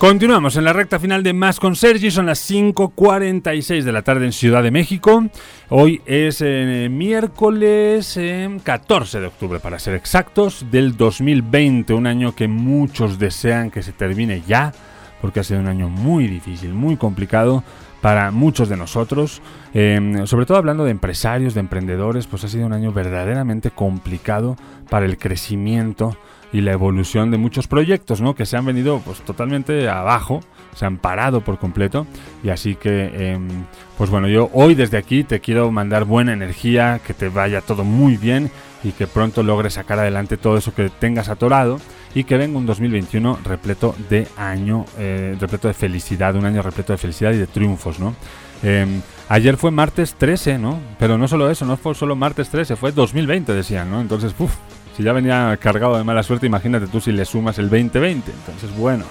Continuamos 0.00 0.56
en 0.56 0.64
la 0.64 0.72
recta 0.72 0.98
final 0.98 1.22
de 1.22 1.34
Más 1.34 1.60
con 1.60 1.76
Sergi, 1.76 2.10
son 2.10 2.24
las 2.24 2.50
5.46 2.50 3.82
de 3.82 3.92
la 3.92 4.00
tarde 4.00 4.24
en 4.24 4.32
Ciudad 4.32 4.62
de 4.62 4.70
México. 4.70 5.26
Hoy 5.68 6.00
es 6.06 6.40
eh, 6.40 6.88
miércoles 6.90 8.18
14 8.64 9.18
eh, 9.18 9.20
de 9.20 9.26
octubre, 9.26 9.60
para 9.60 9.78
ser 9.78 9.94
exactos, 9.94 10.64
del 10.70 10.96
2020, 10.96 11.92
un 11.92 12.06
año 12.06 12.34
que 12.34 12.48
muchos 12.48 13.18
desean 13.18 13.70
que 13.70 13.82
se 13.82 13.92
termine 13.92 14.42
ya, 14.48 14.72
porque 15.20 15.40
ha 15.40 15.44
sido 15.44 15.60
un 15.60 15.68
año 15.68 15.90
muy 15.90 16.28
difícil, 16.28 16.72
muy 16.72 16.96
complicado 16.96 17.62
para 18.00 18.30
muchos 18.30 18.70
de 18.70 18.78
nosotros, 18.78 19.42
em, 19.74 20.26
sobre 20.26 20.46
todo 20.46 20.56
hablando 20.56 20.86
de 20.86 20.92
empresarios, 20.92 21.52
de 21.52 21.60
emprendedores, 21.60 22.26
pues 22.26 22.42
ha 22.44 22.48
sido 22.48 22.64
un 22.64 22.72
año 22.72 22.90
verdaderamente 22.90 23.70
complicado 23.70 24.56
para 24.88 25.04
el 25.04 25.18
crecimiento 25.18 26.16
y 26.52 26.60
la 26.60 26.72
evolución 26.72 27.30
de 27.30 27.38
muchos 27.38 27.66
proyectos, 27.66 28.20
¿no? 28.20 28.34
Que 28.34 28.46
se 28.46 28.56
han 28.56 28.64
venido 28.64 29.00
pues 29.04 29.20
totalmente 29.20 29.88
abajo, 29.88 30.40
se 30.74 30.86
han 30.86 30.98
parado 30.98 31.42
por 31.42 31.58
completo 31.58 32.06
y 32.42 32.48
así 32.48 32.74
que, 32.74 33.32
em, 33.32 33.48
pues 33.96 34.10
bueno, 34.10 34.28
yo 34.28 34.50
hoy 34.52 34.74
desde 34.74 34.98
aquí 34.98 35.24
te 35.24 35.40
quiero 35.40 35.70
mandar 35.70 36.04
buena 36.04 36.32
energía, 36.32 37.00
que 37.06 37.14
te 37.14 37.28
vaya 37.28 37.60
todo 37.60 37.84
muy 37.84 38.16
bien 38.16 38.50
y 38.82 38.92
que 38.92 39.06
pronto 39.06 39.42
logres 39.42 39.74
sacar 39.74 39.98
adelante 39.98 40.36
todo 40.36 40.56
eso 40.56 40.74
que 40.74 40.88
tengas 40.88 41.28
atorado 41.28 41.78
y 42.14 42.24
que 42.24 42.36
venga 42.36 42.58
un 42.58 42.66
2021 42.66 43.38
repleto 43.44 43.94
de 44.08 44.26
año, 44.36 44.84
eh, 44.98 45.36
repleto 45.38 45.68
de 45.68 45.74
felicidad, 45.74 46.34
un 46.34 46.44
año 46.44 46.62
repleto 46.62 46.92
de 46.92 46.98
felicidad 46.98 47.32
y 47.32 47.38
de 47.38 47.46
triunfos, 47.46 48.00
¿no? 48.00 48.14
Em, 48.62 49.00
ayer 49.28 49.56
fue 49.56 49.70
martes 49.70 50.14
13, 50.14 50.58
¿no? 50.58 50.78
Pero 50.98 51.16
no 51.16 51.28
solo 51.28 51.50
eso, 51.50 51.64
no 51.64 51.76
fue 51.76 51.94
solo 51.94 52.16
martes 52.16 52.50
13, 52.50 52.76
fue 52.76 52.92
2020, 52.92 53.54
decían, 53.54 53.90
¿no? 53.90 54.00
Entonces, 54.00 54.34
uff, 54.38 54.52
si 55.00 55.04
ya 55.04 55.14
venía 55.14 55.56
cargado 55.58 55.96
de 55.96 56.04
mala 56.04 56.22
suerte, 56.22 56.46
imagínate 56.46 56.86
tú 56.86 57.00
si 57.00 57.10
le 57.10 57.24
sumas 57.24 57.58
el 57.58 57.70
2020. 57.70 58.30
Entonces, 58.30 58.76
bueno, 58.76 59.06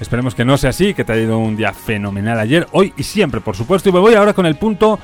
esperemos 0.00 0.34
que 0.34 0.42
no 0.46 0.56
sea 0.56 0.70
así, 0.70 0.94
que 0.94 1.04
te 1.04 1.12
haya 1.12 1.24
ido 1.24 1.38
un 1.38 1.54
día 1.54 1.74
fenomenal 1.74 2.40
ayer, 2.40 2.66
hoy 2.72 2.94
y 2.96 3.02
siempre, 3.02 3.42
por 3.42 3.54
supuesto. 3.54 3.90
Y 3.90 3.92
me 3.92 3.98
voy 3.98 4.14
ahora 4.14 4.32
con 4.32 4.46
el 4.46 4.56
punto 4.56 4.98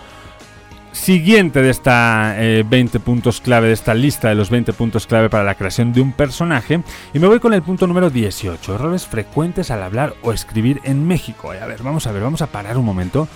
siguiente 0.92 1.60
de 1.60 1.68
esta 1.68 2.36
20 2.38 2.96
eh, 2.96 3.00
puntos 3.00 3.42
clave, 3.42 3.66
de 3.66 3.74
esta 3.74 3.92
lista 3.92 4.30
de 4.30 4.34
los 4.34 4.48
20 4.48 4.72
puntos 4.72 5.06
clave 5.06 5.28
para 5.28 5.44
la 5.44 5.56
creación 5.56 5.92
de 5.92 6.00
un 6.00 6.12
personaje. 6.12 6.80
Y 7.12 7.18
me 7.18 7.26
voy 7.26 7.38
con 7.38 7.52
el 7.52 7.60
punto 7.60 7.86
número 7.86 8.08
18, 8.08 8.76
errores 8.76 9.06
frecuentes 9.06 9.70
al 9.70 9.82
hablar 9.82 10.14
o 10.22 10.32
escribir 10.32 10.80
en 10.84 11.06
México. 11.06 11.50
A 11.50 11.66
ver, 11.66 11.82
vamos 11.82 12.06
a 12.06 12.12
ver, 12.12 12.22
vamos 12.22 12.40
a 12.40 12.46
parar 12.46 12.78
un 12.78 12.86
momento. 12.86 13.28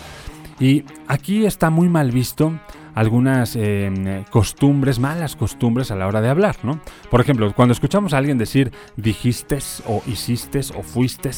Y 0.58 0.84
aquí 1.06 1.44
está 1.44 1.68
muy 1.68 1.90
mal 1.90 2.12
visto 2.12 2.54
algunas 2.98 3.54
em, 3.54 4.24
costumbres, 4.24 4.98
malas 4.98 5.36
costumbres 5.36 5.92
a 5.92 5.94
la 5.94 6.08
hora 6.08 6.20
de 6.20 6.28
hablar, 6.28 6.56
¿no? 6.64 6.80
Por 7.08 7.20
ejemplo, 7.20 7.54
cuando 7.54 7.72
escuchamos 7.72 8.12
a 8.12 8.18
alguien 8.18 8.38
decir 8.38 8.72
dijiste 8.96 9.58
o 9.86 10.02
hiciste 10.04 10.58
o 10.74 10.82
fuiste, 10.82 11.30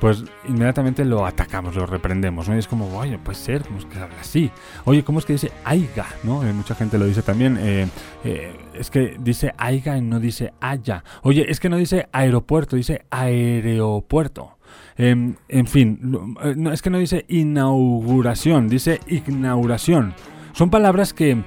pues 0.00 0.24
inmediatamente 0.48 1.04
lo 1.04 1.24
atacamos, 1.24 1.76
lo 1.76 1.86
reprendemos, 1.86 2.48
¿no? 2.48 2.56
Y 2.56 2.58
es 2.58 2.66
como, 2.66 2.98
oye, 2.98 3.16
puede 3.16 3.38
ser, 3.38 3.62
¿cómo 3.62 3.78
es 3.78 3.84
que 3.84 3.96
habla 3.96 4.20
así? 4.20 4.50
Oye, 4.86 5.04
¿cómo 5.04 5.20
es 5.20 5.24
que 5.24 5.34
dice 5.34 5.52
aiga, 5.64 6.06
no? 6.24 6.44
Eh, 6.44 6.52
mucha 6.52 6.74
gente 6.74 6.98
lo 6.98 7.06
dice 7.06 7.22
también, 7.22 7.56
eh, 7.60 7.86
eh, 8.24 8.56
es 8.74 8.90
que 8.90 9.16
dice 9.20 9.54
aiga 9.56 9.96
y 9.96 10.00
no 10.00 10.18
dice 10.18 10.52
haya. 10.60 11.04
Oye, 11.22 11.46
es 11.48 11.60
que 11.60 11.68
no 11.68 11.76
dice 11.76 12.08
aeropuerto, 12.10 12.74
dice 12.74 13.04
aeropuerto. 13.08 14.58
Em, 14.96 15.36
en 15.48 15.66
fin, 15.68 16.00
no, 16.02 16.72
es 16.72 16.82
que 16.82 16.90
no 16.90 16.98
dice 16.98 17.24
inauguración, 17.28 18.68
dice 18.68 18.98
inauguración. 19.06 20.12
Son 20.58 20.70
palabras 20.70 21.12
que 21.12 21.44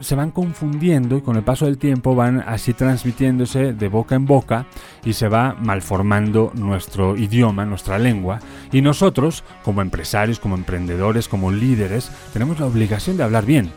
se 0.00 0.14
van 0.14 0.32
confundiendo 0.32 1.16
y 1.16 1.22
con 1.22 1.36
el 1.36 1.42
paso 1.42 1.64
del 1.64 1.78
tiempo 1.78 2.14
van 2.14 2.44
así 2.46 2.74
transmitiéndose 2.74 3.72
de 3.72 3.88
boca 3.88 4.16
en 4.16 4.26
boca 4.26 4.66
y 5.02 5.14
se 5.14 5.28
va 5.28 5.56
malformando 5.58 6.52
nuestro 6.54 7.16
idioma, 7.16 7.64
nuestra 7.64 7.98
lengua. 7.98 8.38
Y 8.70 8.82
nosotros, 8.82 9.44
como 9.64 9.80
empresarios, 9.80 10.38
como 10.38 10.56
emprendedores, 10.56 11.26
como 11.26 11.50
líderes, 11.50 12.10
tenemos 12.34 12.60
la 12.60 12.66
obligación 12.66 13.16
de 13.16 13.22
hablar 13.22 13.46
bien. 13.46 13.72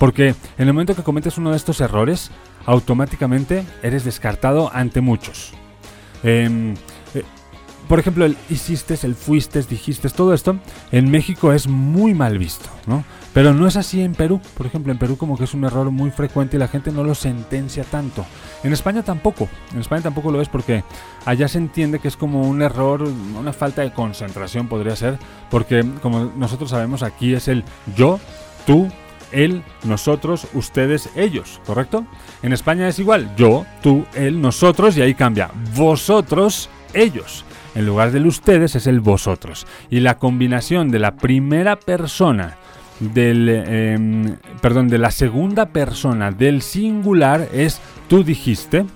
Porque 0.00 0.30
en 0.30 0.66
el 0.66 0.72
momento 0.72 0.96
que 0.96 1.04
cometes 1.04 1.38
uno 1.38 1.52
de 1.52 1.56
estos 1.56 1.80
errores, 1.80 2.32
automáticamente 2.66 3.64
eres 3.84 4.02
descartado 4.02 4.68
ante 4.74 5.00
muchos. 5.00 5.52
Em, 6.24 6.74
eh, 7.14 7.22
por 7.86 8.00
ejemplo, 8.00 8.24
el 8.24 8.36
hiciste, 8.50 8.98
el 9.04 9.14
fuiste, 9.14 9.62
dijiste, 9.62 10.10
todo 10.10 10.34
esto 10.34 10.56
en 10.90 11.08
México 11.08 11.52
es 11.52 11.68
muy 11.68 12.14
mal 12.14 12.36
visto, 12.36 12.68
¿no? 12.88 13.04
Pero 13.34 13.52
no 13.52 13.66
es 13.66 13.76
así 13.76 14.00
en 14.00 14.14
Perú. 14.14 14.40
Por 14.56 14.64
ejemplo, 14.64 14.92
en 14.92 14.98
Perú 14.98 15.16
como 15.18 15.36
que 15.36 15.44
es 15.44 15.52
un 15.54 15.64
error 15.64 15.90
muy 15.90 16.12
frecuente 16.12 16.56
y 16.56 16.60
la 16.60 16.68
gente 16.68 16.92
no 16.92 17.02
lo 17.02 17.16
sentencia 17.16 17.82
tanto. 17.82 18.24
En 18.62 18.72
España 18.72 19.02
tampoco. 19.02 19.48
En 19.72 19.80
España 19.80 20.02
tampoco 20.02 20.30
lo 20.30 20.40
es 20.40 20.48
porque 20.48 20.84
allá 21.26 21.48
se 21.48 21.58
entiende 21.58 21.98
que 21.98 22.08
es 22.08 22.16
como 22.16 22.42
un 22.42 22.62
error, 22.62 23.02
una 23.02 23.52
falta 23.52 23.82
de 23.82 23.92
concentración 23.92 24.68
podría 24.68 24.94
ser. 24.94 25.18
Porque 25.50 25.84
como 26.00 26.32
nosotros 26.36 26.70
sabemos 26.70 27.02
aquí 27.02 27.34
es 27.34 27.48
el 27.48 27.64
yo, 27.96 28.20
tú, 28.66 28.88
él, 29.32 29.64
nosotros, 29.82 30.46
ustedes, 30.54 31.10
ellos, 31.16 31.60
¿correcto? 31.66 32.06
En 32.42 32.52
España 32.52 32.86
es 32.86 33.00
igual, 33.00 33.34
yo, 33.36 33.66
tú, 33.82 34.06
él, 34.14 34.40
nosotros 34.40 34.96
y 34.96 35.02
ahí 35.02 35.14
cambia, 35.14 35.50
vosotros, 35.74 36.70
ellos. 36.92 37.44
En 37.74 37.84
lugar 37.86 38.12
del 38.12 38.26
ustedes 38.26 38.76
es 38.76 38.86
el 38.86 39.00
vosotros. 39.00 39.66
Y 39.90 39.98
la 39.98 40.18
combinación 40.18 40.92
de 40.92 41.00
la 41.00 41.16
primera 41.16 41.74
persona 41.74 42.58
del, 43.12 43.48
em, 43.48 44.36
perdón, 44.62 44.88
de 44.88 44.98
la 44.98 45.10
segunda 45.10 45.66
persona 45.66 46.30
del 46.30 46.62
singular 46.62 47.48
es 47.52 47.80
tú 48.08 48.24
dijiste, 48.24 48.86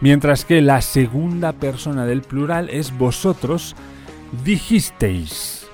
mientras 0.00 0.44
que 0.44 0.60
la 0.60 0.80
segunda 0.80 1.52
persona 1.52 2.06
del 2.06 2.22
plural 2.22 2.68
es 2.70 2.96
vosotros 2.96 3.76
dijisteis. 4.44 5.66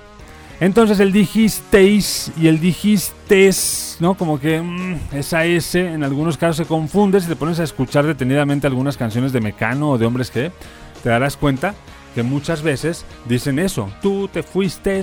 Entonces 0.59 0.99
el 0.99 1.13
dijisteis 1.13 2.33
y 2.37 2.47
el 2.47 2.59
dijistes, 2.59 3.97
¿no? 4.01 4.15
Como 4.15 4.39
que 4.39 4.61
mm, 4.61 4.99
esa 5.13 5.45
S 5.45 5.79
en 5.79 6.03
algunos 6.03 6.37
casos 6.37 6.57
se 6.57 6.65
confunde 6.65 7.21
si 7.21 7.27
te 7.27 7.37
pones 7.37 7.59
a 7.61 7.63
escuchar 7.63 8.05
detenidamente 8.05 8.67
algunas 8.67 8.97
canciones 8.97 9.31
de 9.31 9.39
Mecano 9.39 9.91
o 9.91 9.97
de 9.97 10.05
Hombres 10.05 10.29
que 10.29 10.51
te 11.01 11.09
darás 11.09 11.37
cuenta 11.37 11.73
que 12.13 12.23
muchas 12.23 12.61
veces 12.61 13.05
dicen 13.25 13.57
eso, 13.57 13.89
tú 14.01 14.27
te 14.27 14.43
fuiste 14.43 15.01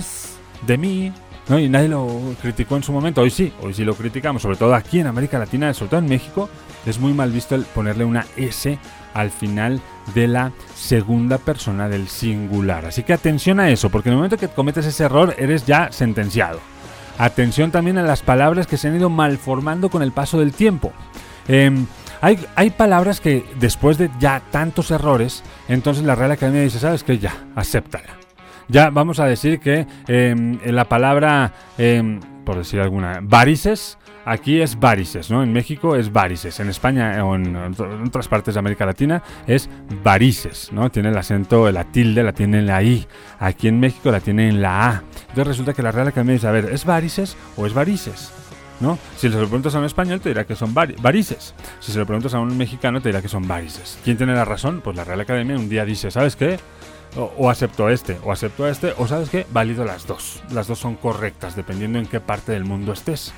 de 0.67 0.77
mí, 0.77 1.11
¿no? 1.49 1.59
Y 1.59 1.69
nadie 1.69 1.87
lo 1.87 2.07
criticó 2.41 2.75
en 2.75 2.83
su 2.83 2.91
momento. 2.91 3.21
Hoy 3.21 3.31
sí, 3.31 3.53
hoy 3.61 3.73
sí 3.73 3.83
lo 3.83 3.95
criticamos, 3.95 4.41
sobre 4.41 4.57
todo 4.57 4.75
aquí 4.75 4.99
en 4.99 5.07
América 5.07 5.39
Latina, 5.39 5.73
sobre 5.73 5.89
todo 5.89 5.99
en 5.99 6.07
México, 6.07 6.49
es 6.85 6.99
muy 6.99 7.13
mal 7.13 7.31
visto 7.31 7.55
el 7.55 7.63
ponerle 7.63 8.05
una 8.05 8.25
S 8.35 8.77
al 9.13 9.31
final 9.31 9.81
de 10.13 10.27
la 10.27 10.51
segunda 10.75 11.37
persona 11.37 11.89
del 11.89 12.07
singular. 12.07 12.85
Así 12.85 13.03
que 13.03 13.13
atención 13.13 13.59
a 13.59 13.69
eso, 13.69 13.89
porque 13.89 14.09
en 14.09 14.13
el 14.13 14.17
momento 14.17 14.37
que 14.37 14.47
cometes 14.47 14.85
ese 14.85 15.05
error 15.05 15.35
eres 15.37 15.65
ya 15.65 15.91
sentenciado. 15.91 16.59
Atención 17.17 17.71
también 17.71 17.97
a 17.97 18.03
las 18.03 18.21
palabras 18.21 18.67
que 18.67 18.77
se 18.77 18.87
han 18.87 18.95
ido 18.95 19.09
malformando 19.09 19.89
con 19.89 20.03
el 20.03 20.11
paso 20.11 20.39
del 20.39 20.53
tiempo. 20.53 20.93
Em, 21.47 21.87
hay, 22.21 22.45
hay, 22.55 22.69
palabras 22.69 23.19
que 23.19 23.45
después 23.59 23.97
de 23.97 24.11
ya 24.19 24.41
tantos 24.51 24.91
errores, 24.91 25.43
entonces 25.67 26.03
la 26.03 26.15
Real 26.15 26.31
Academia 26.31 26.61
dice, 26.61 26.79
¿sabes 26.79 27.03
qué? 27.03 27.17
Ya, 27.17 27.33
acéptala 27.55 28.26
ya 28.67 28.89
vamos 28.89 29.19
a 29.19 29.25
decir 29.25 29.59
que 29.59 29.87
em, 30.07 30.59
la 30.65 30.85
palabra, 30.85 31.53
em, 31.77 32.19
por 32.45 32.57
decir 32.57 32.79
alguna, 32.79 33.19
varices, 33.21 33.97
aquí 34.27 34.61
es 34.61 34.77
varices, 34.77 35.31
¿no? 35.31 35.41
En 35.41 35.53
México 35.53 35.95
es 35.95 36.11
varices, 36.11 36.59
en 36.59 36.67
España 36.67 37.23
o 37.25 37.35
en, 37.35 37.55
otras 37.55 38.27
partes 38.27 38.55
de 38.55 38.59
América 38.59 38.85
Latina 38.85 39.23
es 39.47 39.69
varices, 40.03 40.71
¿no? 40.73 40.91
Tiene 40.91 41.09
el 41.09 41.17
acento, 41.17 41.71
la 41.71 41.85
tilde 41.85 42.23
la 42.23 42.33
tiene 42.33 42.59
en 42.59 42.67
la 42.67 42.83
I, 42.83 43.07
aquí 43.39 43.69
en 43.69 43.79
México 43.79 44.11
la 44.11 44.19
tiene 44.19 44.49
en 44.49 44.61
la 44.61 44.89
A. 44.89 45.03
Entonces 45.29 45.47
resulta 45.47 45.73
que 45.73 45.81
la 45.81 45.91
Real 45.91 46.09
Academia 46.09 46.33
dice, 46.33 46.47
a 46.47 46.51
ver, 46.51 46.65
¿es 46.65 46.83
varices 46.83 47.37
o 47.55 47.65
es 47.65 47.73
varices? 47.73 48.33
¿No? 48.79 48.99
Si 49.15 49.29
se 49.29 49.29
lo 49.29 49.39
preguntas 49.47 49.73
a 49.73 49.79
un 49.79 49.85
español 49.85 50.19
te 50.19 50.29
dirá 50.29 50.43
que 50.43 50.55
son 50.55 50.73
varices. 50.73 51.55
Si 51.79 51.91
se 51.91 51.97
lo 51.97 52.05
preguntas 52.05 52.33
a 52.35 52.39
un 52.39 52.55
mexicano 52.57 53.01
te 53.01 53.09
dirá 53.09 53.21
que 53.21 53.29
son 53.29 53.47
varices. 53.47 53.97
¿Quién 54.03 54.17
tiene 54.17 54.35
la 54.35 54.45
razón? 54.45 54.81
Pues 54.83 54.95
la 54.95 55.03
Real 55.03 55.21
Academia 55.21 55.55
un 55.55 55.67
día 55.67 55.83
dice, 55.83 56.11
¿sabes 56.11 56.35
qué? 56.35 56.59
O, 57.15 57.49
acepto 57.49 57.89
este, 57.89 58.17
o 58.23 58.31
acepto 58.31 58.67
este, 58.67 58.93
o 58.97 59.07
sabes 59.07 59.29
qué, 59.29 59.45
válido 59.51 59.85
las 59.85 60.05
dos. 60.07 60.41
Las 60.51 60.67
dos 60.67 60.79
son 60.79 60.95
correctas, 60.95 61.55
dependiendo 61.55 61.99
en 61.99 62.05
qué 62.05 62.19
parte 62.19 62.51
del 62.51 62.65
mundo 62.65 62.93
estés. 62.93 63.33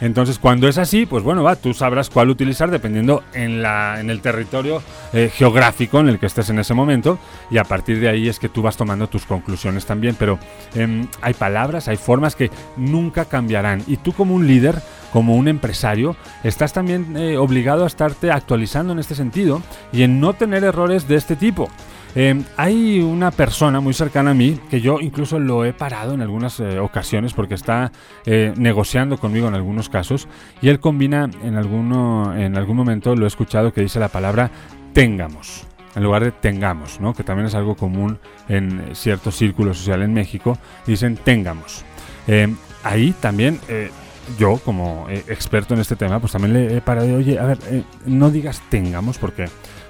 Entonces, 0.00 0.38
cuando 0.38 0.68
es 0.68 0.76
así, 0.76 1.06
pues 1.06 1.22
bueno, 1.22 1.42
va, 1.42 1.56
tú 1.56 1.72
sabrás 1.72 2.10
cuál 2.10 2.28
utilizar 2.28 2.70
dependiendo 2.70 3.22
en, 3.32 3.62
la, 3.62 4.00
en 4.00 4.10
el 4.10 4.20
territorio 4.20 4.82
eh, 5.12 5.30
geográfico 5.32 6.00
en 6.00 6.08
el 6.08 6.18
que 6.18 6.26
estés 6.26 6.50
en 6.50 6.58
ese 6.58 6.74
momento. 6.74 7.18
Y 7.50 7.58
a 7.58 7.64
partir 7.64 8.00
de 8.00 8.08
ahí 8.08 8.28
es 8.28 8.38
que 8.38 8.48
tú 8.48 8.60
vas 8.60 8.76
tomando 8.76 9.08
tus 9.08 9.24
conclusiones 9.24 9.86
también. 9.86 10.16
Pero 10.18 10.38
em, 10.74 11.06
hay 11.22 11.34
palabras, 11.34 11.88
hay 11.88 11.96
formas 11.96 12.34
que 12.34 12.50
nunca 12.76 13.24
cambiarán. 13.26 13.82
Y 13.86 13.96
tú 13.96 14.12
como 14.12 14.34
un 14.34 14.46
líder, 14.46 14.82
como 15.12 15.36
un 15.36 15.46
empresario, 15.46 16.16
estás 16.42 16.72
también 16.72 17.16
eh, 17.16 17.36
obligado 17.36 17.84
a 17.84 17.86
estarte 17.86 18.32
actualizando 18.32 18.92
en 18.92 18.98
este 18.98 19.14
sentido 19.14 19.62
y 19.92 20.02
en 20.02 20.18
no 20.20 20.34
tener 20.34 20.64
errores 20.64 21.06
de 21.06 21.14
este 21.14 21.36
tipo. 21.36 21.70
Em, 22.14 22.44
hay 22.56 23.00
una 23.00 23.32
persona 23.32 23.80
muy 23.80 23.92
cercana 23.92 24.30
a 24.30 24.34
mí 24.34 24.58
que 24.70 24.80
yo 24.80 25.00
incluso 25.00 25.40
lo 25.40 25.64
he 25.64 25.72
parado 25.72 26.14
en 26.14 26.22
algunas 26.22 26.60
eh, 26.60 26.78
ocasiones 26.78 27.32
porque 27.32 27.54
está 27.54 27.90
eh, 28.24 28.52
negociando 28.56 29.18
conmigo 29.18 29.48
en 29.48 29.54
algunos 29.54 29.88
casos 29.88 30.28
y 30.62 30.68
él 30.68 30.78
combina 30.78 31.28
en, 31.42 31.56
alguno, 31.56 32.36
en 32.36 32.56
algún 32.56 32.76
momento 32.76 33.16
lo 33.16 33.24
he 33.24 33.28
escuchado 33.28 33.72
que 33.72 33.80
dice 33.80 33.98
la 33.98 34.08
palabra 34.08 34.50
tengamos. 34.92 35.66
en 35.96 36.02
lugar 36.04 36.24
de 36.24 36.30
tengamos, 36.32 37.00
¿no? 37.00 37.14
que 37.14 37.24
también 37.24 37.46
es 37.46 37.54
algo 37.54 37.74
común 37.74 38.18
en 38.48 38.94
cierto 38.94 39.30
círculo 39.30 39.74
social 39.74 40.02
en 40.02 40.14
México, 40.14 40.58
dicen 40.86 41.16
tengamos. 41.16 41.84
Eh, 42.26 42.52
ahí 42.82 43.14
también 43.20 43.60
eh, 43.68 43.90
yo, 44.38 44.58
como 44.64 45.06
eh, 45.10 45.24
experto 45.28 45.74
en 45.74 45.80
este 45.80 45.96
tema, 45.96 46.20
pues 46.20 46.32
también 46.32 46.54
le 46.54 46.76
he 46.76 46.80
parado 46.80 47.16
oye, 47.16 47.38
a 47.38 47.46
ver, 47.46 47.58
no 48.06 48.30
digas 48.30 48.62
tengamos 48.70 49.18
porque 49.18 49.46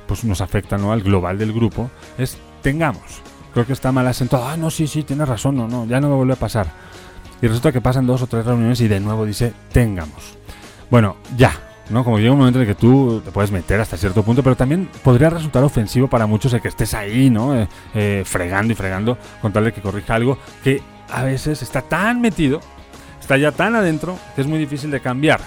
pues 0.06 0.24
nos 0.24 0.40
afecta 0.40 0.78
¿no? 0.78 0.92
al 0.92 1.02
global 1.02 1.38
del 1.38 1.52
grupo, 1.52 1.90
es 2.18 2.38
tengamos. 2.62 3.22
Creo 3.52 3.66
que 3.66 3.72
está 3.72 3.92
mal 3.92 4.06
asentado. 4.06 4.46
Ah, 4.46 4.56
no, 4.56 4.70
sí, 4.70 4.86
sí, 4.86 5.04
tienes 5.04 5.28
razón, 5.28 5.56
no, 5.56 5.68
no, 5.68 5.86
ya 5.86 6.00
no 6.00 6.08
me 6.08 6.16
vuelve 6.16 6.32
a 6.32 6.36
pasar. 6.36 6.66
Y 7.40 7.46
resulta 7.46 7.72
que 7.72 7.80
pasan 7.80 8.06
dos 8.06 8.22
o 8.22 8.26
tres 8.26 8.44
reuniones 8.44 8.80
y 8.80 8.88
de 8.88 9.00
nuevo 9.00 9.24
dice 9.24 9.52
tengamos. 9.72 10.36
Bueno, 10.90 11.16
ya, 11.36 11.52
¿no? 11.90 12.04
Como 12.04 12.18
llega 12.18 12.32
un 12.32 12.38
momento 12.38 12.60
en 12.60 12.66
que 12.66 12.74
tú 12.74 13.20
te 13.24 13.30
puedes 13.30 13.50
meter 13.50 13.80
hasta 13.80 13.96
cierto 13.96 14.22
punto, 14.22 14.42
pero 14.42 14.56
también 14.56 14.88
podría 15.02 15.30
resultar 15.30 15.62
ofensivo 15.62 16.08
para 16.08 16.26
muchos 16.26 16.52
el 16.54 16.60
que 16.60 16.68
estés 16.68 16.94
ahí, 16.94 17.30
¿no? 17.30 17.54
Eh, 17.54 17.68
eh, 17.94 18.22
fregando 18.24 18.72
y 18.72 18.76
fregando 18.76 19.18
con 19.40 19.52
tal 19.52 19.64
de 19.64 19.72
que 19.72 19.80
corrija 19.80 20.14
algo 20.14 20.38
que 20.62 20.82
a 21.10 21.22
veces 21.22 21.62
está 21.62 21.82
tan 21.82 22.20
metido, 22.20 22.60
está 23.20 23.36
ya 23.36 23.52
tan 23.52 23.76
adentro, 23.76 24.18
que 24.34 24.40
es 24.40 24.46
muy 24.46 24.58
difícil 24.58 24.90
de 24.90 25.00
cambiar. 25.00 25.40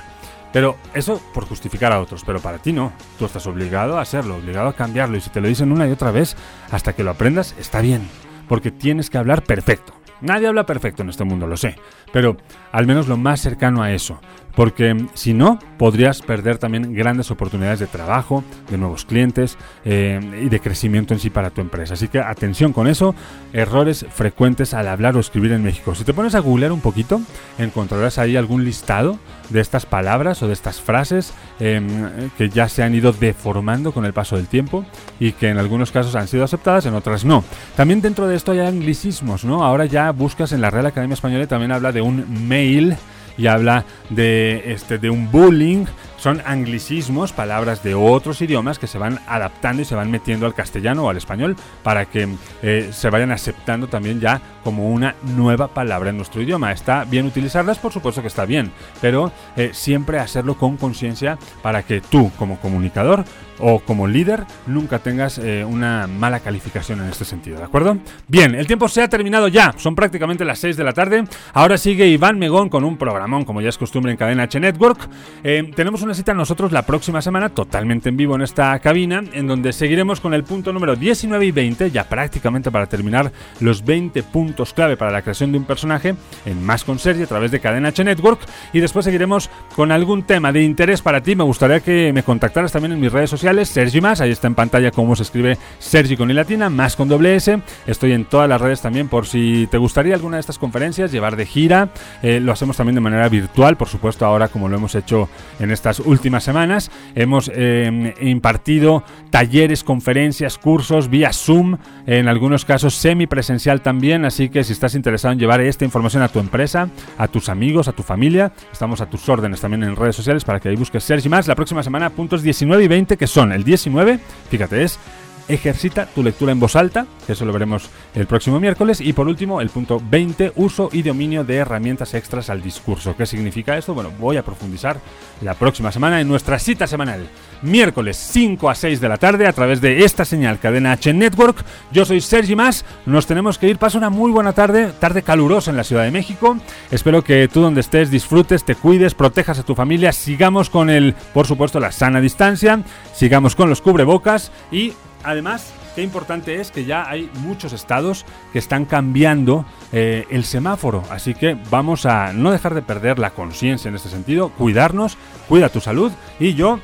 Pero 0.57 0.75
eso 0.95 1.21
por 1.35 1.45
justificar 1.45 1.91
a 1.91 2.01
otros, 2.01 2.23
pero 2.25 2.39
para 2.39 2.57
ti 2.57 2.73
no. 2.73 2.91
Tú 3.19 3.25
estás 3.25 3.45
obligado 3.45 3.99
a 3.99 4.01
hacerlo, 4.01 4.37
obligado 4.37 4.69
a 4.69 4.73
cambiarlo, 4.73 5.15
y 5.15 5.21
si 5.21 5.29
te 5.29 5.39
lo 5.39 5.47
dicen 5.47 5.71
una 5.71 5.87
y 5.87 5.91
otra 5.91 6.09
vez 6.09 6.35
hasta 6.71 6.93
que 6.93 7.03
lo 7.03 7.11
aprendas, 7.11 7.53
está 7.59 7.79
bien, 7.79 8.09
porque 8.47 8.71
tienes 8.71 9.11
que 9.11 9.19
hablar 9.19 9.43
perfecto. 9.43 9.93
Nadie 10.19 10.47
habla 10.47 10.65
perfecto 10.65 11.03
en 11.03 11.09
este 11.09 11.25
mundo, 11.25 11.45
lo 11.45 11.57
sé, 11.57 11.75
pero 12.11 12.37
al 12.71 12.87
menos 12.87 13.07
lo 13.07 13.17
más 13.17 13.39
cercano 13.39 13.83
a 13.83 13.91
eso 13.91 14.19
porque 14.57 14.97
si 15.13 15.35
no, 15.35 15.59
podrías 15.77 16.23
perder 16.23 16.57
también 16.57 16.95
grandes 16.95 17.29
oportunidades 17.29 17.77
de 17.79 17.85
trabajo, 17.85 18.43
de 18.71 18.79
nuevos 18.79 19.05
clientes 19.05 19.55
eh, 19.85 20.19
y 20.41 20.49
de 20.49 20.59
crecimiento 20.59 21.13
en 21.13 21.19
sí 21.19 21.29
para 21.29 21.51
tu 21.51 21.61
empresa. 21.61 21.93
Así 21.93 22.07
que 22.07 22.17
atención 22.17 22.73
con 22.73 22.87
eso, 22.87 23.13
errores 23.53 24.07
frecuentes 24.09 24.73
al 24.73 24.87
hablar 24.87 25.15
o 25.15 25.19
escribir 25.19 25.51
en 25.51 25.61
México. 25.61 25.93
Si 25.93 26.03
te 26.03 26.11
pones 26.11 26.33
a 26.33 26.39
googlear 26.39 26.71
un 26.71 26.81
poquito, 26.81 27.21
encontrarás 27.59 28.17
ahí 28.17 28.35
algún 28.35 28.65
listado 28.65 29.19
de 29.49 29.61
estas 29.61 29.85
palabras 29.85 30.41
o 30.41 30.47
de 30.47 30.53
estas 30.53 30.81
frases 30.81 31.35
em, 31.59 31.87
que 32.35 32.49
ya 32.49 32.67
se 32.67 32.81
han 32.81 32.95
ido 32.95 33.13
deformando 33.13 33.91
con 33.91 34.05
el 34.05 34.13
paso 34.13 34.37
del 34.37 34.47
tiempo 34.47 34.83
y 35.19 35.33
que 35.33 35.49
en 35.49 35.59
algunos 35.59 35.91
casos 35.91 36.15
han 36.15 36.27
sido 36.27 36.43
aceptadas, 36.43 36.87
en 36.87 36.95
otras 36.95 37.25
no. 37.25 37.43
También 37.75 38.01
dentro 38.01 38.27
de 38.27 38.35
esto 38.35 38.53
hay 38.53 38.61
anglicismos, 38.61 39.45
¿no? 39.45 39.63
Ahora 39.63 39.85
ya 39.85 40.09
buscas 40.09 40.51
en 40.51 40.61
la 40.61 40.71
Real 40.71 40.87
Academia 40.87 41.13
Española 41.13 41.43
y 41.43 41.47
también 41.47 41.71
habla 41.71 41.91
de 41.91 42.01
un 42.01 42.47
mail 42.47 42.97
y 43.37 43.47
habla 43.47 43.85
de, 44.09 44.73
este, 44.73 44.97
de 44.97 45.09
un 45.09 45.31
bullying. 45.31 45.85
Son 46.17 46.41
anglicismos, 46.45 47.31
palabras 47.31 47.83
de 47.83 47.93
otros 47.93 48.41
idiomas 48.41 48.79
que 48.79 48.87
se 48.87 48.97
van 48.97 49.19
adaptando 49.27 49.83
y 49.83 49.85
se 49.85 49.93
van 49.93 50.09
metiendo 50.09 50.47
al 50.47 50.55
castellano 50.55 51.05
o 51.05 51.09
al 51.09 51.17
español 51.17 51.55
para 51.83 52.05
que 52.05 52.27
eh, 52.63 52.89
se 52.91 53.09
vayan 53.11 53.31
aceptando 53.31 53.87
también 53.87 54.19
ya 54.19 54.41
como 54.63 54.89
una 54.89 55.15
nueva 55.21 55.67
palabra 55.67 56.09
en 56.09 56.17
nuestro 56.17 56.41
idioma. 56.41 56.71
Está 56.71 57.05
bien 57.05 57.27
utilizarlas, 57.27 57.77
por 57.77 57.93
supuesto 57.93 58.21
que 58.21 58.27
está 58.27 58.45
bien, 58.45 58.71
pero 58.99 59.31
eh, 59.55 59.69
siempre 59.73 60.19
hacerlo 60.19 60.57
con 60.57 60.75
conciencia 60.77 61.37
para 61.61 61.83
que 61.83 62.01
tú 62.01 62.31
como 62.37 62.59
comunicador 62.59 63.23
o 63.59 63.79
como 63.79 64.07
líder 64.07 64.45
nunca 64.65 64.99
tengas 64.99 65.37
eh, 65.37 65.65
una 65.65 66.07
mala 66.07 66.39
calificación 66.39 67.01
en 67.01 67.09
este 67.09 67.25
sentido, 67.25 67.57
¿de 67.57 67.63
acuerdo? 67.63 67.97
Bien, 68.27 68.55
el 68.55 68.67
tiempo 68.67 68.87
se 68.87 69.01
ha 69.01 69.09
terminado 69.09 69.47
ya, 69.47 69.73
son 69.77 69.95
prácticamente 69.95 70.45
las 70.45 70.59
6 70.59 70.77
de 70.77 70.83
la 70.83 70.93
tarde. 70.93 71.23
Ahora 71.53 71.77
sigue 71.77 72.07
Iván 72.07 72.39
Megón 72.39 72.69
con 72.69 72.83
un 72.83 72.97
programón, 72.97 73.45
como 73.45 73.61
ya 73.61 73.69
es 73.69 73.77
costumbre 73.77 74.11
en 74.11 74.17
Cadena 74.17 74.43
H 74.43 74.59
Network. 74.59 75.09
Eh, 75.43 75.71
tenemos 75.75 76.01
una 76.01 76.13
cita 76.13 76.33
nosotros 76.33 76.71
la 76.71 76.83
próxima 76.83 77.21
semana, 77.21 77.49
totalmente 77.49 78.09
en 78.09 78.17
vivo 78.17 78.35
en 78.35 78.41
esta 78.41 78.77
cabina, 78.79 79.23
en 79.33 79.47
donde 79.47 79.73
seguiremos 79.73 80.19
con 80.19 80.33
el 80.33 80.43
punto 80.43 80.71
número 80.71 80.95
19 80.95 81.45
y 81.45 81.51
20, 81.51 81.91
ya 81.91 82.03
prácticamente 82.03 82.71
para 82.71 82.87
terminar 82.87 83.31
los 83.59 83.83
20 83.83 84.23
puntos 84.23 84.73
clave 84.73 84.97
para 84.97 85.11
la 85.11 85.21
creación 85.21 85.51
de 85.51 85.57
un 85.57 85.65
personaje 85.65 86.15
en 86.45 86.63
Más 86.63 86.83
con 86.83 86.99
Sergi 86.99 87.23
a 87.23 87.27
través 87.27 87.51
de 87.51 87.59
Cadena 87.59 87.89
H 87.89 88.03
Network. 88.03 88.41
Y 88.73 88.79
después 88.79 89.05
seguiremos 89.05 89.49
con 89.75 89.91
algún 89.91 90.23
tema 90.23 90.51
de 90.51 90.63
interés 90.63 91.01
para 91.01 91.21
ti. 91.21 91.35
Me 91.35 91.43
gustaría 91.43 91.79
que 91.79 92.11
me 92.13 92.23
contactaras 92.23 92.71
también 92.71 92.91
en 92.91 92.99
mis 92.99 93.11
redes 93.11 93.29
sociales 93.29 93.46
Sergi 93.47 94.01
Más, 94.01 94.19
ahí 94.19 94.31
está 94.31 94.47
en 94.47 94.55
pantalla 94.55 94.91
cómo 94.91 95.15
se 95.15 95.23
escribe 95.23 95.57
Sergi 95.79 96.17
con 96.17 96.29
i 96.29 96.33
latina, 96.33 96.69
más 96.69 96.97
con 96.97 97.07
doble 97.07 97.33
S. 97.37 97.57
Estoy 97.85 98.11
en 98.11 98.25
todas 98.25 98.49
las 98.49 98.59
redes 98.59 98.81
también 98.81 99.07
por 99.07 99.25
si 99.25 99.69
te 99.71 99.77
gustaría 99.77 100.15
alguna 100.15 100.35
de 100.35 100.41
estas 100.41 100.59
conferencias, 100.59 101.13
llevar 101.13 101.37
de 101.37 101.45
gira. 101.45 101.87
Eh, 102.21 102.41
lo 102.41 102.51
hacemos 102.51 102.75
también 102.75 102.95
de 102.95 103.01
manera 103.01 103.29
virtual, 103.29 103.77
por 103.77 103.87
supuesto, 103.87 104.25
ahora 104.25 104.49
como 104.49 104.67
lo 104.67 104.75
hemos 104.75 104.95
hecho 104.95 105.29
en 105.61 105.71
estas 105.71 106.01
últimas 106.01 106.43
semanas. 106.43 106.91
Hemos 107.15 107.49
eh, 107.53 108.15
impartido 108.19 109.03
talleres, 109.29 109.85
conferencias, 109.85 110.57
cursos 110.57 111.09
vía 111.09 111.31
Zoom, 111.31 111.77
en 112.05 112.27
algunos 112.27 112.65
casos 112.65 112.95
semipresencial 112.95 113.81
también, 113.81 114.25
así 114.25 114.49
que 114.49 114.65
si 114.65 114.73
estás 114.73 114.93
interesado 114.93 115.31
en 115.31 115.39
llevar 115.39 115.61
esta 115.61 115.85
información 115.85 116.21
a 116.21 116.27
tu 116.27 116.39
empresa, 116.39 116.89
a 117.17 117.29
tus 117.29 117.47
amigos, 117.47 117.87
a 117.87 117.93
tu 117.93 118.03
familia, 118.03 118.51
estamos 118.73 118.99
a 118.99 119.05
tus 119.09 119.29
órdenes 119.29 119.61
también 119.61 119.83
en 119.83 119.95
redes 119.95 120.17
sociales 120.17 120.43
para 120.43 120.59
que 120.59 120.67
ahí 120.67 120.75
busques 120.75 121.01
Sergi 121.01 121.29
Más. 121.29 121.47
La 121.47 121.55
próxima 121.55 121.81
semana, 121.81 122.09
puntos 122.09 122.43
19 122.43 122.83
y 122.83 122.87
20, 122.89 123.15
que 123.15 123.27
son 123.27 123.36
el 123.43 123.63
19, 123.63 124.19
fíjate, 124.49 124.83
es 124.83 124.99
ejercita 125.47 126.05
tu 126.05 126.23
lectura 126.23 126.51
en 126.51 126.59
voz 126.59 126.75
alta, 126.75 127.05
eso 127.27 127.45
lo 127.45 127.53
veremos 127.53 127.89
el 128.15 128.27
próximo 128.27 128.59
miércoles. 128.59 129.01
Y 129.01 129.13
por 129.13 129.27
último, 129.27 129.61
el 129.61 129.69
punto 129.69 130.01
20, 130.03 130.53
uso 130.55 130.89
y 130.91 131.01
dominio 131.01 131.43
de 131.43 131.55
herramientas 131.55 132.13
extras 132.13 132.49
al 132.49 132.61
discurso. 132.61 133.15
¿Qué 133.15 133.25
significa 133.25 133.77
esto? 133.77 133.93
Bueno, 133.93 134.11
voy 134.19 134.37
a 134.37 134.43
profundizar 134.43 134.99
la 135.41 135.53
próxima 135.53 135.91
semana 135.91 136.21
en 136.21 136.27
nuestra 136.27 136.59
cita 136.59 136.87
semanal. 136.87 137.27
Miércoles 137.61 138.17
5 138.31 138.69
a 138.69 138.75
6 138.75 139.01
de 139.01 139.09
la 139.09 139.17
tarde 139.17 139.47
a 139.47 139.53
través 139.53 139.81
de 139.81 140.03
esta 140.03 140.25
señal 140.25 140.59
cadena 140.59 140.91
H 140.91 141.13
Network. 141.13 141.63
Yo 141.91 142.05
soy 142.05 142.21
Sergi 142.21 142.55
Más, 142.55 142.85
nos 143.05 143.25
tenemos 143.25 143.57
que 143.57 143.67
ir. 143.67 143.77
Pasa 143.77 143.97
una 143.97 144.09
muy 144.09 144.31
buena 144.31 144.53
tarde, 144.53 144.91
tarde 144.99 145.23
calurosa 145.23 145.71
en 145.71 145.77
la 145.77 145.83
Ciudad 145.83 146.03
de 146.03 146.11
México. 146.11 146.57
Espero 146.91 147.23
que 147.23 147.47
tú 147.47 147.61
donde 147.61 147.81
estés 147.81 148.11
disfrutes, 148.11 148.63
te 148.63 148.75
cuides, 148.75 149.15
protejas 149.15 149.59
a 149.59 149.63
tu 149.63 149.75
familia. 149.75 150.11
Sigamos 150.11 150.69
con 150.69 150.89
el, 150.89 151.15
por 151.33 151.47
supuesto, 151.47 151.79
la 151.79 151.91
sana 151.91 152.21
distancia. 152.21 152.81
Sigamos 153.13 153.55
con 153.55 153.69
los 153.69 153.81
cubrebocas 153.81 154.51
y 154.71 154.93
además, 155.23 155.73
qué 155.95 156.03
importante 156.03 156.61
es 156.61 156.71
que 156.71 156.85
ya 156.85 157.09
hay 157.09 157.29
muchos 157.41 157.73
estados 157.73 158.25
que 158.53 158.59
están 158.59 158.85
cambiando 158.85 159.65
eh, 159.91 160.25
el 160.29 160.43
semáforo. 160.43 161.03
Así 161.09 161.33
que 161.33 161.57
vamos 161.69 162.05
a 162.05 162.33
no 162.33 162.51
dejar 162.51 162.73
de 162.73 162.81
perder 162.81 163.19
la 163.19 163.31
conciencia 163.31 163.89
en 163.89 163.95
este 163.95 164.09
sentido, 164.09 164.49
cuidarnos, 164.49 165.17
cuida 165.47 165.69
tu 165.69 165.79
salud 165.79 166.11
y 166.39 166.53
yo 166.53 166.79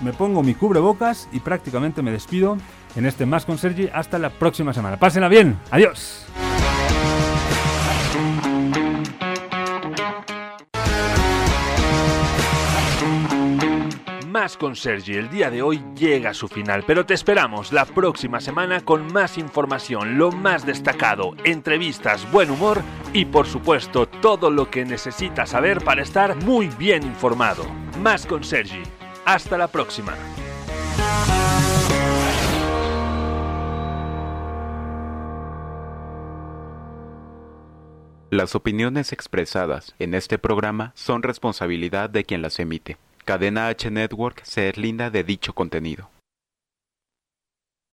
me 0.00 0.12
pongo 0.12 0.42
mi 0.42 0.54
cubrebocas 0.54 1.28
y 1.32 1.40
prácticamente 1.40 2.02
me 2.02 2.10
despido 2.10 2.56
en 2.96 3.06
este 3.06 3.26
Más 3.26 3.44
con 3.44 3.58
Sergi 3.58 3.88
hasta 3.92 4.18
la 4.18 4.30
próxima 4.30 4.72
semana. 4.72 4.98
Pásenla 4.98 5.28
bien, 5.28 5.58
adiós. 5.70 6.26
Más 14.30 14.56
con 14.56 14.76
Sergi 14.76 15.14
el 15.14 15.28
día 15.28 15.50
de 15.50 15.60
hoy 15.60 15.82
llega 15.96 16.30
a 16.30 16.34
su 16.34 16.46
final, 16.46 16.84
pero 16.86 17.04
te 17.04 17.14
esperamos 17.14 17.72
la 17.72 17.84
próxima 17.84 18.40
semana 18.40 18.80
con 18.80 19.12
más 19.12 19.36
información, 19.38 20.18
lo 20.18 20.30
más 20.30 20.64
destacado, 20.64 21.34
entrevistas, 21.42 22.30
buen 22.30 22.48
humor 22.48 22.80
y 23.12 23.24
por 23.24 23.48
supuesto 23.48 24.06
todo 24.06 24.52
lo 24.52 24.70
que 24.70 24.84
necesitas 24.84 25.50
saber 25.50 25.82
para 25.82 26.02
estar 26.02 26.36
muy 26.44 26.68
bien 26.68 27.02
informado. 27.02 27.64
Más 27.98 28.24
con 28.24 28.44
Sergi. 28.44 28.84
Hasta 29.24 29.58
la 29.58 29.66
próxima. 29.66 30.14
Las 38.30 38.54
opiniones 38.54 39.12
expresadas 39.12 39.96
en 39.98 40.14
este 40.14 40.38
programa 40.38 40.92
son 40.94 41.24
responsabilidad 41.24 42.10
de 42.10 42.22
quien 42.22 42.42
las 42.42 42.60
emite. 42.60 42.96
Cadena 43.24 43.68
H 43.68 43.90
Network 43.90 44.42
se 44.44 44.68
linda 44.76 45.10
de 45.10 45.24
dicho 45.24 45.52
contenido. 45.52 46.08